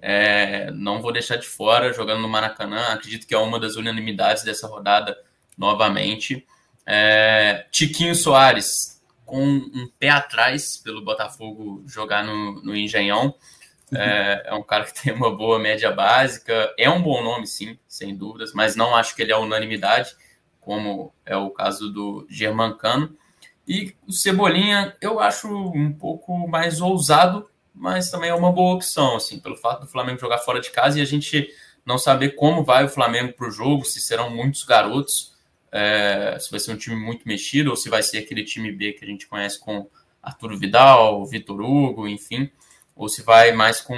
é, 0.00 0.70
não 0.70 1.02
vou 1.02 1.12
deixar 1.12 1.36
de 1.36 1.46
fora 1.46 1.92
jogando 1.92 2.22
no 2.22 2.28
Maracanã. 2.28 2.88
Acredito 2.88 3.26
que 3.26 3.34
é 3.34 3.38
uma 3.38 3.60
das 3.60 3.76
unanimidades 3.76 4.42
dessa 4.42 4.66
rodada 4.66 5.16
novamente. 5.56 6.46
É, 6.86 7.66
Tiquinho 7.70 8.14
Soares 8.14 8.97
com 9.28 9.44
um 9.46 9.86
pé 9.98 10.08
atrás 10.08 10.78
pelo 10.78 11.04
Botafogo 11.04 11.84
jogar 11.86 12.24
no, 12.24 12.62
no 12.62 12.74
Engenhão. 12.74 13.34
É, 13.94 14.44
é, 14.46 14.54
um 14.54 14.62
cara 14.62 14.84
que 14.84 15.02
tem 15.02 15.12
uma 15.12 15.36
boa 15.36 15.58
média 15.58 15.92
básica. 15.92 16.74
É 16.78 16.88
um 16.88 17.02
bom 17.02 17.22
nome, 17.22 17.46
sim, 17.46 17.78
sem 17.86 18.16
dúvidas, 18.16 18.54
mas 18.54 18.74
não 18.74 18.96
acho 18.96 19.14
que 19.14 19.20
ele 19.20 19.30
é 19.30 19.36
unanimidade, 19.36 20.16
como 20.58 21.12
é 21.26 21.36
o 21.36 21.50
caso 21.50 21.92
do 21.92 22.26
Germancano. 22.28 23.14
E 23.66 23.94
o 24.06 24.12
Cebolinha 24.12 24.96
eu 24.98 25.20
acho 25.20 25.46
um 25.46 25.92
pouco 25.92 26.48
mais 26.48 26.80
ousado, 26.80 27.50
mas 27.74 28.10
também 28.10 28.30
é 28.30 28.34
uma 28.34 28.50
boa 28.50 28.76
opção, 28.76 29.16
assim, 29.16 29.38
pelo 29.38 29.56
fato 29.56 29.82
do 29.82 29.88
Flamengo 29.88 30.18
jogar 30.18 30.38
fora 30.38 30.58
de 30.58 30.70
casa 30.70 30.98
e 30.98 31.02
a 31.02 31.06
gente 31.06 31.48
não 31.84 31.98
saber 31.98 32.30
como 32.30 32.64
vai 32.64 32.84
o 32.84 32.88
Flamengo 32.88 33.34
para 33.34 33.46
o 33.46 33.50
jogo, 33.50 33.84
se 33.84 34.00
serão 34.00 34.30
muitos 34.30 34.64
garotos, 34.64 35.36
é, 35.72 36.36
se 36.40 36.50
vai 36.50 36.60
ser 36.60 36.72
um 36.72 36.76
time 36.76 36.96
muito 36.96 37.26
mexido 37.26 37.70
ou 37.70 37.76
se 37.76 37.88
vai 37.88 38.02
ser 38.02 38.18
aquele 38.18 38.44
time 38.44 38.72
B 38.72 38.92
que 38.92 39.04
a 39.04 39.08
gente 39.08 39.26
conhece 39.26 39.58
com 39.58 39.88
Arturo 40.22 40.58
Vidal, 40.58 41.24
Vitor 41.26 41.60
Hugo, 41.60 42.06
enfim 42.08 42.50
ou 42.98 43.08
se 43.08 43.22
vai 43.22 43.52
mais 43.52 43.80
com, 43.80 43.96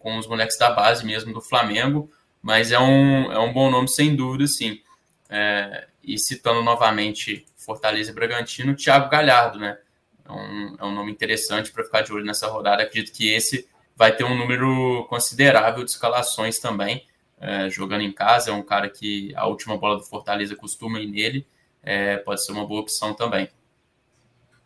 com 0.00 0.18
os 0.18 0.26
moleques 0.26 0.58
da 0.58 0.68
base 0.68 1.06
mesmo 1.06 1.32
do 1.32 1.40
Flamengo, 1.40 2.10
mas 2.42 2.72
é 2.72 2.78
um, 2.78 3.30
é 3.30 3.38
um 3.38 3.52
bom 3.52 3.70
nome 3.70 3.88
sem 3.88 4.16
dúvida, 4.16 4.48
sim. 4.48 4.82
É, 5.30 5.86
e 6.02 6.18
citando 6.18 6.60
novamente 6.60 7.46
Fortaleza 7.56 8.10
e 8.10 8.14
Bragantino, 8.14 8.74
Thiago 8.74 9.08
Galhardo, 9.08 9.60
né? 9.60 9.78
É 10.24 10.32
um, 10.32 10.76
é 10.76 10.84
um 10.84 10.92
nome 10.92 11.12
interessante 11.12 11.70
para 11.70 11.84
ficar 11.84 12.00
de 12.00 12.12
olho 12.12 12.24
nessa 12.24 12.48
rodada. 12.48 12.82
Acredito 12.82 13.16
que 13.16 13.32
esse 13.32 13.68
vai 13.94 14.14
ter 14.14 14.24
um 14.24 14.36
número 14.36 15.06
considerável 15.08 15.84
de 15.84 15.90
escalações 15.92 16.58
também, 16.58 17.06
é, 17.38 17.68
jogando 17.70 18.02
em 18.02 18.12
casa. 18.12 18.50
É 18.50 18.54
um 18.54 18.62
cara 18.62 18.88
que 18.88 19.34
a 19.34 19.46
última 19.46 19.76
bola 19.76 19.96
do 19.96 20.04
Fortaleza 20.04 20.56
costuma 20.56 21.00
ir 21.00 21.06
nele, 21.06 21.46
é, 21.82 22.16
pode 22.16 22.44
ser 22.44 22.52
uma 22.52 22.66
boa 22.66 22.80
opção 22.80 23.14
também. 23.14 23.48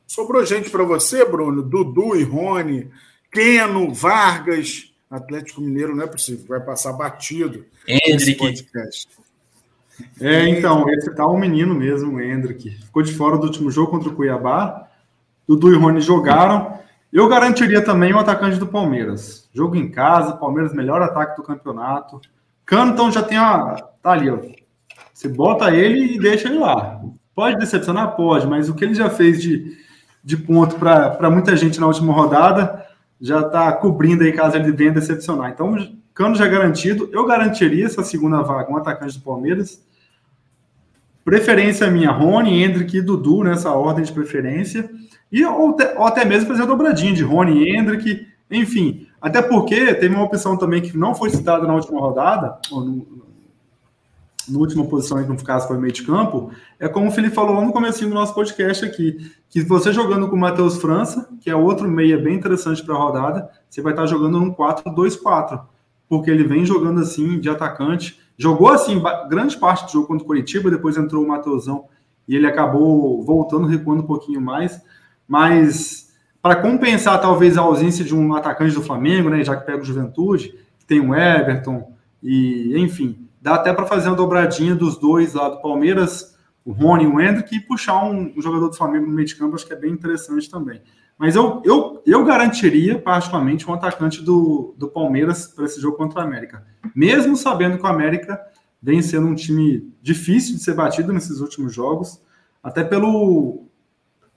Sobrou 0.07 0.45
gente 0.45 0.71
para 0.71 0.83
você, 0.83 1.25
Bruno? 1.25 1.63
Dudu 1.63 2.17
e 2.17 2.25
Rony, 2.25 2.91
Keno, 3.31 3.95
Vargas, 3.95 4.93
Atlético 5.11 5.61
Mineiro 5.61 5.95
não 5.95 6.05
é 6.05 6.07
possível, 6.07 6.47
vai 6.49 6.61
passar 6.61 6.93
batido 6.93 7.65
esse 7.87 8.35
podcast. 8.35 9.09
É, 10.21 10.49
então, 10.49 10.89
esse 10.91 11.15
tá 11.15 11.27
um 11.27 11.39
menino 11.39 11.75
mesmo, 11.75 12.17
o 12.17 12.21
Hendrick. 12.21 12.71
Ficou 12.71 13.03
de 13.03 13.13
fora 13.13 13.37
do 13.37 13.47
último 13.47 13.71
jogo 13.71 13.91
contra 13.91 14.09
o 14.09 14.15
Cuiabá. 14.15 14.89
Dudu 15.47 15.73
e 15.73 15.77
Rony 15.77 16.01
jogaram. 16.01 16.79
Eu 17.13 17.29
garantiria 17.29 17.85
também 17.85 18.13
o 18.13 18.19
atacante 18.19 18.57
do 18.57 18.67
Palmeiras. 18.67 19.49
Jogo 19.53 19.77
em 19.77 19.91
casa, 19.91 20.37
Palmeiras 20.37 20.73
melhor 20.73 21.03
ataque 21.03 21.37
do 21.37 21.43
campeonato. 21.43 22.21
Cano, 22.71 22.93
então 22.93 23.11
já 23.11 23.21
tem 23.21 23.37
a. 23.37 23.75
Tá 24.01 24.13
ali, 24.13 24.31
ó. 24.31 24.39
Você 25.13 25.29
bota 25.29 25.75
ele 25.75 26.15
e 26.15 26.19
deixa 26.21 26.49
ele 26.49 26.61
lá. 26.61 27.03
Pode 27.35 27.59
decepcionar? 27.59 28.15
Pode, 28.15 28.47
mas 28.47 28.69
o 28.69 28.75
que 28.75 28.85
ele 28.85 28.95
já 28.95 29.11
fez 29.11 29.43
de, 29.43 29.77
de 30.23 30.37
ponto 30.37 30.77
para 30.77 31.31
muita 31.33 31.57
gente 31.57 31.81
na 31.81 31.89
última 31.89 32.13
rodada 32.13 32.87
já 33.21 33.41
está 33.41 33.73
cobrindo 33.73 34.23
aí 34.23 34.33
caso 34.33 34.57
ele 34.57 34.71
venha 34.71 34.93
decepcionar. 34.93 35.51
Então, 35.51 35.75
Cano 36.15 36.37
já 36.37 36.47
garantido. 36.47 37.11
Eu 37.13 37.27
garantiria 37.27 37.87
essa 37.87 38.05
segunda 38.05 38.41
vaga, 38.41 38.71
um 38.71 38.77
atacante 38.77 39.19
do 39.19 39.25
Palmeiras. 39.25 39.85
Preferência 41.25 41.91
minha, 41.91 42.13
Rony, 42.13 42.63
Hendrick 42.63 42.97
e 42.97 43.03
Dudu 43.03 43.43
nessa 43.43 43.73
ordem 43.73 44.05
de 44.05 44.13
preferência. 44.13 44.89
E, 45.33 45.45
ou, 45.45 45.75
te, 45.75 45.85
ou 45.97 46.07
até 46.07 46.25
mesmo 46.25 46.47
fazer 46.47 46.63
a 46.63 46.67
dobradinha 46.67 47.13
de 47.13 47.25
Rony, 47.25 47.69
Hendrick, 47.69 48.29
enfim. 48.49 49.09
Até 49.21 49.43
porque 49.43 49.95
teve 49.95 50.15
uma 50.15 50.25
opção 50.25 50.57
também 50.57 50.81
que 50.81 50.97
não 50.97 51.15
foi 51.15 51.31
citada 51.31 51.67
na 51.67 51.75
última 51.75 52.01
rodada, 52.01 52.59
ou 52.71 52.85
no, 52.85 53.07
na 54.49 54.59
última 54.59 54.85
posição, 54.85 55.23
que 55.23 55.29
no 55.29 55.43
caso 55.43 55.69
foi 55.69 55.79
meio 55.79 55.93
de 55.93 56.03
campo, 56.03 56.51
é 56.79 56.89
como 56.89 57.09
o 57.09 57.11
Felipe 57.11 57.35
falou 57.35 57.55
lá 57.55 57.65
no 57.65 57.73
começo 57.73 58.05
do 58.07 58.15
nosso 58.15 58.35
podcast 58.35 58.85
aqui, 58.85 59.31
que 59.49 59.63
você 59.63 59.93
jogando 59.93 60.29
com 60.29 60.37
o 60.37 60.39
Matheus 60.39 60.79
França, 60.79 61.29
que 61.41 61.51
é 61.51 61.55
outro 61.55 61.89
meia 61.89 62.19
bem 62.19 62.35
interessante 62.35 62.83
para 62.83 62.95
a 62.95 62.99
rodada, 62.99 63.51
você 63.69 63.83
vai 63.83 63.93
estar 63.93 64.07
jogando 64.07 64.41
num 64.41 64.55
4-2-4, 64.55 65.61
porque 66.09 66.31
ele 66.31 66.45
vem 66.45 66.65
jogando 66.65 67.01
assim, 67.01 67.39
de 67.39 67.49
atacante, 67.49 68.19
jogou 68.39 68.69
assim 68.69 69.01
grande 69.29 69.57
parte 69.57 69.85
do 69.85 69.93
jogo 69.93 70.07
contra 70.07 70.25
o 70.25 70.27
Curitiba, 70.27 70.71
depois 70.71 70.97
entrou 70.97 71.25
o 71.25 71.29
Matheusão 71.29 71.85
e 72.27 72.35
ele 72.35 72.47
acabou 72.47 73.23
voltando, 73.23 73.67
recuando 73.67 74.03
um 74.03 74.07
pouquinho 74.07 74.41
mais, 74.41 74.81
mas 75.29 76.10
para 76.43 76.57
compensar 76.57 77.21
talvez 77.21 77.59
a 77.59 77.63
ausência 77.63 78.05
de 78.05 78.15
um 78.15 78.35
atacante 78.35 78.75
do 78.75 78.83
Flamengo, 78.83 79.29
né, 79.29 79.45
já 79.45 79.57
que 79.57 79.67
pega 79.67 79.83
o 79.83 79.85
Juventude, 79.85 80.55
tem 80.87 81.01
o 81.01 81.15
Everton, 81.15 81.93
e 82.23 82.77
enfim, 82.79 83.29
dá 83.41 83.55
até 83.55 83.73
para 83.73 83.87
fazer 83.87 84.09
uma 84.09 84.17
dobradinha 84.17 84.75
dos 84.75 84.99
dois 84.99 85.35
lá 85.35 85.49
do 85.49 85.61
Palmeiras, 85.61 86.37
o 86.65 86.73
Rony 86.73 87.05
e 87.05 87.07
o 87.07 87.21
Hendrick, 87.21 87.55
e 87.55 87.61
puxar 87.61 88.05
um, 88.05 88.33
um, 88.37 88.43
jogador 88.43 88.69
do 88.69 88.77
Flamengo 88.77 89.07
no 89.07 89.13
meio 89.13 89.27
de 89.27 89.37
campo, 89.37 89.55
acho 89.55 89.67
que 89.67 89.73
é 89.73 89.77
bem 89.77 89.93
interessante 89.93 90.51
também. 90.51 90.81
Mas 91.19 91.37
eu, 91.37 91.63
eu, 91.65 92.03
eu 92.07 92.25
garantiria, 92.25 92.99
particularmente, 92.99 93.69
um 93.69 93.75
atacante 93.75 94.23
do, 94.23 94.75
do 94.77 94.89
Palmeiras 94.89 95.47
para 95.47 95.67
esse 95.67 95.81
jogo 95.81 95.97
contra 95.97 96.21
o 96.21 96.23
América. 96.23 96.65
Mesmo 96.95 97.37
sabendo 97.37 97.77
que 97.77 97.85
o 97.85 97.89
América 97.89 98.41
vem 98.83 99.03
sendo 99.03 99.27
um 99.27 99.35
time 99.35 99.93
difícil 100.01 100.57
de 100.57 100.63
ser 100.63 100.75
batido 100.75 101.13
nesses 101.13 101.41
últimos 101.41 101.75
jogos, 101.75 102.23
até 102.63 102.83
pelo 102.83 103.70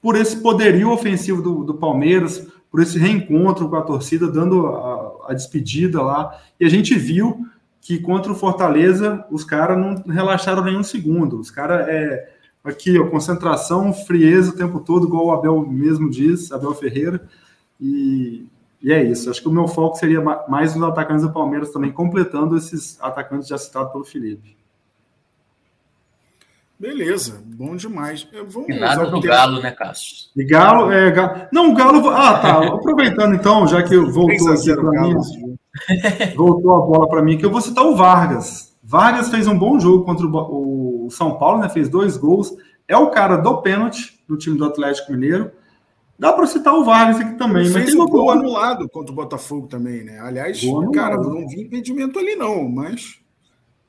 por 0.03 0.17
esse 0.17 0.35
poderio 0.35 0.91
ofensivo 0.91 1.41
do, 1.41 1.63
do 1.63 1.75
Palmeiras, 1.75 2.45
por 2.69 2.81
esse 2.81 2.99
reencontro 2.99 3.69
com 3.69 3.77
a 3.77 3.81
torcida, 3.81 4.29
dando 4.29 4.67
a, 4.67 5.29
a 5.29 5.33
despedida 5.33 6.01
lá. 6.01 6.37
E 6.59 6.65
a 6.65 6.69
gente 6.69 6.93
viu 6.93 7.47
que 7.79 7.97
contra 7.99 8.29
o 8.29 8.35
Fortaleza 8.35 9.25
os 9.31 9.45
caras 9.45 9.77
não 9.77 10.13
relaxaram 10.13 10.61
nenhum 10.61 10.83
segundo. 10.83 11.39
Os 11.39 11.49
caras 11.49 11.87
é 11.87 12.33
aqui, 12.61 12.99
ó, 12.99 13.07
concentração, 13.07 13.93
frieza 13.93 14.51
o 14.51 14.57
tempo 14.57 14.81
todo, 14.81 15.07
igual 15.07 15.27
o 15.27 15.31
Abel 15.31 15.65
mesmo 15.65 16.09
diz, 16.09 16.51
Abel 16.51 16.73
Ferreira. 16.73 17.25
E, 17.79 18.45
e 18.81 18.91
é 18.91 19.01
isso. 19.01 19.29
Acho 19.29 19.41
que 19.41 19.47
o 19.47 19.53
meu 19.53 19.69
foco 19.69 19.95
seria 19.95 20.19
mais 20.49 20.75
nos 20.75 20.89
atacantes 20.89 21.23
do 21.25 21.31
Palmeiras 21.31 21.71
também, 21.71 21.93
completando 21.93 22.57
esses 22.57 22.99
atacantes 23.01 23.47
já 23.47 23.57
citados 23.57 23.93
pelo 23.93 24.03
Felipe. 24.03 24.57
Beleza, 26.83 27.41
bom 27.45 27.77
demais. 27.77 28.27
Vamos 28.49 28.67
e 28.67 28.77
nada 28.77 29.05
do 29.05 29.21
Galo, 29.21 29.61
né, 29.61 29.71
Cássio? 29.71 30.27
E 30.35 30.43
Galo, 30.43 30.91
é. 30.91 31.09
Galo... 31.11 31.47
Não, 31.49 31.71
o 31.71 31.73
Galo. 31.73 32.09
Ah, 32.09 32.37
tá. 32.37 32.57
Aproveitando 32.75 33.35
então, 33.35 33.65
já 33.65 33.81
que 33.81 33.95
voltou 33.95 34.51
aqui 34.51 34.75
para 34.75 35.01
mim. 35.01 35.15
Voltou 36.35 36.75
a 36.75 36.85
bola 36.85 37.07
para 37.07 37.21
mim, 37.23 37.37
que 37.37 37.45
eu 37.45 37.49
vou 37.49 37.61
citar 37.61 37.85
o 37.85 37.95
Vargas. 37.95 38.75
Vargas 38.83 39.29
fez 39.29 39.47
um 39.47 39.57
bom 39.57 39.79
jogo 39.79 40.03
contra 40.03 40.27
o 40.27 41.07
São 41.09 41.37
Paulo, 41.37 41.61
né? 41.61 41.69
Fez 41.69 41.87
dois 41.87 42.17
gols. 42.17 42.53
É 42.85 42.97
o 42.97 43.09
cara 43.11 43.37
do 43.37 43.61
pênalti 43.61 44.21
do 44.27 44.37
time 44.37 44.57
do 44.57 44.65
Atlético 44.65 45.13
Mineiro. 45.13 45.51
Dá 46.19 46.33
para 46.33 46.45
citar 46.45 46.73
o 46.75 46.83
Vargas 46.83 47.21
aqui 47.21 47.37
também. 47.37 47.65
Fez 47.65 47.95
mas 47.95 47.95
um 47.95 48.05
gol 48.05 48.29
anulado 48.29 48.89
contra 48.89 49.11
o 49.11 49.15
Botafogo 49.15 49.67
também, 49.67 50.03
né? 50.03 50.19
Aliás, 50.19 50.61
cara, 50.93 51.15
não 51.15 51.47
vi 51.47 51.61
impedimento 51.61 52.19
ali 52.19 52.35
não, 52.35 52.67
mas 52.67 53.22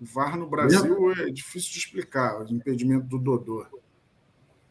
VAR 0.05 0.37
no 0.37 0.47
Brasil 0.47 1.13
é 1.13 1.31
difícil 1.31 1.73
de 1.73 1.79
explicar, 1.79 2.41
o 2.41 2.53
impedimento 2.53 3.07
do 3.07 3.19
Dodô. 3.19 3.67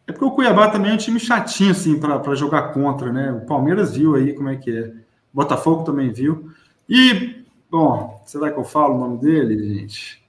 É 0.05 0.11
porque 0.11 0.25
o 0.25 0.31
Cuiabá 0.31 0.69
também 0.69 0.91
é 0.91 0.93
um 0.93 0.97
time 0.97 1.19
chatinho, 1.19 1.71
assim, 1.71 1.97
para 1.97 2.35
jogar 2.35 2.73
contra, 2.73 3.11
né? 3.11 3.31
O 3.31 3.45
Palmeiras 3.45 3.95
viu 3.95 4.15
aí 4.15 4.33
como 4.33 4.49
é 4.49 4.55
que 4.57 4.69
é. 4.69 4.87
O 5.33 5.35
Botafogo 5.35 5.83
também 5.83 6.11
viu. 6.11 6.51
E, 6.89 7.45
bom, 7.71 8.21
será 8.25 8.51
que 8.51 8.59
eu 8.59 8.65
falo 8.65 8.95
o 8.95 8.99
nome 8.99 9.17
dele, 9.17 9.57
gente? 9.75 10.21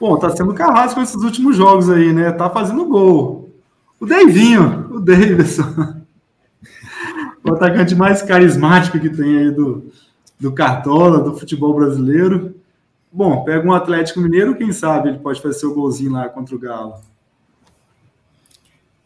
Bom, 0.00 0.16
tá 0.18 0.30
sendo 0.30 0.54
carrasco 0.54 1.00
esses 1.00 1.22
últimos 1.22 1.56
jogos 1.56 1.90
aí, 1.90 2.12
né? 2.12 2.32
Tá 2.32 2.48
fazendo 2.48 2.86
gol. 2.86 3.50
O 4.00 4.06
Davinho, 4.06 4.88
o 4.90 5.00
Davidson. 5.00 6.02
o 7.44 7.52
atacante 7.52 7.94
mais 7.94 8.22
carismático 8.22 8.98
que 8.98 9.10
tem 9.10 9.36
aí 9.36 9.50
do, 9.50 9.92
do 10.40 10.50
Cartola, 10.50 11.20
do 11.20 11.36
futebol 11.36 11.74
brasileiro. 11.74 12.54
Bom, 13.16 13.44
pega 13.44 13.64
um 13.64 13.72
Atlético 13.72 14.18
Mineiro, 14.18 14.56
quem 14.56 14.72
sabe 14.72 15.08
ele 15.08 15.20
pode 15.20 15.40
fazer 15.40 15.60
seu 15.60 15.72
golzinho 15.72 16.10
lá 16.10 16.28
contra 16.28 16.52
o 16.52 16.58
Galo. 16.58 17.00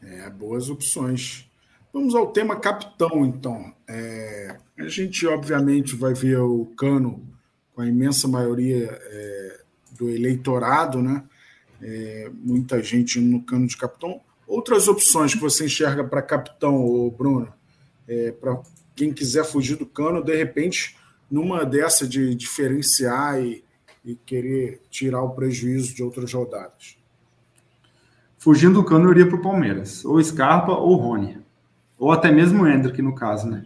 É, 0.02 0.30
boas 0.30 0.70
opções. 0.70 1.46
Vamos 1.92 2.14
ao 2.14 2.32
tema 2.32 2.58
capitão, 2.58 3.26
então. 3.26 3.70
É, 3.86 4.56
a 4.78 4.88
gente, 4.88 5.26
obviamente, 5.26 5.94
vai 5.94 6.14
ver 6.14 6.38
o 6.38 6.64
Cano 6.74 7.22
com 7.74 7.82
a 7.82 7.86
imensa 7.86 8.26
maioria 8.26 8.88
é, 8.90 9.60
do 9.98 10.08
eleitorado, 10.08 11.02
né? 11.02 11.22
É, 11.82 12.30
muita 12.32 12.82
gente 12.82 13.20
no 13.20 13.42
Cano 13.42 13.66
de 13.66 13.76
capitão. 13.76 14.22
Outras 14.46 14.88
opções 14.88 15.34
que 15.34 15.40
você 15.40 15.66
enxerga 15.66 16.02
para 16.02 16.22
capitão, 16.22 17.10
Bruno, 17.10 17.52
é, 18.08 18.32
para 18.32 18.58
quem 18.96 19.12
quiser 19.12 19.44
fugir 19.44 19.76
do 19.76 19.84
Cano, 19.84 20.24
de 20.24 20.34
repente, 20.34 20.96
numa 21.30 21.66
dessa 21.66 22.08
de 22.08 22.34
diferenciar 22.34 23.38
e, 23.38 23.67
e 24.04 24.14
querer 24.14 24.82
tirar 24.90 25.22
o 25.22 25.30
prejuízo 25.30 25.94
de 25.94 26.02
outras 26.02 26.32
rodadas. 26.32 26.96
Fugindo 28.38 28.74
do 28.74 28.84
Cano, 28.84 29.06
eu 29.06 29.12
iria 29.12 29.26
para 29.26 29.36
o 29.36 29.42
Palmeiras, 29.42 30.04
ou 30.04 30.22
Scarpa 30.22 30.72
ou 30.72 30.96
Rony, 30.96 31.38
ou 31.98 32.12
até 32.12 32.30
mesmo 32.30 32.62
o 32.62 32.66
Hendrick, 32.66 33.02
no 33.02 33.14
caso, 33.14 33.48
né? 33.48 33.64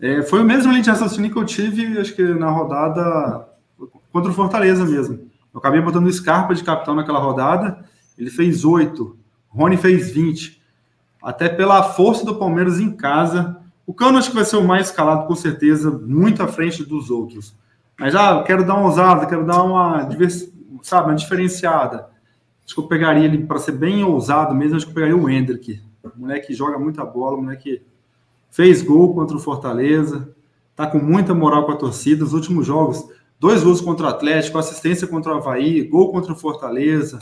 É, 0.00 0.22
foi 0.22 0.40
o 0.40 0.44
mesmo 0.44 0.70
linha 0.70 0.82
de 0.82 0.90
raciocínio 0.90 1.32
que 1.32 1.38
eu 1.38 1.44
tive, 1.44 1.98
acho 1.98 2.14
que 2.14 2.22
na 2.22 2.50
rodada 2.50 3.48
contra 4.12 4.30
o 4.30 4.34
Fortaleza 4.34 4.84
mesmo. 4.84 5.28
Eu 5.52 5.58
acabei 5.58 5.80
botando 5.80 6.06
o 6.06 6.12
Scarpa 6.12 6.54
de 6.54 6.62
capitão 6.62 6.94
naquela 6.94 7.18
rodada, 7.18 7.84
ele 8.16 8.30
fez 8.30 8.64
oito, 8.64 9.18
Rony 9.48 9.76
fez 9.76 10.10
20. 10.10 10.60
Até 11.22 11.48
pela 11.48 11.82
força 11.82 12.24
do 12.24 12.36
Palmeiras 12.36 12.78
em 12.78 12.94
casa. 12.94 13.56
O 13.86 13.92
Cano 13.92 14.18
acho 14.18 14.30
que 14.30 14.36
vai 14.36 14.44
ser 14.44 14.56
o 14.56 14.64
mais 14.64 14.86
escalado, 14.86 15.26
com 15.26 15.34
certeza, 15.34 15.90
muito 15.90 16.42
à 16.42 16.46
frente 16.46 16.84
dos 16.84 17.10
outros. 17.10 17.54
Mas 17.98 18.14
ah, 18.14 18.36
eu 18.38 18.44
quero 18.44 18.64
dar 18.64 18.74
uma 18.74 18.86
ousada, 18.86 19.26
quero 19.26 19.44
dar 19.44 19.62
uma, 19.62 20.08
sabe, 20.82 21.08
uma 21.08 21.16
diferenciada. 21.16 22.08
Acho 22.64 22.74
que 22.74 22.80
eu 22.80 22.86
pegaria 22.86 23.24
ele, 23.24 23.44
para 23.44 23.58
ser 23.58 23.72
bem 23.72 24.04
ousado 24.04 24.54
mesmo, 24.54 24.76
acho 24.76 24.86
que 24.86 24.92
eu 24.92 24.94
pegaria 24.94 25.16
o 25.16 25.28
Hendrick. 25.28 25.82
O 26.04 26.20
moleque 26.20 26.54
joga 26.54 26.78
muita 26.78 27.04
bola, 27.04 27.36
moleque 27.36 27.82
fez 28.50 28.82
gol 28.82 29.14
contra 29.14 29.36
o 29.36 29.40
Fortaleza, 29.40 30.32
tá 30.76 30.86
com 30.86 30.98
muita 30.98 31.34
moral 31.34 31.66
com 31.66 31.72
a 31.72 31.76
torcida. 31.76 32.24
Os 32.24 32.32
últimos 32.32 32.66
jogos, 32.66 33.04
dois 33.40 33.64
gols 33.64 33.80
contra 33.80 34.06
o 34.06 34.08
Atlético, 34.08 34.58
assistência 34.58 35.08
contra 35.08 35.34
o 35.34 35.38
Havaí, 35.38 35.82
gol 35.82 36.12
contra 36.12 36.32
o 36.32 36.36
Fortaleza. 36.36 37.18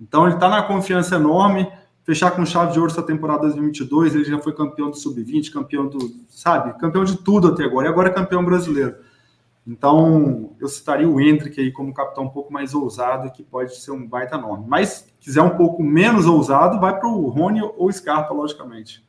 Então 0.00 0.28
ele 0.28 0.36
tá 0.36 0.48
na 0.48 0.62
confiança 0.62 1.16
enorme. 1.16 1.66
Fechar 2.04 2.30
com 2.30 2.46
chave 2.46 2.72
de 2.72 2.78
ouro 2.78 2.90
essa 2.90 3.02
temporada 3.02 3.42
2022, 3.42 4.14
ele 4.14 4.24
já 4.24 4.38
foi 4.38 4.54
campeão 4.54 4.90
do 4.90 4.96
sub-20, 4.96 5.52
campeão 5.52 5.86
do, 5.86 5.98
sabe, 6.28 6.76
campeão 6.78 7.04
de 7.04 7.16
tudo 7.18 7.48
até 7.48 7.62
agora, 7.62 7.86
e 7.86 7.90
agora 7.90 8.08
é 8.08 8.12
campeão 8.12 8.44
brasileiro. 8.44 8.96
Então, 9.66 10.56
eu 10.58 10.68
citaria 10.68 11.08
o 11.08 11.20
Hendrick 11.20 11.60
aí 11.60 11.70
como 11.70 11.94
capitão 11.94 12.24
um 12.24 12.30
pouco 12.30 12.52
mais 12.52 12.74
ousado, 12.74 13.30
que 13.30 13.42
pode 13.42 13.76
ser 13.76 13.90
um 13.90 14.06
baita 14.06 14.36
nome. 14.38 14.64
Mas, 14.66 15.06
quiser 15.20 15.42
um 15.42 15.56
pouco 15.56 15.82
menos 15.82 16.26
ousado, 16.26 16.80
vai 16.80 16.98
para 16.98 17.08
o 17.08 17.28
Rony 17.28 17.60
ou 17.62 17.92
Scarpa, 17.92 18.32
logicamente. 18.32 19.04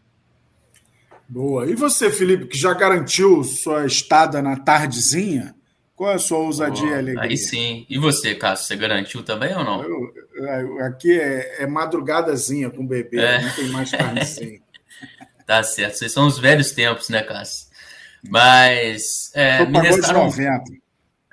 Boa. 1.27 1.65
E 1.65 1.75
você, 1.75 2.11
Felipe, 2.11 2.47
que 2.47 2.57
já 2.57 2.73
garantiu 2.73 3.43
sua 3.43 3.85
estada 3.85 4.41
na 4.41 4.57
tardezinha? 4.57 5.55
Qual 5.95 6.11
é 6.11 6.15
a 6.15 6.19
sua 6.19 6.39
ousadia 6.39 7.01
oh, 7.15 7.19
Aí 7.21 7.37
sim. 7.37 7.85
E 7.89 7.97
você, 7.97 8.35
Cássio, 8.35 8.67
você 8.67 8.75
garantiu 8.75 9.23
também 9.23 9.55
ou 9.55 9.63
não? 9.63 9.83
Eu, 9.83 10.13
eu, 10.35 10.83
aqui 10.83 11.17
é, 11.17 11.63
é, 11.63 11.67
madrugadazinha 11.67 12.69
com 12.69 12.85
bebê, 12.85 13.19
é. 13.19 13.41
não 13.41 13.49
tem 13.51 13.67
mais 13.69 13.91
tardezinha. 13.91 14.59
tá 15.47 15.63
certo. 15.63 15.99
Vocês 15.99 16.11
são 16.11 16.27
os 16.27 16.37
velhos 16.37 16.71
tempos, 16.71 17.07
né, 17.07 17.21
Cássio? 17.21 17.70
Mas. 18.29 19.31
É, 19.33 19.65
me 19.65 19.79
restaram, 19.79 20.25
90. 20.25 20.63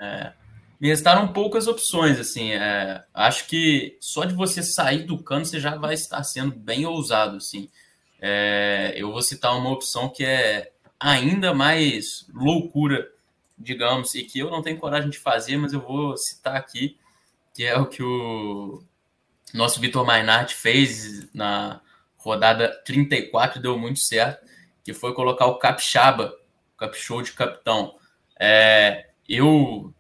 É, 0.00 0.32
me 0.80 0.88
restaram 0.88 1.28
poucas 1.28 1.66
opções, 1.66 2.18
assim. 2.18 2.52
É, 2.52 3.04
acho 3.12 3.46
que 3.46 3.96
só 4.00 4.24
de 4.24 4.34
você 4.34 4.62
sair 4.62 5.04
do 5.04 5.22
cano 5.22 5.44
você 5.44 5.60
já 5.60 5.76
vai 5.76 5.94
estar 5.94 6.22
sendo 6.24 6.54
bem 6.54 6.86
ousado, 6.86 7.36
assim. 7.36 7.68
É, 8.20 8.94
eu 8.96 9.12
vou 9.12 9.22
citar 9.22 9.56
uma 9.56 9.70
opção 9.70 10.08
que 10.08 10.24
é 10.24 10.72
ainda 10.98 11.54
mais 11.54 12.26
loucura, 12.34 13.08
digamos, 13.56 14.14
e 14.14 14.24
que 14.24 14.38
eu 14.38 14.50
não 14.50 14.62
tenho 14.62 14.78
coragem 14.78 15.10
de 15.10 15.18
fazer, 15.18 15.56
mas 15.56 15.72
eu 15.72 15.80
vou 15.80 16.16
citar 16.16 16.56
aqui, 16.56 16.96
que 17.54 17.64
é 17.64 17.76
o 17.76 17.86
que 17.86 18.02
o 18.02 18.82
nosso 19.54 19.80
Vitor 19.80 20.04
Mainardi 20.04 20.54
fez 20.54 21.32
na 21.32 21.80
rodada 22.16 22.68
34 22.84 23.62
deu 23.62 23.78
muito 23.78 24.00
certo, 24.00 24.46
que 24.84 24.92
foi 24.92 25.14
colocar 25.14 25.46
o 25.46 25.58
Capixaba, 25.58 26.34
Capixou 26.78 27.20
de 27.20 27.32
capitão. 27.32 27.96
É, 28.40 29.10
eu 29.28 29.92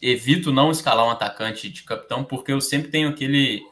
evito 0.00 0.50
não 0.50 0.72
escalar 0.72 1.06
um 1.06 1.10
atacante 1.10 1.70
de 1.70 1.84
capitão, 1.84 2.24
porque 2.24 2.52
eu 2.52 2.60
sempre 2.60 2.90
tenho 2.90 3.08
aquele 3.10 3.62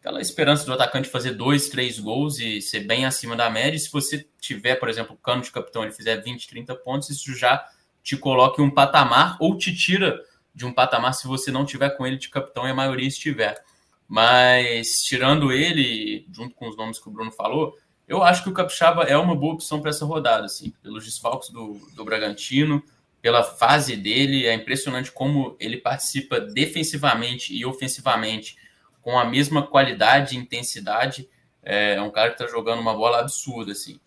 aquela 0.00 0.20
esperança 0.20 0.64
do 0.64 0.72
atacante 0.72 1.08
fazer 1.08 1.32
dois, 1.32 1.68
três 1.68 1.98
gols 1.98 2.38
e 2.38 2.62
ser 2.62 2.80
bem 2.80 3.04
acima 3.04 3.36
da 3.36 3.50
média. 3.50 3.76
E 3.76 3.80
se 3.80 3.90
você 3.90 4.26
tiver, 4.40 4.76
por 4.76 4.88
exemplo, 4.88 5.14
o 5.14 5.18
cano 5.18 5.42
de 5.42 5.50
capitão, 5.50 5.82
ele 5.82 5.92
fizer 5.92 6.16
20, 6.22 6.48
30 6.48 6.74
pontos, 6.76 7.10
isso 7.10 7.34
já 7.34 7.62
te 8.02 8.16
coloca 8.16 8.62
em 8.62 8.64
um 8.64 8.70
patamar 8.70 9.36
ou 9.40 9.58
te 9.58 9.74
tira 9.74 10.18
de 10.54 10.64
um 10.64 10.72
patamar 10.72 11.12
se 11.14 11.26
você 11.26 11.50
não 11.50 11.66
tiver 11.66 11.90
com 11.90 12.06
ele 12.06 12.16
de 12.16 12.28
capitão 12.28 12.66
e 12.66 12.70
a 12.70 12.74
maioria 12.74 13.06
estiver. 13.06 13.62
Mas 14.06 15.02
tirando 15.02 15.52
ele, 15.52 16.26
junto 16.32 16.54
com 16.54 16.68
os 16.68 16.76
nomes 16.76 16.98
que 16.98 17.08
o 17.08 17.12
Bruno 17.12 17.30
falou, 17.30 17.76
eu 18.08 18.22
acho 18.22 18.42
que 18.42 18.48
o 18.48 18.54
Capixaba 18.54 19.04
é 19.04 19.16
uma 19.18 19.36
boa 19.36 19.52
opção 19.52 19.80
para 19.80 19.90
essa 19.90 20.06
rodada, 20.06 20.46
assim, 20.46 20.72
pelos 20.82 21.04
desfalques 21.04 21.50
do, 21.50 21.74
do 21.94 22.04
Bragantino, 22.04 22.82
pela 23.20 23.44
fase 23.44 23.94
dele. 23.96 24.46
É 24.46 24.54
impressionante 24.54 25.12
como 25.12 25.54
ele 25.60 25.76
participa 25.76 26.40
defensivamente 26.40 27.54
e 27.54 27.66
ofensivamente 27.66 28.56
com 29.02 29.18
a 29.18 29.26
mesma 29.26 29.66
qualidade 29.66 30.34
e 30.34 30.38
intensidade. 30.38 31.28
É 31.62 32.00
um 32.00 32.10
cara 32.10 32.30
que 32.30 32.42
está 32.42 32.50
jogando 32.50 32.80
uma 32.80 32.94
bola 32.94 33.20
absurda, 33.20 33.72
assim. 33.72 34.00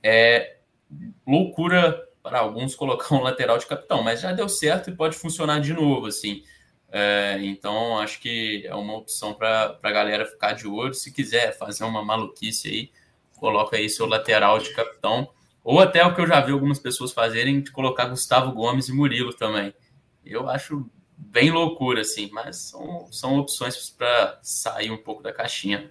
É 0.00 0.58
loucura 1.26 2.08
para 2.22 2.38
alguns 2.38 2.74
colocar 2.76 3.16
um 3.16 3.20
lateral 3.20 3.58
de 3.58 3.66
capitão, 3.66 4.00
mas 4.00 4.20
já 4.20 4.30
deu 4.30 4.48
certo 4.48 4.90
e 4.90 4.96
pode 4.96 5.16
funcionar 5.16 5.60
de 5.60 5.72
novo, 5.72 6.06
assim. 6.06 6.44
É, 6.92 7.38
então, 7.42 7.98
acho 7.98 8.20
que 8.20 8.64
é 8.64 8.74
uma 8.76 8.96
opção 8.96 9.34
para 9.34 9.76
a 9.82 9.90
galera 9.90 10.24
ficar 10.24 10.52
de 10.52 10.68
olho. 10.68 10.94
Se 10.94 11.12
quiser 11.12 11.56
fazer 11.58 11.82
uma 11.82 12.04
maluquice 12.04 12.68
aí, 12.68 12.90
coloca 13.40 13.76
aí 13.76 13.88
seu 13.88 14.06
lateral 14.06 14.58
de 14.58 14.72
capitão. 14.74 15.28
Ou 15.64 15.80
até 15.80 16.04
o 16.04 16.14
que 16.14 16.20
eu 16.20 16.26
já 16.26 16.40
vi 16.40 16.52
algumas 16.52 16.78
pessoas 16.78 17.12
fazerem, 17.12 17.60
de 17.60 17.72
colocar 17.72 18.06
Gustavo 18.06 18.52
Gomes 18.52 18.88
e 18.88 18.92
Murilo 18.92 19.32
também. 19.32 19.74
Eu 20.24 20.48
acho 20.48 20.86
bem 21.16 21.50
loucura, 21.50 22.02
assim, 22.02 22.30
mas 22.32 22.56
são, 22.56 23.08
são 23.10 23.38
opções 23.38 23.90
para 23.90 24.38
sair 24.42 24.90
um 24.90 24.96
pouco 24.96 25.22
da 25.22 25.32
caixinha. 25.32 25.90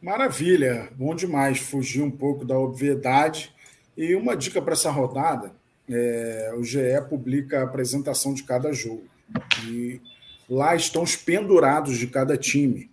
Maravilha, 0.00 0.90
bom 0.96 1.14
demais 1.14 1.58
fugir 1.58 2.02
um 2.02 2.10
pouco 2.10 2.44
da 2.44 2.58
obviedade. 2.58 3.54
E 3.96 4.14
uma 4.14 4.36
dica 4.36 4.60
para 4.60 4.72
essa 4.72 4.90
rodada: 4.90 5.52
é, 5.88 6.52
o 6.56 6.64
GE 6.64 6.80
publica 7.08 7.60
a 7.60 7.64
apresentação 7.64 8.34
de 8.34 8.42
cada 8.42 8.72
jogo. 8.72 9.06
E 9.66 10.00
lá 10.48 10.74
estão 10.74 11.02
os 11.02 11.16
pendurados 11.16 11.96
de 11.96 12.06
cada 12.06 12.36
time. 12.36 12.90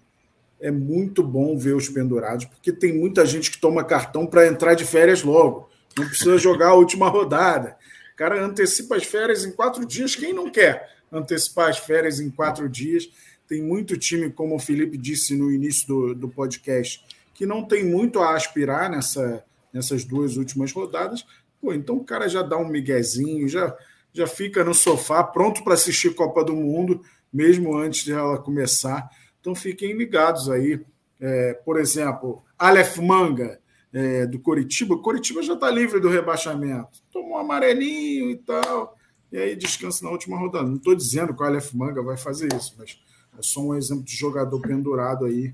É 0.60 0.70
muito 0.70 1.24
bom 1.24 1.58
ver 1.58 1.76
os 1.76 1.88
pendurados, 1.88 2.46
porque 2.46 2.72
tem 2.72 2.98
muita 2.98 3.26
gente 3.26 3.50
que 3.50 3.60
toma 3.60 3.84
cartão 3.84 4.26
para 4.26 4.48
entrar 4.48 4.74
de 4.74 4.86
férias 4.86 5.24
logo. 5.24 5.70
Não 5.98 6.06
precisa 6.08 6.38
jogar 6.38 6.70
a 6.70 6.74
última 6.74 7.10
rodada. 7.10 7.78
O 8.14 8.18
cara 8.18 8.44
antecipa 8.44 8.96
as 8.96 9.04
férias 9.04 9.46
em 9.46 9.52
quatro 9.52 9.86
dias. 9.86 10.16
Quem 10.16 10.34
não 10.34 10.50
quer 10.50 10.90
antecipar 11.12 11.70
as 11.70 11.78
férias 11.78 12.20
em 12.20 12.30
quatro 12.30 12.68
dias? 12.68 13.10
Tem 13.48 13.62
muito 13.62 13.98
time, 13.98 14.30
como 14.30 14.56
o 14.56 14.60
Felipe 14.60 14.98
disse 14.98 15.36
no 15.36 15.52
início 15.52 15.88
do, 15.88 16.14
do 16.14 16.30
podcast, 16.30 17.04
que 17.34 17.46
não 17.46 17.66
tem 17.66 17.86
muito 17.86 18.20
a 18.20 18.36
aspirar 18.36 18.92
nessa, 18.92 19.44
nessas 19.74 20.04
duas 20.04 20.36
últimas 20.38 20.72
rodadas. 20.72 21.26
Pô, 21.62 21.74
então 21.74 21.96
o 21.96 22.04
cara 22.04 22.28
já 22.28 22.42
dá 22.42 22.58
um 22.58 22.68
miguezinho, 22.68 23.48
já 23.48 23.76
já 24.14 24.28
fica 24.28 24.64
no 24.64 24.74
sofá 24.74 25.24
pronto 25.24 25.64
para 25.64 25.74
assistir 25.74 26.16
Copa 26.16 26.44
do 26.44 26.56
Mundo, 26.56 27.02
mesmo 27.32 27.78
antes 27.78 28.04
de 28.04 28.12
ela 28.12 28.38
começar. 28.38 29.10
Então 29.40 29.56
fiquem 29.56 29.94
ligados 29.94 30.50
aí. 30.50 30.82
É, 31.20 31.54
por 31.66 31.80
exemplo, 31.80 32.44
Aleph 32.58 32.98
Manga, 32.98 33.60
é, 33.94 34.26
do 34.26 34.40
Coritiba. 34.40 34.98
Coritiba 34.98 35.42
já 35.42 35.54
está 35.54 35.70
livre 35.70 36.00
do 36.00 36.10
rebaixamento. 36.10 37.02
Tomou 37.12 37.34
um 37.34 37.38
amarelinho 37.38 38.30
e 38.32 38.38
tal. 38.38 38.98
E 39.32 39.38
aí 39.38 39.56
descansa 39.56 40.04
na 40.04 40.12
última 40.12 40.38
rodada. 40.38 40.68
Não 40.68 40.78
estou 40.78 40.96
dizendo 40.96 41.34
que 41.34 41.42
o 41.42 41.46
Aleph 41.46 41.74
Manga 41.74 42.02
vai 42.02 42.18
fazer 42.18 42.50
isso, 42.54 42.76
mas 42.78 43.00
é 43.38 43.42
só 43.42 43.62
um 43.62 43.76
exemplo 43.76 44.04
de 44.04 44.16
jogador 44.16 44.60
pendurado 44.62 45.26
aí 45.26 45.54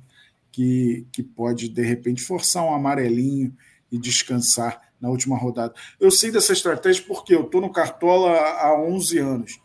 que, 0.52 1.06
que 1.12 1.22
pode, 1.22 1.68
de 1.68 1.82
repente, 1.82 2.24
forçar 2.24 2.64
um 2.64 2.74
amarelinho 2.74 3.54
e 3.92 3.98
descansar 3.98 4.82
na 5.00 5.10
última 5.10 5.38
rodada. 5.38 5.74
Eu 6.00 6.10
sei 6.10 6.32
dessa 6.32 6.54
estratégia 6.54 7.04
porque 7.06 7.36
eu 7.36 7.42
estou 7.42 7.60
no 7.60 7.72
Cartola 7.72 8.32
há 8.32 8.74
11 8.80 9.18
anos. 9.20 9.60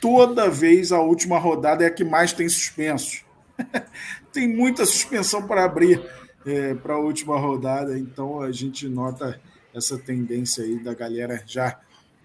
Toda 0.00 0.48
vez 0.48 0.92
a 0.92 1.00
última 1.00 1.38
rodada 1.38 1.84
é 1.84 1.88
a 1.88 1.90
que 1.90 2.04
mais 2.04 2.32
tem 2.32 2.48
suspensos. 2.48 3.24
tem 4.32 4.48
muita 4.48 4.84
suspensão 4.86 5.46
para 5.46 5.64
abrir 5.64 6.00
é, 6.46 6.74
para 6.74 6.94
a 6.94 6.98
última 6.98 7.38
rodada, 7.38 7.98
então 7.98 8.40
a 8.40 8.50
gente 8.50 8.88
nota 8.88 9.40
essa 9.74 9.98
tendência 9.98 10.64
aí 10.64 10.78
da 10.78 10.94
galera 10.94 11.42
já 11.46 11.78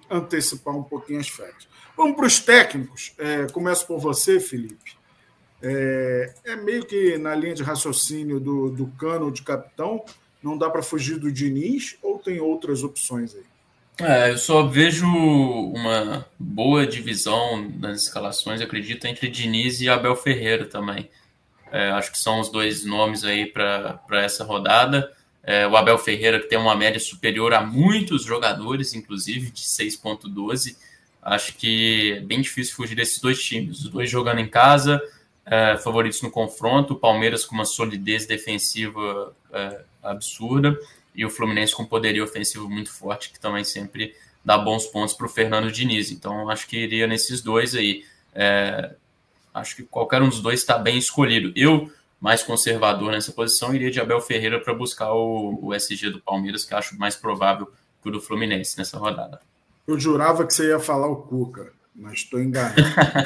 antecipar 0.09 0.75
um 0.75 0.83
pouquinho 0.83 1.19
as 1.19 1.27
férias. 1.27 1.67
Vamos 1.97 2.15
para 2.15 2.25
os 2.25 2.39
técnicos. 2.39 3.13
É, 3.17 3.47
começo 3.47 3.87
por 3.87 3.99
você, 3.99 4.39
Felipe. 4.39 4.95
É, 5.61 6.33
é, 6.43 6.55
meio 6.55 6.85
que 6.85 7.17
na 7.17 7.33
linha 7.33 7.55
de 7.55 7.63
raciocínio 7.63 8.39
do, 8.39 8.69
do 8.69 8.87
cano 8.87 9.31
de 9.31 9.41
capitão, 9.41 10.03
não 10.43 10.57
dá 10.57 10.69
para 10.69 10.83
fugir 10.83 11.17
do 11.17 11.31
Diniz 11.31 11.97
ou 12.03 12.19
tem 12.19 12.39
outras 12.39 12.83
opções 12.83 13.33
aí? 13.35 13.43
É, 13.97 14.31
eu 14.31 14.37
só 14.37 14.67
vejo 14.67 15.07
uma 15.07 16.27
boa 16.37 16.85
divisão 16.85 17.69
nas 17.79 18.03
escalações, 18.03 18.59
acredito, 18.59 19.05
entre 19.05 19.29
Diniz 19.29 19.79
e 19.79 19.87
Abel 19.87 20.15
Ferreira 20.17 20.65
também. 20.65 21.09
É, 21.75 21.91
acho 21.91 22.09
que 22.09 22.17
são 22.17 22.39
os 22.39 22.47
dois 22.47 22.85
nomes 22.85 23.25
aí 23.25 23.47
para 23.47 23.99
essa 24.23 24.45
rodada. 24.45 25.11
É, 25.43 25.67
o 25.67 25.75
Abel 25.75 25.97
Ferreira, 25.97 26.39
que 26.39 26.47
tem 26.47 26.57
uma 26.57 26.73
média 26.73 27.01
superior 27.01 27.53
a 27.53 27.59
muitos 27.59 28.23
jogadores, 28.23 28.93
inclusive 28.93 29.51
de 29.51 29.61
6,12. 29.61 30.77
Acho 31.21 31.53
que 31.57 32.13
é 32.13 32.21
bem 32.21 32.39
difícil 32.39 32.73
fugir 32.73 32.95
desses 32.95 33.19
dois 33.19 33.43
times. 33.43 33.81
Os 33.81 33.89
dois 33.89 34.09
jogando 34.09 34.39
em 34.39 34.47
casa, 34.47 35.01
é, 35.45 35.75
favoritos 35.75 36.21
no 36.21 36.31
confronto. 36.31 36.93
O 36.93 36.97
Palmeiras 36.97 37.43
com 37.43 37.55
uma 37.55 37.65
solidez 37.65 38.25
defensiva 38.25 39.35
é, 39.51 39.81
absurda 40.01 40.79
e 41.13 41.25
o 41.25 41.29
Fluminense 41.29 41.75
com 41.75 41.83
poderio 41.83 42.23
ofensivo 42.23 42.69
muito 42.69 42.89
forte, 42.89 43.31
que 43.31 43.39
também 43.39 43.65
sempre 43.65 44.15
dá 44.45 44.57
bons 44.57 44.85
pontos 44.85 45.13
para 45.13 45.25
o 45.25 45.29
Fernando 45.29 45.69
Diniz. 45.69 46.09
Então, 46.09 46.49
acho 46.49 46.69
que 46.69 46.77
iria 46.77 47.05
nesses 47.05 47.41
dois 47.41 47.75
aí. 47.75 48.05
É, 48.33 48.95
acho 49.55 49.77
que 49.77 49.83
qualquer 49.83 50.21
um 50.21 50.29
dos 50.29 50.41
dois 50.41 50.59
está 50.59 50.77
bem 50.77 50.97
escolhido. 50.97 51.51
Eu, 51.55 51.89
mais 52.19 52.43
conservador 52.43 53.11
nessa 53.11 53.31
posição, 53.31 53.73
iria 53.73 53.89
de 53.89 53.99
Abel 53.99 54.19
Ferreira 54.19 54.59
para 54.59 54.73
buscar 54.73 55.13
o, 55.13 55.59
o 55.61 55.73
SG 55.73 56.09
do 56.09 56.19
Palmeiras, 56.19 56.65
que 56.65 56.75
acho 56.75 56.97
mais 56.99 57.15
provável 57.15 57.71
que 58.01 58.09
o 58.09 58.11
do 58.11 58.21
Fluminense 58.21 58.77
nessa 58.77 58.97
rodada. 58.97 59.39
Eu 59.87 59.99
jurava 59.99 60.45
que 60.45 60.53
você 60.53 60.67
ia 60.67 60.79
falar 60.79 61.07
o 61.07 61.15
Cuca, 61.15 61.71
mas 61.95 62.13
estou 62.13 62.41
enganado. 62.41 62.75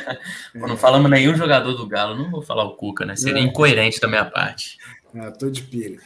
Não 0.54 0.78
falamos 0.78 1.10
nenhum 1.10 1.36
jogador 1.36 1.74
do 1.74 1.88
Galo, 1.88 2.16
não 2.16 2.30
vou 2.30 2.42
falar 2.42 2.66
o 2.66 2.76
Cuca, 2.76 3.06
né? 3.06 3.16
Seria 3.16 3.42
é. 3.42 3.44
incoerente 3.44 4.00
da 4.00 4.08
minha 4.08 4.26
parte. 4.26 4.78
Ah, 5.16 5.32
tô 5.32 5.50
de 5.50 5.64
pilha. 5.64 6.00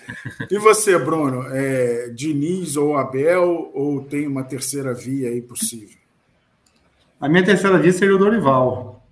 E 0.49 0.57
você, 0.57 0.97
Bruno? 0.97 1.45
É, 1.51 2.09
Diniz 2.09 2.77
ou 2.77 2.97
Abel 2.97 3.69
ou 3.73 4.01
tem 4.05 4.25
uma 4.25 4.43
terceira 4.43 4.93
via 4.93 5.27
aí 5.27 5.41
possível? 5.41 5.97
A 7.19 7.27
minha 7.27 7.43
terceira 7.43 7.77
via 7.77 7.91
seria 7.91 8.15
o 8.15 8.19
Dorival. 8.19 9.02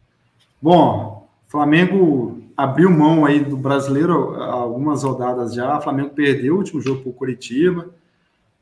Bom, 0.62 1.30
Flamengo 1.48 2.44
abriu 2.56 2.90
mão 2.90 3.26
aí 3.26 3.44
do 3.44 3.58
brasileiro 3.58 4.36
algumas 4.36 5.04
rodadas 5.04 5.54
já. 5.54 5.78
O 5.78 5.82
Flamengo 5.82 6.12
perdeu 6.12 6.56
o 6.56 6.58
último 6.58 6.82
jogo 6.82 7.02
para 7.02 7.10
o 7.10 7.14
Curitiba. 7.14 7.90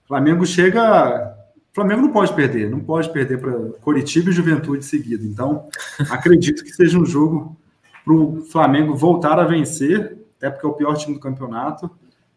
Flamengo 0.08 0.46
chega. 0.46 1.36
Flamengo 1.72 2.02
não 2.02 2.12
pode 2.12 2.34
perder, 2.34 2.70
não 2.70 2.80
pode 2.80 3.12
perder 3.12 3.40
para 3.40 3.54
Curitiba 3.82 4.30
e 4.30 4.34
Juventude 4.34 4.84
seguido. 4.84 5.26
Então, 5.26 5.68
acredito 6.10 6.64
que 6.64 6.72
seja 6.72 6.98
um 6.98 7.06
jogo 7.06 7.56
para 8.04 8.14
o 8.14 8.42
Flamengo 8.42 8.96
voltar 8.96 9.40
a 9.40 9.44
vencer 9.44 10.18
até 10.40 10.50
porque 10.50 10.66
é 10.66 10.70
o 10.70 10.74
pior 10.74 10.96
time 10.96 11.14
do 11.14 11.20
campeonato. 11.20 11.92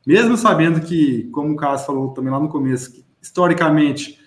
Mesmo 0.04 0.36
sabendo 0.36 0.80
que, 0.80 1.30
como 1.30 1.52
o 1.52 1.56
Carlos 1.56 1.82
falou 1.82 2.10
também 2.10 2.32
lá 2.32 2.40
no 2.40 2.48
começo, 2.48 3.04
historicamente 3.22 4.18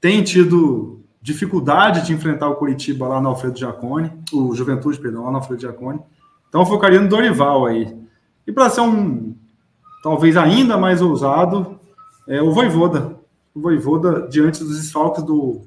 tem 0.00 0.22
tido 0.22 1.03
dificuldade 1.24 2.04
de 2.04 2.12
enfrentar 2.12 2.50
o 2.50 2.56
Curitiba 2.56 3.08
lá 3.08 3.18
no 3.18 3.30
Alfredo 3.30 3.58
Giacone, 3.58 4.12
o 4.30 4.54
Juventude, 4.54 5.00
perdão, 5.00 5.24
lá 5.24 5.30
no 5.30 5.38
Alfredo 5.38 5.62
Giacone. 5.62 5.98
Então 6.46 6.66
focaria 6.66 7.00
no 7.00 7.08
Dorival 7.08 7.64
aí. 7.64 7.96
E 8.46 8.52
para 8.52 8.68
ser 8.68 8.82
um 8.82 9.34
talvez 10.02 10.36
ainda 10.36 10.76
mais 10.76 11.00
ousado, 11.00 11.80
é 12.28 12.42
o 12.42 12.52
Voivoda. 12.52 13.18
O 13.54 13.60
Voivoda 13.62 14.28
diante 14.28 14.62
dos 14.62 14.76
desfalques 14.76 15.24
do 15.24 15.62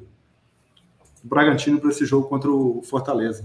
Bragantino 1.23 1.79
para 1.79 1.89
esse 1.89 2.05
jogo 2.05 2.29
contra 2.29 2.51
o 2.51 2.83
Fortaleza. 2.83 3.43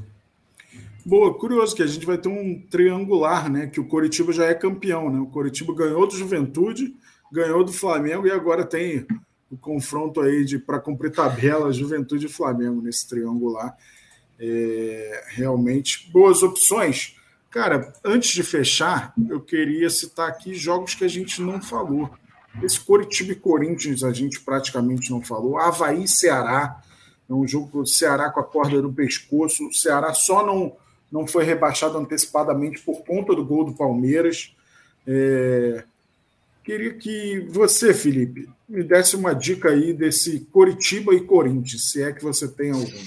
Boa, 1.06 1.32
curioso 1.32 1.74
que 1.74 1.82
a 1.82 1.86
gente 1.86 2.04
vai 2.04 2.18
ter 2.18 2.28
um 2.28 2.60
triangular, 2.70 3.50
né? 3.50 3.68
Que 3.68 3.80
o 3.80 3.88
Coritiba 3.88 4.34
já 4.34 4.44
é 4.44 4.54
campeão, 4.54 5.08
né? 5.08 5.18
O 5.18 5.26
Coritiba 5.26 5.74
ganhou 5.74 6.06
do 6.06 6.14
Juventude, 6.14 6.94
ganhou 7.32 7.64
do 7.64 7.72
Flamengo 7.72 8.26
e 8.26 8.30
agora 8.30 8.66
tem 8.66 9.06
o 9.52 9.56
confronto 9.58 10.22
aí 10.22 10.46
de 10.46 10.58
para 10.58 10.80
cumprir 10.80 11.12
tabela 11.12 11.70
Juventude 11.70 12.24
e 12.24 12.28
Flamengo 12.28 12.80
nesse 12.80 13.06
triangular. 13.06 13.76
É, 14.40 15.24
realmente 15.28 16.10
boas 16.10 16.42
opções. 16.42 17.16
Cara, 17.50 17.92
antes 18.02 18.30
de 18.30 18.42
fechar, 18.42 19.12
eu 19.28 19.42
queria 19.42 19.90
citar 19.90 20.26
aqui 20.26 20.54
jogos 20.54 20.94
que 20.94 21.04
a 21.04 21.08
gente 21.08 21.42
não 21.42 21.60
falou. 21.60 22.10
Esse 22.62 22.80
Coritiba 22.80 23.32
e 23.32 23.36
Corinthians 23.36 24.02
a 24.02 24.10
gente 24.10 24.40
praticamente 24.40 25.10
não 25.10 25.20
falou. 25.20 25.58
Havaí 25.58 26.04
e 26.04 26.08
Ceará 26.08 26.82
É 27.28 27.32
um 27.32 27.46
jogo 27.46 27.80
o 27.80 27.86
Ceará 27.86 28.30
com 28.30 28.40
a 28.40 28.44
corda 28.44 28.80
no 28.80 28.92
pescoço. 28.92 29.68
O 29.68 29.74
Ceará 29.74 30.14
só 30.14 30.46
não, 30.46 30.74
não 31.10 31.26
foi 31.26 31.44
rebaixado 31.44 31.98
antecipadamente 31.98 32.80
por 32.80 33.04
conta 33.04 33.34
do 33.34 33.44
gol 33.44 33.66
do 33.66 33.74
Palmeiras. 33.74 34.56
É... 35.06 35.84
Queria 36.64 36.94
que 36.94 37.40
você, 37.50 37.92
Felipe, 37.92 38.48
me 38.68 38.84
desse 38.84 39.16
uma 39.16 39.34
dica 39.34 39.70
aí 39.70 39.92
desse 39.92 40.46
Coritiba 40.52 41.12
e 41.14 41.20
Corinthians, 41.20 41.90
se 41.90 42.02
é 42.02 42.12
que 42.12 42.22
você 42.22 42.48
tem 42.48 42.70
algum. 42.70 43.04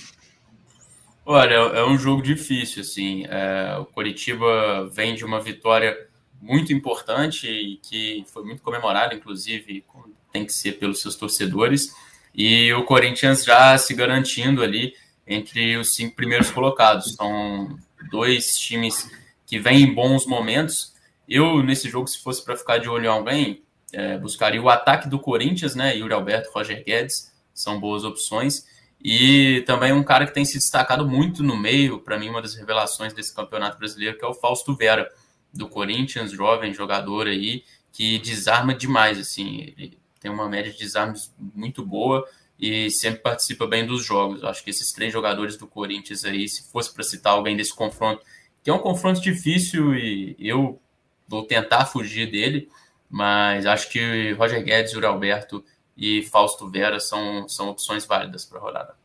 Olha, 1.25 1.53
é 1.53 1.85
um 1.85 1.97
jogo 1.97 2.21
difícil, 2.21 2.81
assim. 2.81 3.25
É, 3.27 3.77
o 3.79 3.85
Coritiba 3.85 4.89
vem 4.93 5.15
de 5.15 5.23
uma 5.23 5.41
vitória 5.41 5.97
muito 6.41 6.73
importante 6.73 7.47
e 7.47 7.77
que 7.77 8.25
foi 8.27 8.43
muito 8.43 8.61
comemorada, 8.61 9.15
inclusive, 9.15 9.83
tem 10.31 10.45
que 10.45 10.53
ser 10.53 10.73
pelos 10.73 11.01
seus 11.01 11.15
torcedores. 11.15 11.95
E 12.33 12.73
o 12.73 12.83
Corinthians 12.83 13.45
já 13.45 13.77
se 13.77 13.93
garantindo 13.93 14.61
ali 14.61 14.93
entre 15.25 15.77
os 15.77 15.95
cinco 15.95 16.15
primeiros 16.15 16.51
colocados. 16.51 17.15
São 17.15 17.79
dois 18.11 18.57
times 18.57 19.09
que 19.47 19.57
vêm 19.59 19.81
em 19.81 19.93
bons 19.93 20.25
momentos 20.25 20.94
eu, 21.27 21.63
nesse 21.63 21.89
jogo, 21.89 22.07
se 22.07 22.21
fosse 22.21 22.43
para 22.43 22.55
ficar 22.55 22.77
de 22.77 22.89
olho 22.89 23.05
em 23.05 23.09
alguém, 23.09 23.63
é, 23.93 24.17
buscaria 24.17 24.61
o 24.61 24.69
ataque 24.69 25.07
do 25.07 25.19
Corinthians, 25.19 25.75
né? 25.75 25.95
Yuri 25.95 26.13
Alberto, 26.13 26.49
Roger 26.53 26.83
Guedes, 26.83 27.33
são 27.53 27.79
boas 27.79 28.03
opções. 28.03 28.65
E 29.03 29.63
também 29.67 29.93
um 29.93 30.03
cara 30.03 30.25
que 30.25 30.33
tem 30.33 30.45
se 30.45 30.57
destacado 30.57 31.07
muito 31.07 31.43
no 31.43 31.55
meio, 31.55 31.99
para 31.99 32.17
mim, 32.17 32.29
uma 32.29 32.41
das 32.41 32.55
revelações 32.55 33.13
desse 33.13 33.33
campeonato 33.33 33.77
brasileiro, 33.77 34.17
que 34.17 34.25
é 34.25 34.27
o 34.27 34.33
Fausto 34.33 34.75
Vera, 34.75 35.09
do 35.53 35.69
Corinthians, 35.69 36.31
jovem 36.31 36.73
jogador 36.73 37.27
aí, 37.27 37.63
que 37.91 38.19
desarma 38.19 38.73
demais, 38.73 39.17
assim, 39.17 39.73
ele 39.77 39.97
tem 40.19 40.29
uma 40.29 40.49
média 40.49 40.71
de 40.71 40.77
desarmes 40.77 41.33
muito 41.39 41.85
boa 41.85 42.27
e 42.59 42.89
sempre 42.91 43.21
participa 43.21 43.65
bem 43.65 43.85
dos 43.85 44.03
jogos. 44.03 44.41
Eu 44.41 44.49
acho 44.49 44.63
que 44.63 44.69
esses 44.69 44.91
três 44.91 45.13
jogadores 45.13 45.55
do 45.55 45.67
Corinthians 45.67 46.25
aí, 46.25 46.47
se 46.49 46.69
fosse 46.71 46.93
para 46.93 47.03
citar 47.03 47.33
alguém 47.33 47.55
desse 47.55 47.73
confronto, 47.73 48.21
que 48.63 48.69
é 48.69 48.73
um 48.73 48.79
confronto 48.79 49.21
difícil 49.21 49.95
e 49.95 50.35
eu 50.39 50.81
vou 51.27 51.45
tentar 51.45 51.85
fugir 51.85 52.29
dele, 52.31 52.69
mas 53.09 53.65
acho 53.65 53.89
que 53.89 54.33
Roger 54.33 54.63
Guedes, 54.63 54.93
Yuri 54.93 55.05
Alberto 55.05 55.63
e 55.97 56.23
Fausto 56.23 56.69
Vera 56.69 56.99
são, 56.99 57.47
são 57.47 57.69
opções 57.69 58.05
válidas 58.05 58.45
para 58.45 58.59
a 58.59 58.61
rodada. 58.61 58.95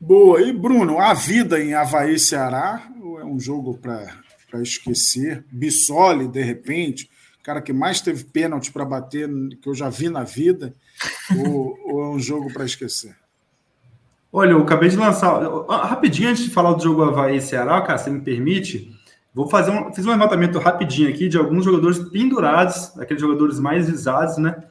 Boa. 0.00 0.40
E 0.40 0.52
Bruno, 0.52 0.98
a 0.98 1.12
vida 1.12 1.60
em 1.60 1.74
Havaí 1.74 2.18
Ceará 2.18 2.88
é 3.20 3.24
um 3.24 3.38
jogo 3.38 3.76
para 3.76 4.62
esquecer? 4.62 5.44
Bissoli, 5.50 6.28
de 6.28 6.42
repente, 6.42 7.10
cara 7.48 7.62
que 7.62 7.72
mais 7.72 8.02
teve 8.02 8.24
pênalti 8.24 8.70
para 8.70 8.84
bater 8.84 9.26
que 9.62 9.68
eu 9.70 9.74
já 9.74 9.88
vi 9.88 10.10
na 10.10 10.22
vida, 10.22 10.74
ou, 11.34 11.78
ou 11.82 12.04
é 12.04 12.08
um 12.10 12.18
jogo 12.18 12.52
para 12.52 12.66
esquecer? 12.66 13.16
Olha, 14.30 14.50
eu 14.50 14.60
acabei 14.60 14.90
de 14.90 14.96
lançar. 14.96 15.40
Rapidinho, 15.66 16.28
antes 16.28 16.44
de 16.44 16.50
falar 16.50 16.74
do 16.74 16.82
jogo 16.82 17.02
Havaí 17.02 17.40
Ceará, 17.40 17.80
cara, 17.80 17.96
você 17.96 18.10
me 18.10 18.20
permite, 18.20 18.94
Vou 19.34 19.48
fazer 19.48 19.70
um, 19.70 19.92
fiz 19.92 20.04
um 20.06 20.10
levantamento 20.10 20.58
rapidinho 20.58 21.08
aqui 21.08 21.28
de 21.28 21.36
alguns 21.36 21.64
jogadores 21.64 21.98
pendurados, 21.98 22.98
aqueles 22.98 23.20
jogadores 23.20 23.60
mais 23.60 23.88
visados, 23.88 24.36
né? 24.38 24.64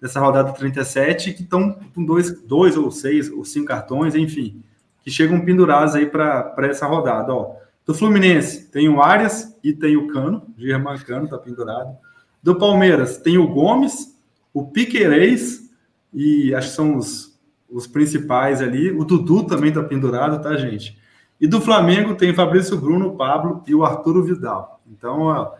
Dessa 0.00 0.20
rodada 0.20 0.52
37, 0.52 1.32
que 1.32 1.42
estão 1.42 1.78
com 1.94 2.04
dois, 2.04 2.40
dois 2.42 2.76
ou 2.76 2.90
seis 2.90 3.30
ou 3.30 3.44
cinco 3.44 3.66
cartões, 3.66 4.14
enfim, 4.14 4.62
que 5.02 5.10
chegam 5.10 5.44
pendurados 5.44 5.94
aí 5.94 6.06
para 6.06 6.54
essa 6.62 6.86
rodada. 6.86 7.32
Ó. 7.32 7.56
Do 7.86 7.94
Fluminense 7.94 8.70
tem 8.70 8.88
o 8.88 9.02
Arias 9.02 9.56
e 9.62 9.72
tem 9.72 9.96
o 9.96 10.08
Cano, 10.08 10.42
Germán 10.56 10.96
Cano 10.98 11.24
está 11.24 11.38
pendurado. 11.38 11.96
Do 12.42 12.56
Palmeiras 12.56 13.18
tem 13.18 13.38
o 13.38 13.48
Gomes, 13.48 14.14
o 14.52 14.66
Piquerez, 14.66 15.70
e 16.12 16.54
acho 16.54 16.68
que 16.68 16.76
são 16.76 16.96
os, 16.96 17.38
os 17.68 17.86
principais 17.86 18.62
ali. 18.62 18.90
O 18.90 19.04
Dudu 19.04 19.44
também 19.44 19.70
está 19.70 19.82
pendurado, 19.82 20.42
tá, 20.42 20.56
gente? 20.56 20.96
E 21.40 21.46
do 21.46 21.60
Flamengo 21.60 22.14
tem 22.14 22.34
Fabrício 22.34 22.76
Bruno, 22.76 23.16
Pablo 23.16 23.62
e 23.66 23.74
o 23.74 23.84
Arturo 23.84 24.22
Vidal. 24.22 24.80
Então, 24.86 25.22
ó, 25.22 25.52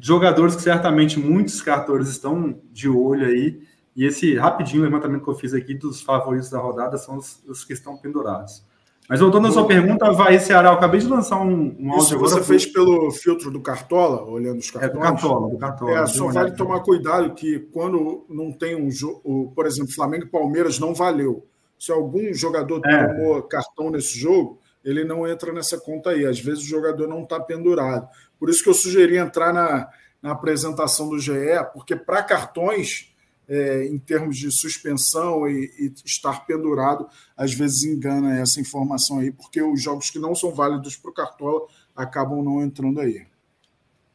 jogadores 0.00 0.56
que 0.56 0.62
certamente 0.62 1.18
muitos 1.18 1.60
cartores 1.60 2.08
estão 2.08 2.58
de 2.72 2.88
olho 2.88 3.26
aí. 3.26 3.60
E 3.96 4.04
esse 4.04 4.36
rapidinho 4.36 4.82
levantamento 4.82 5.24
que 5.24 5.30
eu 5.30 5.34
fiz 5.34 5.52
aqui 5.52 5.74
dos 5.74 6.00
favoritos 6.00 6.50
da 6.50 6.58
rodada 6.58 6.96
são 6.96 7.16
os, 7.16 7.42
os 7.48 7.64
que 7.64 7.72
estão 7.72 7.96
pendurados. 7.96 8.62
Mas 9.08 9.20
voltando 9.20 9.48
à 9.48 9.50
sua 9.50 9.66
pergunta, 9.66 10.12
vai 10.12 10.38
Ceará. 10.38 10.68
Eu 10.68 10.74
acabei 10.74 11.00
de 11.00 11.06
lançar 11.06 11.40
um, 11.40 11.74
um 11.80 11.92
áudio 11.92 12.04
Isso 12.04 12.14
agora. 12.14 12.30
Você 12.30 12.42
fez 12.42 12.66
pelo 12.66 13.10
filtro 13.10 13.50
do 13.50 13.58
Cartola, 13.58 14.22
olhando 14.22 14.58
os 14.58 14.70
cartões? 14.70 14.92
É, 14.92 14.94
do 14.94 15.00
Cartola, 15.00 15.50
do 15.50 15.56
Cartola. 15.56 15.98
É, 15.98 16.06
só 16.06 16.28
vale 16.28 16.52
tomar 16.52 16.80
cuidado 16.80 17.34
que 17.34 17.58
quando 17.72 18.26
não 18.28 18.52
tem 18.52 18.76
um 18.76 18.90
jogo, 18.90 19.50
por 19.54 19.66
exemplo, 19.66 19.94
Flamengo 19.94 20.24
e 20.24 20.28
Palmeiras 20.28 20.78
não 20.78 20.94
valeu. 20.94 21.46
Se 21.78 21.90
algum 21.90 22.34
jogador 22.34 22.82
é. 22.84 23.06
tomou 23.06 23.42
cartão 23.44 23.90
nesse 23.90 24.18
jogo, 24.18 24.58
ele 24.84 25.04
não 25.04 25.26
entra 25.26 25.52
nessa 25.52 25.78
conta 25.78 26.10
aí. 26.10 26.24
Às 26.24 26.40
vezes 26.40 26.64
o 26.64 26.68
jogador 26.68 27.06
não 27.06 27.22
está 27.22 27.38
pendurado. 27.40 28.08
Por 28.38 28.48
isso 28.48 28.62
que 28.62 28.68
eu 28.68 28.74
sugeri 28.74 29.16
entrar 29.16 29.52
na, 29.52 29.88
na 30.22 30.32
apresentação 30.32 31.08
do 31.08 31.18
GE, 31.18 31.32
porque 31.72 31.96
para 31.96 32.22
cartões, 32.22 33.12
é, 33.48 33.86
em 33.86 33.98
termos 33.98 34.36
de 34.36 34.50
suspensão 34.50 35.48
e, 35.48 35.70
e, 35.78 35.92
estar 36.04 36.44
pendurado, 36.46 37.08
às 37.36 37.52
vezes 37.54 37.84
engana 37.84 38.38
essa 38.38 38.60
informação 38.60 39.18
aí, 39.18 39.32
porque 39.32 39.62
os 39.62 39.82
jogos 39.82 40.10
que 40.10 40.18
não 40.18 40.34
são 40.34 40.52
válidos 40.52 40.96
para 40.96 41.10
o 41.10 41.14
Cartola 41.14 41.62
acabam 41.96 42.42
não 42.42 42.62
entrando 42.62 43.00
aí. 43.00 43.26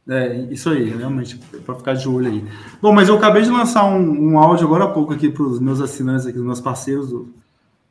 É, 0.06 0.36
isso 0.50 0.68
aí, 0.68 0.90
realmente, 0.90 1.38
para 1.64 1.74
ficar 1.74 1.94
de 1.94 2.06
olho 2.06 2.30
aí. 2.30 2.44
Bom, 2.80 2.92
mas 2.92 3.08
eu 3.08 3.16
acabei 3.16 3.42
de 3.42 3.48
lançar 3.48 3.86
um, 3.86 4.32
um 4.32 4.38
áudio 4.38 4.66
agora 4.66 4.84
há 4.84 4.90
pouco 4.90 5.14
aqui 5.14 5.30
para 5.30 5.42
os 5.42 5.58
meus 5.58 5.80
assinantes, 5.80 6.26
aqui, 6.26 6.38
os 6.38 6.44
meus 6.44 6.60
parceiros 6.60 7.08
do, 7.08 7.34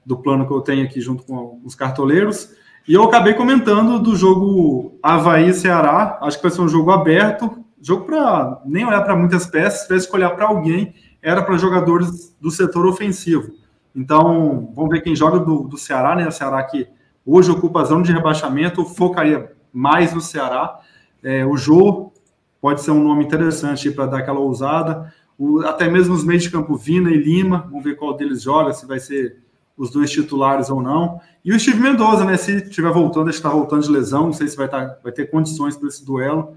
do 0.05 0.17
plano 0.17 0.45
que 0.45 0.53
eu 0.53 0.61
tenho 0.61 0.85
aqui 0.85 1.01
junto 1.01 1.23
com 1.23 1.59
os 1.63 1.73
cartoleiros. 1.73 2.51
E 2.85 2.93
eu 2.93 3.03
acabei 3.03 3.33
comentando 3.33 3.97
do 3.97 4.13
jogo 4.13 4.99
Havaí-Ceará. 5.01 6.19
Acho 6.21 6.35
que 6.37 6.43
vai 6.43 6.51
ser 6.51 6.61
um 6.61 6.67
jogo 6.67 6.91
aberto. 6.91 7.63
Jogo 7.81 8.05
para 8.05 8.61
nem 8.65 8.85
olhar 8.85 9.01
para 9.01 9.15
muitas 9.15 9.45
peças. 9.45 9.81
Se 9.81 9.87
tivesse 9.87 10.09
que 10.09 10.15
olhar 10.15 10.31
para 10.31 10.47
alguém, 10.47 10.93
era 11.21 11.41
para 11.41 11.57
jogadores 11.57 12.35
do 12.41 12.51
setor 12.51 12.85
ofensivo. 12.85 13.53
Então, 13.95 14.69
vamos 14.75 14.91
ver 14.91 15.01
quem 15.01 15.15
joga 15.15 15.39
do, 15.39 15.63
do 15.63 15.77
Ceará, 15.77 16.13
né? 16.13 16.27
O 16.27 16.31
Ceará 16.31 16.61
que 16.63 16.87
hoje 17.25 17.49
ocupa 17.51 17.81
a 17.81 17.85
zona 17.85 18.03
de 18.03 18.11
rebaixamento, 18.11 18.83
focaria 18.83 19.53
mais 19.71 20.13
no 20.13 20.19
Ceará. 20.19 20.77
É, 21.23 21.45
o 21.45 21.55
Jô 21.55 22.11
pode 22.59 22.81
ser 22.81 22.91
um 22.91 23.01
nome 23.01 23.23
interessante 23.23 23.89
para 23.91 24.07
dar 24.07 24.17
aquela 24.19 24.39
ousada. 24.39 25.13
O, 25.37 25.61
até 25.61 25.89
mesmo 25.89 26.13
os 26.13 26.25
meios 26.25 26.43
de 26.43 26.49
campo 26.49 26.75
Vina 26.75 27.09
e 27.11 27.17
Lima, 27.17 27.65
vamos 27.69 27.83
ver 27.83 27.95
qual 27.95 28.17
deles 28.17 28.41
joga, 28.41 28.73
se 28.73 28.85
vai 28.85 28.99
ser 28.99 29.42
os 29.77 29.89
dois 29.89 30.11
titulares 30.11 30.69
ou 30.69 30.81
não. 30.81 31.19
E 31.43 31.51
o 31.51 31.59
Steve 31.59 31.79
Mendoza, 31.79 32.23
né? 32.25 32.37
Se 32.37 32.57
estiver 32.57 32.91
voltando, 32.91 33.29
está 33.29 33.49
voltando 33.49 33.83
de 33.83 33.91
lesão, 33.91 34.25
não 34.25 34.33
sei 34.33 34.47
se 34.47 34.55
vai, 34.55 34.65
estar, 34.65 34.99
vai 35.03 35.11
ter 35.11 35.29
condições 35.29 35.75
para 35.75 35.87
esse 35.87 36.05
duelo. 36.05 36.55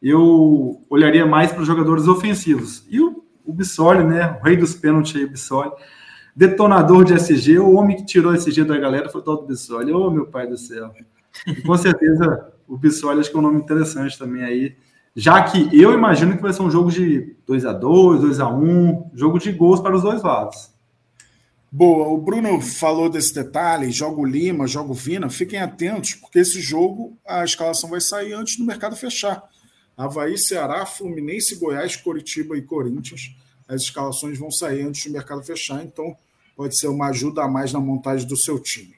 Eu 0.00 0.80
olharia 0.88 1.26
mais 1.26 1.50
para 1.50 1.62
os 1.62 1.66
jogadores 1.66 2.06
ofensivos. 2.06 2.84
E 2.88 3.00
o, 3.00 3.24
o 3.44 3.52
Bissoli, 3.52 4.04
né? 4.04 4.38
O 4.40 4.44
rei 4.44 4.56
dos 4.56 4.74
pênaltis 4.74 5.16
aí, 5.16 5.24
o 5.24 5.30
Bissoli. 5.30 5.72
Detonador 6.36 7.04
de 7.04 7.14
SG, 7.14 7.58
o 7.58 7.72
homem 7.72 7.96
que 7.96 8.06
tirou 8.06 8.32
SG 8.32 8.62
da 8.62 8.78
galera 8.78 9.08
foi 9.08 9.20
o 9.20 9.24
tal 9.24 9.38
do 9.38 9.46
Bissoli. 9.46 9.92
Ô, 9.92 10.06
oh, 10.06 10.10
meu 10.10 10.26
pai 10.26 10.46
do 10.46 10.56
céu. 10.56 10.92
E 11.46 11.56
com 11.62 11.76
certeza 11.76 12.52
o 12.66 12.76
Bissoli 12.76 13.20
acho 13.20 13.30
que 13.30 13.36
é 13.36 13.38
um 13.40 13.42
nome 13.42 13.58
interessante 13.58 14.16
também 14.18 14.44
aí. 14.44 14.76
Já 15.16 15.42
que 15.42 15.68
eu 15.72 15.92
imagino 15.92 16.36
que 16.36 16.42
vai 16.42 16.52
ser 16.52 16.62
um 16.62 16.70
jogo 16.70 16.92
de 16.92 17.34
2 17.44 17.64
a 17.64 17.72
2 17.72 18.20
2 18.20 18.40
a 18.40 18.48
1 18.48 19.10
jogo 19.14 19.38
de 19.38 19.50
gols 19.50 19.80
para 19.80 19.96
os 19.96 20.02
dois 20.02 20.22
lados. 20.22 20.77
Boa, 21.70 22.08
o 22.08 22.16
Bruno 22.16 22.62
falou 22.62 23.10
desse 23.10 23.34
detalhe, 23.34 23.90
jogo 23.90 24.24
Lima, 24.24 24.66
jogo 24.66 24.94
Vina, 24.94 25.28
fiquem 25.28 25.60
atentos, 25.60 26.14
porque 26.14 26.38
esse 26.38 26.62
jogo, 26.62 27.18
a 27.26 27.44
escalação 27.44 27.90
vai 27.90 28.00
sair 28.00 28.32
antes 28.32 28.56
do 28.56 28.64
mercado 28.64 28.96
fechar. 28.96 29.42
Havaí, 29.94 30.38
Ceará, 30.38 30.86
Fluminense, 30.86 31.56
Goiás, 31.56 31.94
Coritiba 31.94 32.56
e 32.56 32.62
Corinthians. 32.62 33.36
As 33.68 33.82
escalações 33.82 34.38
vão 34.38 34.50
sair 34.50 34.80
antes 34.82 35.04
do 35.04 35.12
mercado 35.12 35.42
fechar, 35.42 35.84
então 35.84 36.16
pode 36.56 36.78
ser 36.78 36.86
uma 36.88 37.08
ajuda 37.08 37.42
a 37.42 37.48
mais 37.48 37.70
na 37.70 37.80
montagem 37.80 38.26
do 38.26 38.36
seu 38.36 38.58
time. 38.58 38.94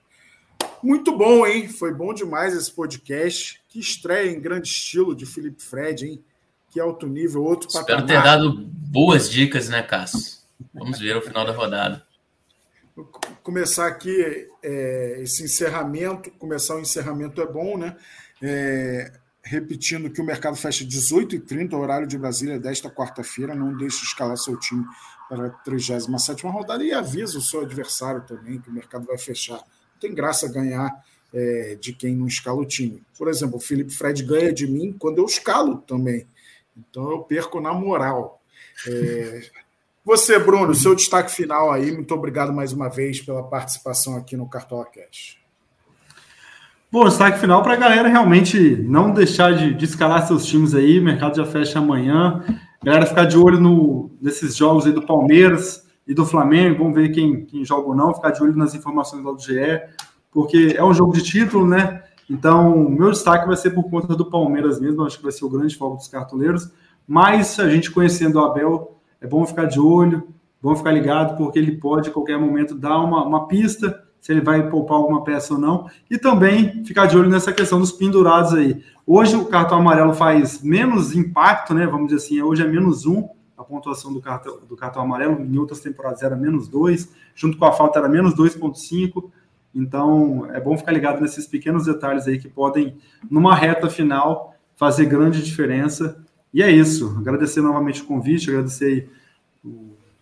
Muito 0.80 1.16
bom, 1.16 1.44
hein? 1.44 1.68
Foi 1.68 1.92
bom 1.92 2.14
demais 2.14 2.54
esse 2.54 2.70
podcast. 2.70 3.60
Que 3.68 3.80
estreia 3.80 4.30
em 4.30 4.40
grande 4.40 4.68
estilo 4.68 5.14
de 5.14 5.26
Felipe 5.26 5.62
Fred, 5.62 6.06
hein? 6.06 6.24
Que 6.70 6.78
alto 6.78 7.06
nível, 7.06 7.42
outro 7.42 7.66
Espero 7.68 7.84
patamar. 7.84 8.06
ter 8.06 8.22
dado 8.22 8.52
boas 8.52 9.28
dicas, 9.28 9.68
né, 9.68 9.82
Cássio? 9.82 10.38
Vamos 10.72 11.00
ver 11.00 11.16
o 11.16 11.22
final 11.22 11.44
da 11.44 11.52
rodada 11.52 12.09
começar 13.42 13.86
aqui 13.86 14.48
é, 14.62 15.20
esse 15.22 15.44
encerramento. 15.44 16.30
Começar 16.32 16.76
o 16.76 16.80
encerramento 16.80 17.40
é 17.40 17.46
bom, 17.46 17.76
né? 17.76 17.96
É, 18.42 19.12
repetindo 19.42 20.10
que 20.10 20.20
o 20.20 20.24
mercado 20.24 20.56
fecha 20.56 20.84
18h30, 20.84 21.72
horário 21.74 22.06
de 22.06 22.18
Brasília, 22.18 22.58
desta 22.58 22.90
quarta-feira. 22.90 23.54
Não 23.54 23.76
deixe 23.76 24.00
de 24.00 24.06
escalar 24.06 24.36
seu 24.36 24.58
time 24.58 24.84
para 25.28 25.46
a 25.46 25.50
37 25.50 26.46
rodada 26.46 26.82
e 26.82 26.92
avisa 26.92 27.38
o 27.38 27.42
seu 27.42 27.60
adversário 27.60 28.22
também 28.22 28.60
que 28.60 28.68
o 28.68 28.72
mercado 28.72 29.06
vai 29.06 29.16
fechar. 29.16 29.58
Não 29.58 30.00
tem 30.00 30.14
graça 30.14 30.48
ganhar 30.48 31.04
é, 31.32 31.76
de 31.80 31.92
quem 31.92 32.16
não 32.16 32.26
escala 32.26 32.60
o 32.60 32.66
time. 32.66 33.02
Por 33.16 33.28
exemplo, 33.28 33.56
o 33.56 33.60
Felipe 33.60 33.92
Fred 33.92 34.22
ganha 34.24 34.52
de 34.52 34.66
mim 34.66 34.92
quando 34.98 35.18
eu 35.18 35.24
escalo 35.24 35.78
também. 35.78 36.26
Então 36.76 37.10
eu 37.10 37.20
perco 37.20 37.60
na 37.60 37.72
moral. 37.72 38.42
É, 38.86 39.42
Você, 40.02 40.38
Bruno, 40.38 40.74
seu 40.74 40.94
destaque 40.94 41.30
final 41.30 41.70
aí. 41.70 41.92
Muito 41.92 42.14
obrigado 42.14 42.52
mais 42.52 42.72
uma 42.72 42.88
vez 42.88 43.20
pela 43.20 43.42
participação 43.42 44.16
aqui 44.16 44.34
no 44.34 44.48
Cartola 44.48 44.86
Cash. 44.86 45.38
Bom, 46.90 47.04
destaque 47.04 47.38
final 47.38 47.62
para 47.62 47.74
a 47.74 47.76
galera 47.76 48.08
realmente 48.08 48.58
não 48.82 49.12
deixar 49.12 49.54
de, 49.54 49.74
de, 49.74 49.84
escalar 49.84 50.26
seus 50.26 50.46
times 50.46 50.74
aí. 50.74 50.98
O 50.98 51.04
mercado 51.04 51.36
já 51.36 51.44
fecha 51.44 51.78
amanhã. 51.78 52.42
Galera, 52.82 53.04
ficar 53.04 53.26
de 53.26 53.36
olho 53.36 53.60
no, 53.60 54.10
nesses 54.20 54.56
jogos 54.56 54.86
aí 54.86 54.92
do 54.92 55.04
Palmeiras 55.04 55.86
e 56.08 56.14
do 56.14 56.24
Flamengo. 56.24 56.78
Vamos 56.78 56.94
ver 56.94 57.10
quem, 57.10 57.44
quem 57.44 57.62
joga 57.62 57.88
ou 57.88 57.94
não. 57.94 58.14
Ficar 58.14 58.30
de 58.30 58.42
olho 58.42 58.56
nas 58.56 58.74
informações 58.74 59.22
do 59.22 59.38
GE, 59.38 59.82
porque 60.32 60.74
é 60.76 60.82
um 60.82 60.94
jogo 60.94 61.12
de 61.12 61.22
título, 61.22 61.66
né? 61.66 62.02
Então, 62.28 62.88
meu 62.88 63.10
destaque 63.10 63.46
vai 63.46 63.56
ser 63.56 63.70
por 63.70 63.90
conta 63.90 64.16
do 64.16 64.30
Palmeiras 64.30 64.80
mesmo. 64.80 65.04
Acho 65.04 65.18
que 65.18 65.22
vai 65.22 65.32
ser 65.32 65.44
o 65.44 65.50
grande 65.50 65.76
foco 65.76 65.96
dos 65.96 66.08
cartoleiros. 66.08 66.70
Mas 67.06 67.60
a 67.60 67.68
gente 67.68 67.90
conhecendo 67.90 68.36
o 68.36 68.44
Abel, 68.44 68.99
é 69.20 69.26
bom 69.26 69.46
ficar 69.46 69.66
de 69.66 69.78
olho, 69.78 70.28
bom 70.60 70.74
ficar 70.74 70.92
ligado, 70.92 71.36
porque 71.36 71.58
ele 71.58 71.76
pode, 71.76 72.10
a 72.10 72.12
qualquer 72.12 72.38
momento, 72.38 72.74
dar 72.74 72.98
uma, 72.98 73.24
uma 73.24 73.46
pista 73.46 74.04
se 74.20 74.32
ele 74.32 74.40
vai 74.40 74.68
poupar 74.68 74.98
alguma 74.98 75.24
peça 75.24 75.54
ou 75.54 75.60
não. 75.60 75.88
E 76.10 76.18
também 76.18 76.84
ficar 76.84 77.06
de 77.06 77.16
olho 77.16 77.30
nessa 77.30 77.52
questão 77.52 77.78
dos 77.78 77.90
pendurados 77.90 78.52
aí. 78.52 78.82
Hoje 79.06 79.34
o 79.34 79.46
cartão 79.46 79.78
amarelo 79.78 80.12
faz 80.12 80.62
menos 80.62 81.14
impacto, 81.14 81.72
né? 81.72 81.86
Vamos 81.86 82.08
dizer 82.08 82.24
assim, 82.24 82.42
hoje 82.42 82.62
é 82.62 82.68
menos 82.68 83.06
um 83.06 83.28
a 83.60 83.64
pontuação 83.64 84.10
do 84.12 84.22
cartão, 84.22 84.58
do 84.66 84.74
cartão 84.74 85.02
amarelo, 85.02 85.44
em 85.44 85.58
outras 85.58 85.80
temporadas 85.80 86.22
era 86.22 86.34
menos 86.34 86.66
dois, 86.66 87.12
junto 87.34 87.58
com 87.58 87.66
a 87.66 87.72
falta 87.72 87.98
era 87.98 88.08
menos 88.08 88.34
2,5. 88.34 89.30
Então 89.74 90.48
é 90.50 90.58
bom 90.58 90.76
ficar 90.78 90.92
ligado 90.92 91.20
nesses 91.20 91.46
pequenos 91.46 91.84
detalhes 91.84 92.26
aí 92.26 92.38
que 92.38 92.48
podem, 92.48 92.96
numa 93.30 93.54
reta 93.54 93.90
final, 93.90 94.54
fazer 94.76 95.04
grande 95.04 95.44
diferença. 95.44 96.24
E 96.52 96.62
é 96.62 96.70
isso. 96.70 97.16
Agradecer 97.18 97.60
novamente 97.60 98.02
o 98.02 98.06
convite, 98.06 98.50
agradecer 98.50 99.08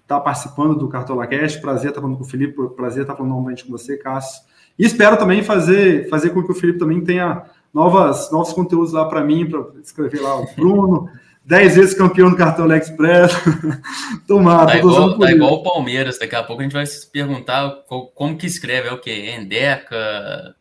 estar 0.03 0.17
tá 0.17 0.21
participando 0.21 0.75
do 0.75 0.89
Cartola 0.89 1.27
Cash. 1.27 1.57
Prazer 1.57 1.91
estar 1.91 2.01
tá 2.01 2.01
falando 2.03 2.19
com 2.19 2.25
o 2.25 2.29
Felipe, 2.29 2.55
prazer 2.77 3.03
estar 3.03 3.15
tá 3.15 3.17
falando 3.17 3.33
novamente 3.33 3.65
com 3.65 3.73
você, 3.73 3.97
Cássio. 3.97 4.43
E 4.79 4.85
espero 4.85 5.17
também 5.17 5.43
fazer, 5.43 6.09
fazer 6.09 6.31
com 6.31 6.43
que 6.43 6.53
o 6.53 6.55
Felipe 6.55 6.79
também 6.79 7.03
tenha 7.03 7.45
novas, 7.73 8.31
novos 8.31 8.53
conteúdos 8.53 8.93
lá 8.93 9.07
para 9.07 9.25
mim, 9.25 9.49
para 9.49 9.65
escrever 9.83 10.21
lá 10.21 10.41
o 10.41 10.47
Bruno. 10.55 11.11
Dez 11.45 11.77
vezes 11.77 11.95
campeão 11.95 12.29
do 12.29 12.37
Cartola 12.37 12.77
Express. 12.77 13.33
Tomara. 14.29 14.73
Tá, 14.73 14.77
igual, 14.77 15.19
tá 15.19 15.33
igual 15.33 15.55
o 15.55 15.63
Palmeiras. 15.63 16.19
Daqui 16.19 16.37
a 16.37 16.43
pouco 16.43 16.61
a 16.61 16.65
gente 16.65 16.75
vai 16.75 16.85
se 16.85 17.11
perguntar 17.11 17.85
como 18.15 18.37
que 18.37 18.47
escreve. 18.47 18.89
É 18.89 18.93
o 18.93 19.01
quê? 19.01 19.35
Endeca, 19.35 20.55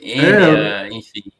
Enia, 0.00 0.26
é, 0.26 0.88
enfim. 0.88 1.30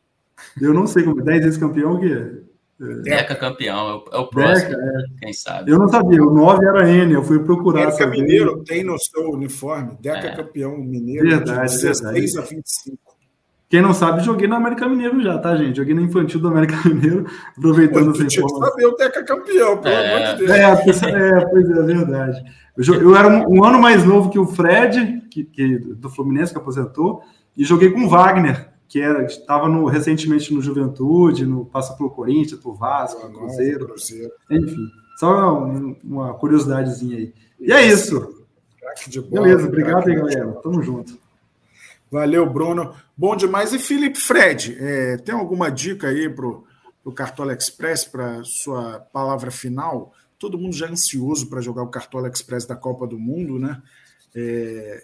Eu 0.61 0.73
não 0.73 0.87
sei 0.87 1.03
como. 1.03 1.21
Dez 1.23 1.43
vezes 1.43 1.59
campeão, 1.59 1.95
o 1.95 2.01
quê? 2.01 2.45
Deca 2.79 3.37
campeão, 3.37 3.89
é 3.89 4.19
o, 4.19 4.23
é 4.23 4.27
próximo, 4.27 4.71
Deca, 4.71 4.83
é. 4.83 5.05
quem 5.21 5.33
sabe. 5.33 5.71
Eu 5.71 5.79
não 5.79 5.89
sabia, 5.89 6.23
o 6.23 6.35
9 6.35 6.67
era 6.67 6.91
N, 6.91 7.15
eu 7.15 7.23
fui 7.23 7.39
procurar. 7.39 7.91
Deca 7.91 8.07
Mineiro 8.07 8.65
tem 8.65 8.83
no 8.83 8.99
seu 8.99 9.31
uniforme, 9.31 9.97
Deca 10.01 10.27
é. 10.27 10.37
campeão 10.37 10.77
mineiro, 10.79 11.29
verdade, 11.29 11.71
de 11.73 11.83
16 11.83 12.01
verdade. 12.01 12.39
a 12.39 12.43
25. 12.43 13.15
Quem 13.69 13.81
não 13.81 13.95
sabe, 13.95 14.23
joguei 14.23 14.47
no 14.47 14.57
América 14.57 14.89
Mineiro 14.89 15.21
já, 15.23 15.39
tá, 15.39 15.57
gente? 15.57 15.77
Joguei 15.77 15.95
no 15.95 16.01
infantil 16.01 16.41
do 16.41 16.49
América 16.49 16.77
Mineiro, 16.89 17.27
aproveitando 17.57 18.11
essa 18.11 18.25
informação. 18.25 18.71
saber 18.71 18.87
o 18.87 18.97
Deca 18.97 19.25
campeão, 19.25 19.79
pelo 19.79 19.95
é. 19.95 20.15
amor 20.15 20.33
de 20.33 20.39
Deus. 20.39 20.51
É, 20.51 20.63
é, 20.63 20.77
pois 20.77 21.03
é, 21.03 21.79
é 21.79 21.83
verdade. 21.83 22.45
Eu, 22.77 23.03
eu 23.03 23.17
era 23.17 23.29
um, 23.29 23.59
um, 23.59 23.65
ano 23.65 23.81
mais 23.81 24.05
novo 24.05 24.31
que 24.31 24.39
o 24.39 24.47
Fred, 24.47 25.23
que, 25.31 25.45
que, 25.45 25.79
do 25.79 26.11
Fluminense, 26.11 26.53
que 26.53 26.59
aposentou, 26.59 27.23
e 27.57 27.65
joguei 27.65 27.91
com 27.91 28.05
o 28.05 28.09
Wagner, 28.09 28.69
que 28.95 29.01
era 29.01 29.25
estava 29.25 29.69
no, 29.69 29.87
recentemente 29.87 30.55
no 30.55 30.63
Juventude, 30.63 31.45
no 31.45 31.67
passa 31.67 31.95
pelo 31.95 32.11
Corinthians, 32.11 32.61
pro 32.61 32.75
Vasco, 32.75 33.27
no 33.27 33.41
Cruzeiro, 33.41 33.89
Cruzeiro. 33.89 34.33
Enfim, 34.49 34.89
só 35.19 35.59
uma, 35.59 35.97
uma 36.05 36.35
curiosidadezinha 36.35 37.17
aí. 37.17 37.35
E 37.59 37.73
é 37.73 37.85
isso. 37.85 38.21
Bola, 39.29 39.49
Beleza, 39.49 39.67
obrigado 39.67 40.09
aí, 40.09 40.15
galera. 40.15 40.53
Tamo 40.63 40.81
junto. 40.81 41.19
Valeu, 42.09 42.49
Bruno. 42.49 42.95
Bom 43.17 43.35
demais. 43.35 43.73
E 43.73 43.81
Felipe 43.81 44.17
Fred, 44.17 44.77
é, 44.79 45.17
tem 45.17 45.35
alguma 45.35 45.73
dica 45.73 46.07
aí 46.07 46.29
pro 46.29 46.65
o 47.05 47.11
Cartola 47.11 47.53
Express 47.53 48.05
para 48.05 48.45
sua 48.45 49.01
palavra 49.13 49.51
final? 49.51 50.15
Todo 50.39 50.57
mundo 50.57 50.73
já 50.73 50.87
é 50.87 50.91
ansioso 50.91 51.51
para 51.51 51.61
jogar 51.61 51.83
o 51.83 51.91
Cartola 51.91 52.29
Express 52.29 52.65
da 52.65 52.77
Copa 52.77 53.09
do 53.09 53.19
Mundo, 53.19 53.59
né? 53.59 53.83
É, 54.33 55.03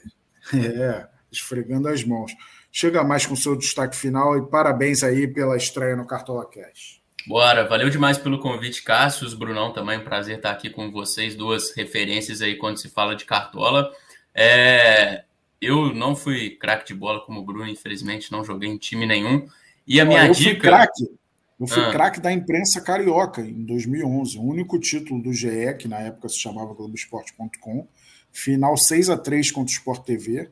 é, 0.54 1.08
esfregando 1.32 1.88
as 1.88 2.04
mãos. 2.04 2.32
Chega 2.72 3.02
mais 3.02 3.26
com 3.26 3.34
seu 3.34 3.56
destaque 3.56 3.96
final 3.96 4.38
e 4.38 4.48
parabéns 4.48 5.02
aí 5.02 5.26
pela 5.26 5.56
estreia 5.56 5.96
no 5.96 6.06
Cartola 6.06 6.46
Cash. 6.46 7.00
Bora, 7.26 7.68
valeu 7.68 7.90
demais 7.90 8.16
pelo 8.16 8.38
convite, 8.38 8.82
Cássio, 8.82 9.36
Brunão, 9.36 9.72
também 9.72 9.98
um 9.98 10.04
prazer 10.04 10.36
estar 10.36 10.50
aqui 10.50 10.70
com 10.70 10.90
vocês, 10.90 11.34
duas 11.34 11.74
referências 11.74 12.40
aí 12.40 12.56
quando 12.56 12.80
se 12.80 12.88
fala 12.88 13.14
de 13.14 13.24
Cartola. 13.24 13.90
É, 14.34 15.24
eu 15.60 15.92
não 15.94 16.16
fui 16.16 16.50
craque 16.50 16.86
de 16.86 16.94
bola 16.94 17.20
como 17.20 17.40
o 17.40 17.44
Bruno, 17.44 17.68
infelizmente, 17.68 18.32
não 18.32 18.44
joguei 18.44 18.70
em 18.70 18.78
time 18.78 19.04
nenhum. 19.04 19.46
E 19.86 20.00
a 20.00 20.04
minha 20.04 20.26
eu 20.26 20.32
dica. 20.32 20.50
Fui 20.50 20.60
craque. 20.60 21.20
Eu 21.60 21.66
fui 21.66 21.82
ah. 21.82 21.90
craque 21.90 22.20
da 22.20 22.32
imprensa 22.32 22.80
carioca 22.80 23.42
em 23.42 23.66
2011, 23.66 24.38
o 24.38 24.42
único 24.42 24.78
título 24.78 25.22
do 25.22 25.30
GE, 25.30 25.74
que 25.78 25.86
na 25.86 25.98
época 25.98 26.26
se 26.30 26.38
chamava 26.38 26.72
Globoesporte.com, 26.72 27.86
final 28.32 28.78
6 28.78 29.10
a 29.10 29.18
3 29.18 29.50
contra 29.50 29.70
o 29.70 29.76
Sport 29.76 30.04
TV. 30.04 30.48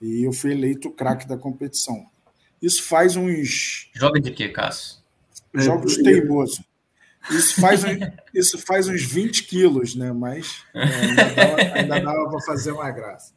E 0.00 0.24
eu 0.24 0.32
fui 0.32 0.52
eleito 0.52 0.90
craque 0.90 1.28
da 1.28 1.36
competição. 1.36 2.06
Isso 2.60 2.82
faz 2.84 3.16
uns. 3.16 3.90
Joga 3.94 4.20
de 4.20 4.30
quê, 4.30 4.48
Cássio? 4.48 4.98
É, 5.54 6.02
teimoso. 6.02 6.64
Isso 7.30 7.60
faz, 7.60 7.84
um, 7.84 7.98
isso 8.32 8.58
faz 8.58 8.88
uns 8.88 9.02
20 9.02 9.44
quilos, 9.44 9.94
né? 9.94 10.12
Mas 10.12 10.62
é, 10.74 11.80
ainda 11.80 12.00
dava, 12.00 12.30
para 12.30 12.40
fazer 12.40 12.72
uma 12.72 12.90
graça. 12.90 13.34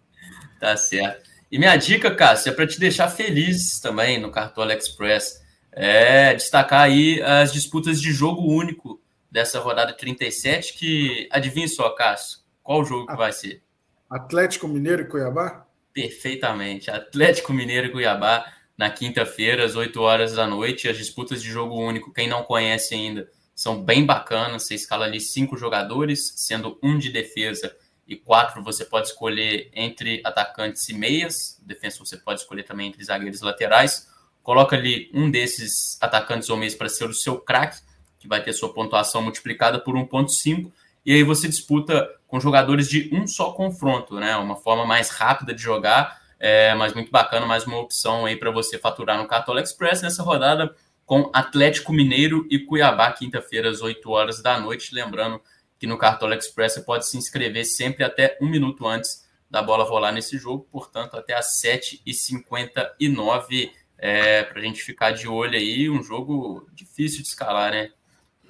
Tá 0.60 0.78
certo. 0.78 1.30
E 1.52 1.60
minha 1.60 1.76
dica, 1.76 2.16
Cássio, 2.16 2.52
é 2.52 2.56
para 2.56 2.66
te 2.66 2.80
deixar 2.80 3.10
feliz 3.10 3.80
também 3.80 4.20
no 4.20 4.32
Cartola 4.32 4.74
Express. 4.74 5.42
É 5.72 6.34
destacar 6.34 6.82
aí 6.82 7.22
as 7.22 7.52
disputas 7.52 8.00
de 8.00 8.12
jogo 8.14 8.42
único 8.42 9.02
dessa 9.30 9.60
rodada 9.60 9.92
37, 9.92 10.74
que 10.74 11.28
adivinha 11.32 11.68
só, 11.68 11.90
Cássio, 11.90 12.40
qual 12.62 12.86
jogo 12.86 13.08
que 13.08 13.16
vai 13.16 13.34
ser? 13.34 13.62
Atlético 14.10 14.68
Mineiro 14.68 15.02
e 15.02 15.06
Cuiabá? 15.06 15.66
Perfeitamente. 15.94 16.90
Atlético 16.90 17.54
Mineiro 17.54 17.88
e 17.88 17.92
Cuiabá 17.92 18.52
na 18.76 18.90
quinta-feira, 18.90 19.64
às 19.64 19.76
8 19.76 20.02
horas 20.02 20.34
da 20.34 20.48
noite. 20.48 20.90
As 20.90 20.98
disputas 20.98 21.42
de 21.42 21.50
jogo 21.50 21.80
único, 21.80 22.12
quem 22.12 22.28
não 22.28 22.44
conhece 22.44 22.96
ainda, 22.96 23.30
são 23.54 23.84
bem 23.84 24.06
bacanas. 24.06 24.64
Você 24.64 24.76
escala 24.76 25.06
ali 25.06 25.20
cinco 25.20 25.56
jogadores, 25.56 26.34
sendo 26.36 26.80
um 26.82 26.98
de 26.98 27.12
defesa 27.12 27.76
e 28.06 28.16
quatro 28.16 28.62
você 28.62 28.84
pode 28.84 29.08
escolher 29.08 29.70
entre 29.74 30.22
atacantes 30.26 30.90
e 30.90 30.94
meias. 30.94 31.62
Defesa 31.62 32.00
você 32.00 32.18
pode 32.18 32.42
escolher 32.42 32.64
também 32.64 32.88
entre 32.88 33.04
zagueiros 33.04 33.42
laterais. 33.42 34.10
Coloca 34.42 34.76
ali 34.76 35.10
um 35.14 35.30
desses 35.30 35.98
atacantes 36.02 36.50
ou 36.50 36.58
meias 36.58 36.76
para 36.76 36.90
ser 36.90 37.06
o 37.06 37.14
seu 37.14 37.40
craque, 37.40 37.80
que 38.20 38.28
vai 38.28 38.44
ter 38.44 38.52
sua 38.52 38.74
pontuação 38.74 39.22
multiplicada 39.22 39.80
por 39.80 39.96
1.5 39.96 40.72
e 41.06 41.14
aí 41.14 41.24
você 41.24 41.50
disputa 41.50 42.10
com 42.34 42.40
jogadores 42.40 42.90
de 42.90 43.12
um 43.14 43.28
só 43.28 43.52
confronto, 43.52 44.16
né? 44.16 44.36
Uma 44.38 44.56
forma 44.56 44.88
mais 44.88 45.12
rápida 45.12 45.54
de 45.54 45.62
jogar, 45.62 46.20
é, 46.40 46.74
mas 46.74 46.96
muito 46.96 47.12
bacana, 47.12 47.46
mais 47.46 47.68
uma 47.68 47.78
opção 47.78 48.26
aí 48.26 48.36
para 48.36 48.50
você 48.50 48.80
faturar 48.80 49.20
no 49.20 49.28
Cartola 49.28 49.62
Express 49.62 50.02
nessa 50.02 50.24
rodada 50.24 50.76
com 51.06 51.30
Atlético 51.32 51.94
Mineiro 51.94 52.48
e 52.50 52.58
Cuiabá, 52.58 53.12
quinta-feira, 53.12 53.70
às 53.70 53.84
8 53.84 54.10
horas 54.10 54.42
da 54.42 54.60
noite. 54.60 54.96
Lembrando 54.96 55.40
que 55.78 55.86
no 55.86 55.96
Cartola 55.96 56.36
Express 56.36 56.74
você 56.74 56.82
pode 56.82 57.08
se 57.08 57.20
inscrever 57.20 57.66
sempre 57.66 58.04
até 58.04 58.36
um 58.42 58.50
minuto 58.50 58.88
antes 58.88 59.30
da 59.48 59.62
bola 59.62 59.84
rolar 59.84 60.12
nesse 60.12 60.36
jogo, 60.40 60.68
portanto, 60.72 61.16
até 61.16 61.36
às 61.36 61.62
7h59, 61.62 63.70
é, 64.00 64.42
para 64.42 64.60
a 64.60 64.64
gente 64.64 64.82
ficar 64.82 65.12
de 65.12 65.28
olho 65.28 65.56
aí. 65.56 65.88
Um 65.88 66.02
jogo 66.02 66.68
difícil 66.74 67.22
de 67.22 67.28
escalar, 67.28 67.72
né? 67.72 67.92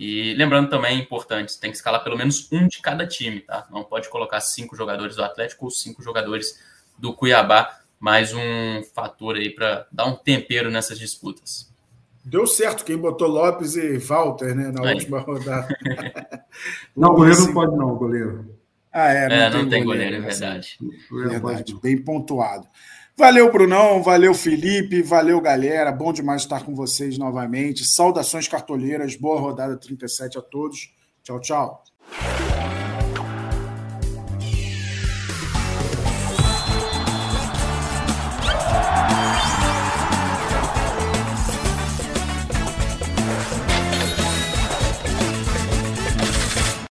E 0.05 0.33
lembrando 0.33 0.69
também, 0.69 0.99
importante, 0.99 1.57
tem 1.57 1.71
que 1.71 1.77
escalar 1.77 2.03
pelo 2.03 2.17
menos 2.17 2.51
um 2.51 2.67
de 2.67 2.81
cada 2.81 3.07
time, 3.07 3.39
tá? 3.39 3.65
Não 3.71 3.85
pode 3.85 4.09
colocar 4.09 4.41
cinco 4.41 4.75
jogadores 4.75 5.15
do 5.15 5.23
Atlético 5.23 5.63
ou 5.63 5.71
cinco 5.71 6.03
jogadores 6.03 6.61
do 6.99 7.13
Cuiabá. 7.13 7.79
Mais 8.01 8.33
um 8.33 8.83
fator 8.93 9.37
aí 9.37 9.49
para 9.49 9.87
dar 9.89 10.07
um 10.07 10.13
tempero 10.17 10.69
nessas 10.69 10.99
disputas. 10.99 11.71
Deu 12.21 12.45
certo 12.45 12.83
quem 12.83 12.97
botou 12.97 13.29
Lopes 13.29 13.77
e 13.77 13.97
Walter, 13.97 14.53
né, 14.53 14.73
na 14.73 14.89
aí. 14.89 14.95
última 14.95 15.21
rodada. 15.21 15.69
não, 16.93 17.13
goleiro 17.13 17.39
não 17.39 17.53
pode 17.53 17.77
não, 17.77 17.95
goleiro. 17.95 18.59
Ah, 18.91 19.07
é, 19.07 19.29
não, 19.29 19.35
é, 19.37 19.49
tem, 19.49 19.61
não 19.61 19.69
tem 19.69 19.83
goleiro, 19.85 20.17
goleiro, 20.17 20.25
é 20.25 20.29
verdade. 20.29 20.77
Verdade, 21.09 21.75
bem 21.81 22.03
pontuado. 22.03 22.67
Valeu, 23.15 23.51
Brunão, 23.51 24.01
valeu, 24.01 24.33
Felipe, 24.33 25.03
valeu, 25.03 25.39
galera. 25.39 25.91
Bom 25.91 26.11
demais 26.11 26.41
estar 26.41 26.65
com 26.65 26.73
vocês 26.73 27.15
novamente. 27.15 27.85
Saudações 27.85 28.47
cartoleiras, 28.47 29.15
boa 29.15 29.39
rodada 29.39 29.77
37 29.77 30.39
a 30.39 30.41
todos. 30.41 30.91
Tchau, 31.21 31.39
tchau. 31.39 31.83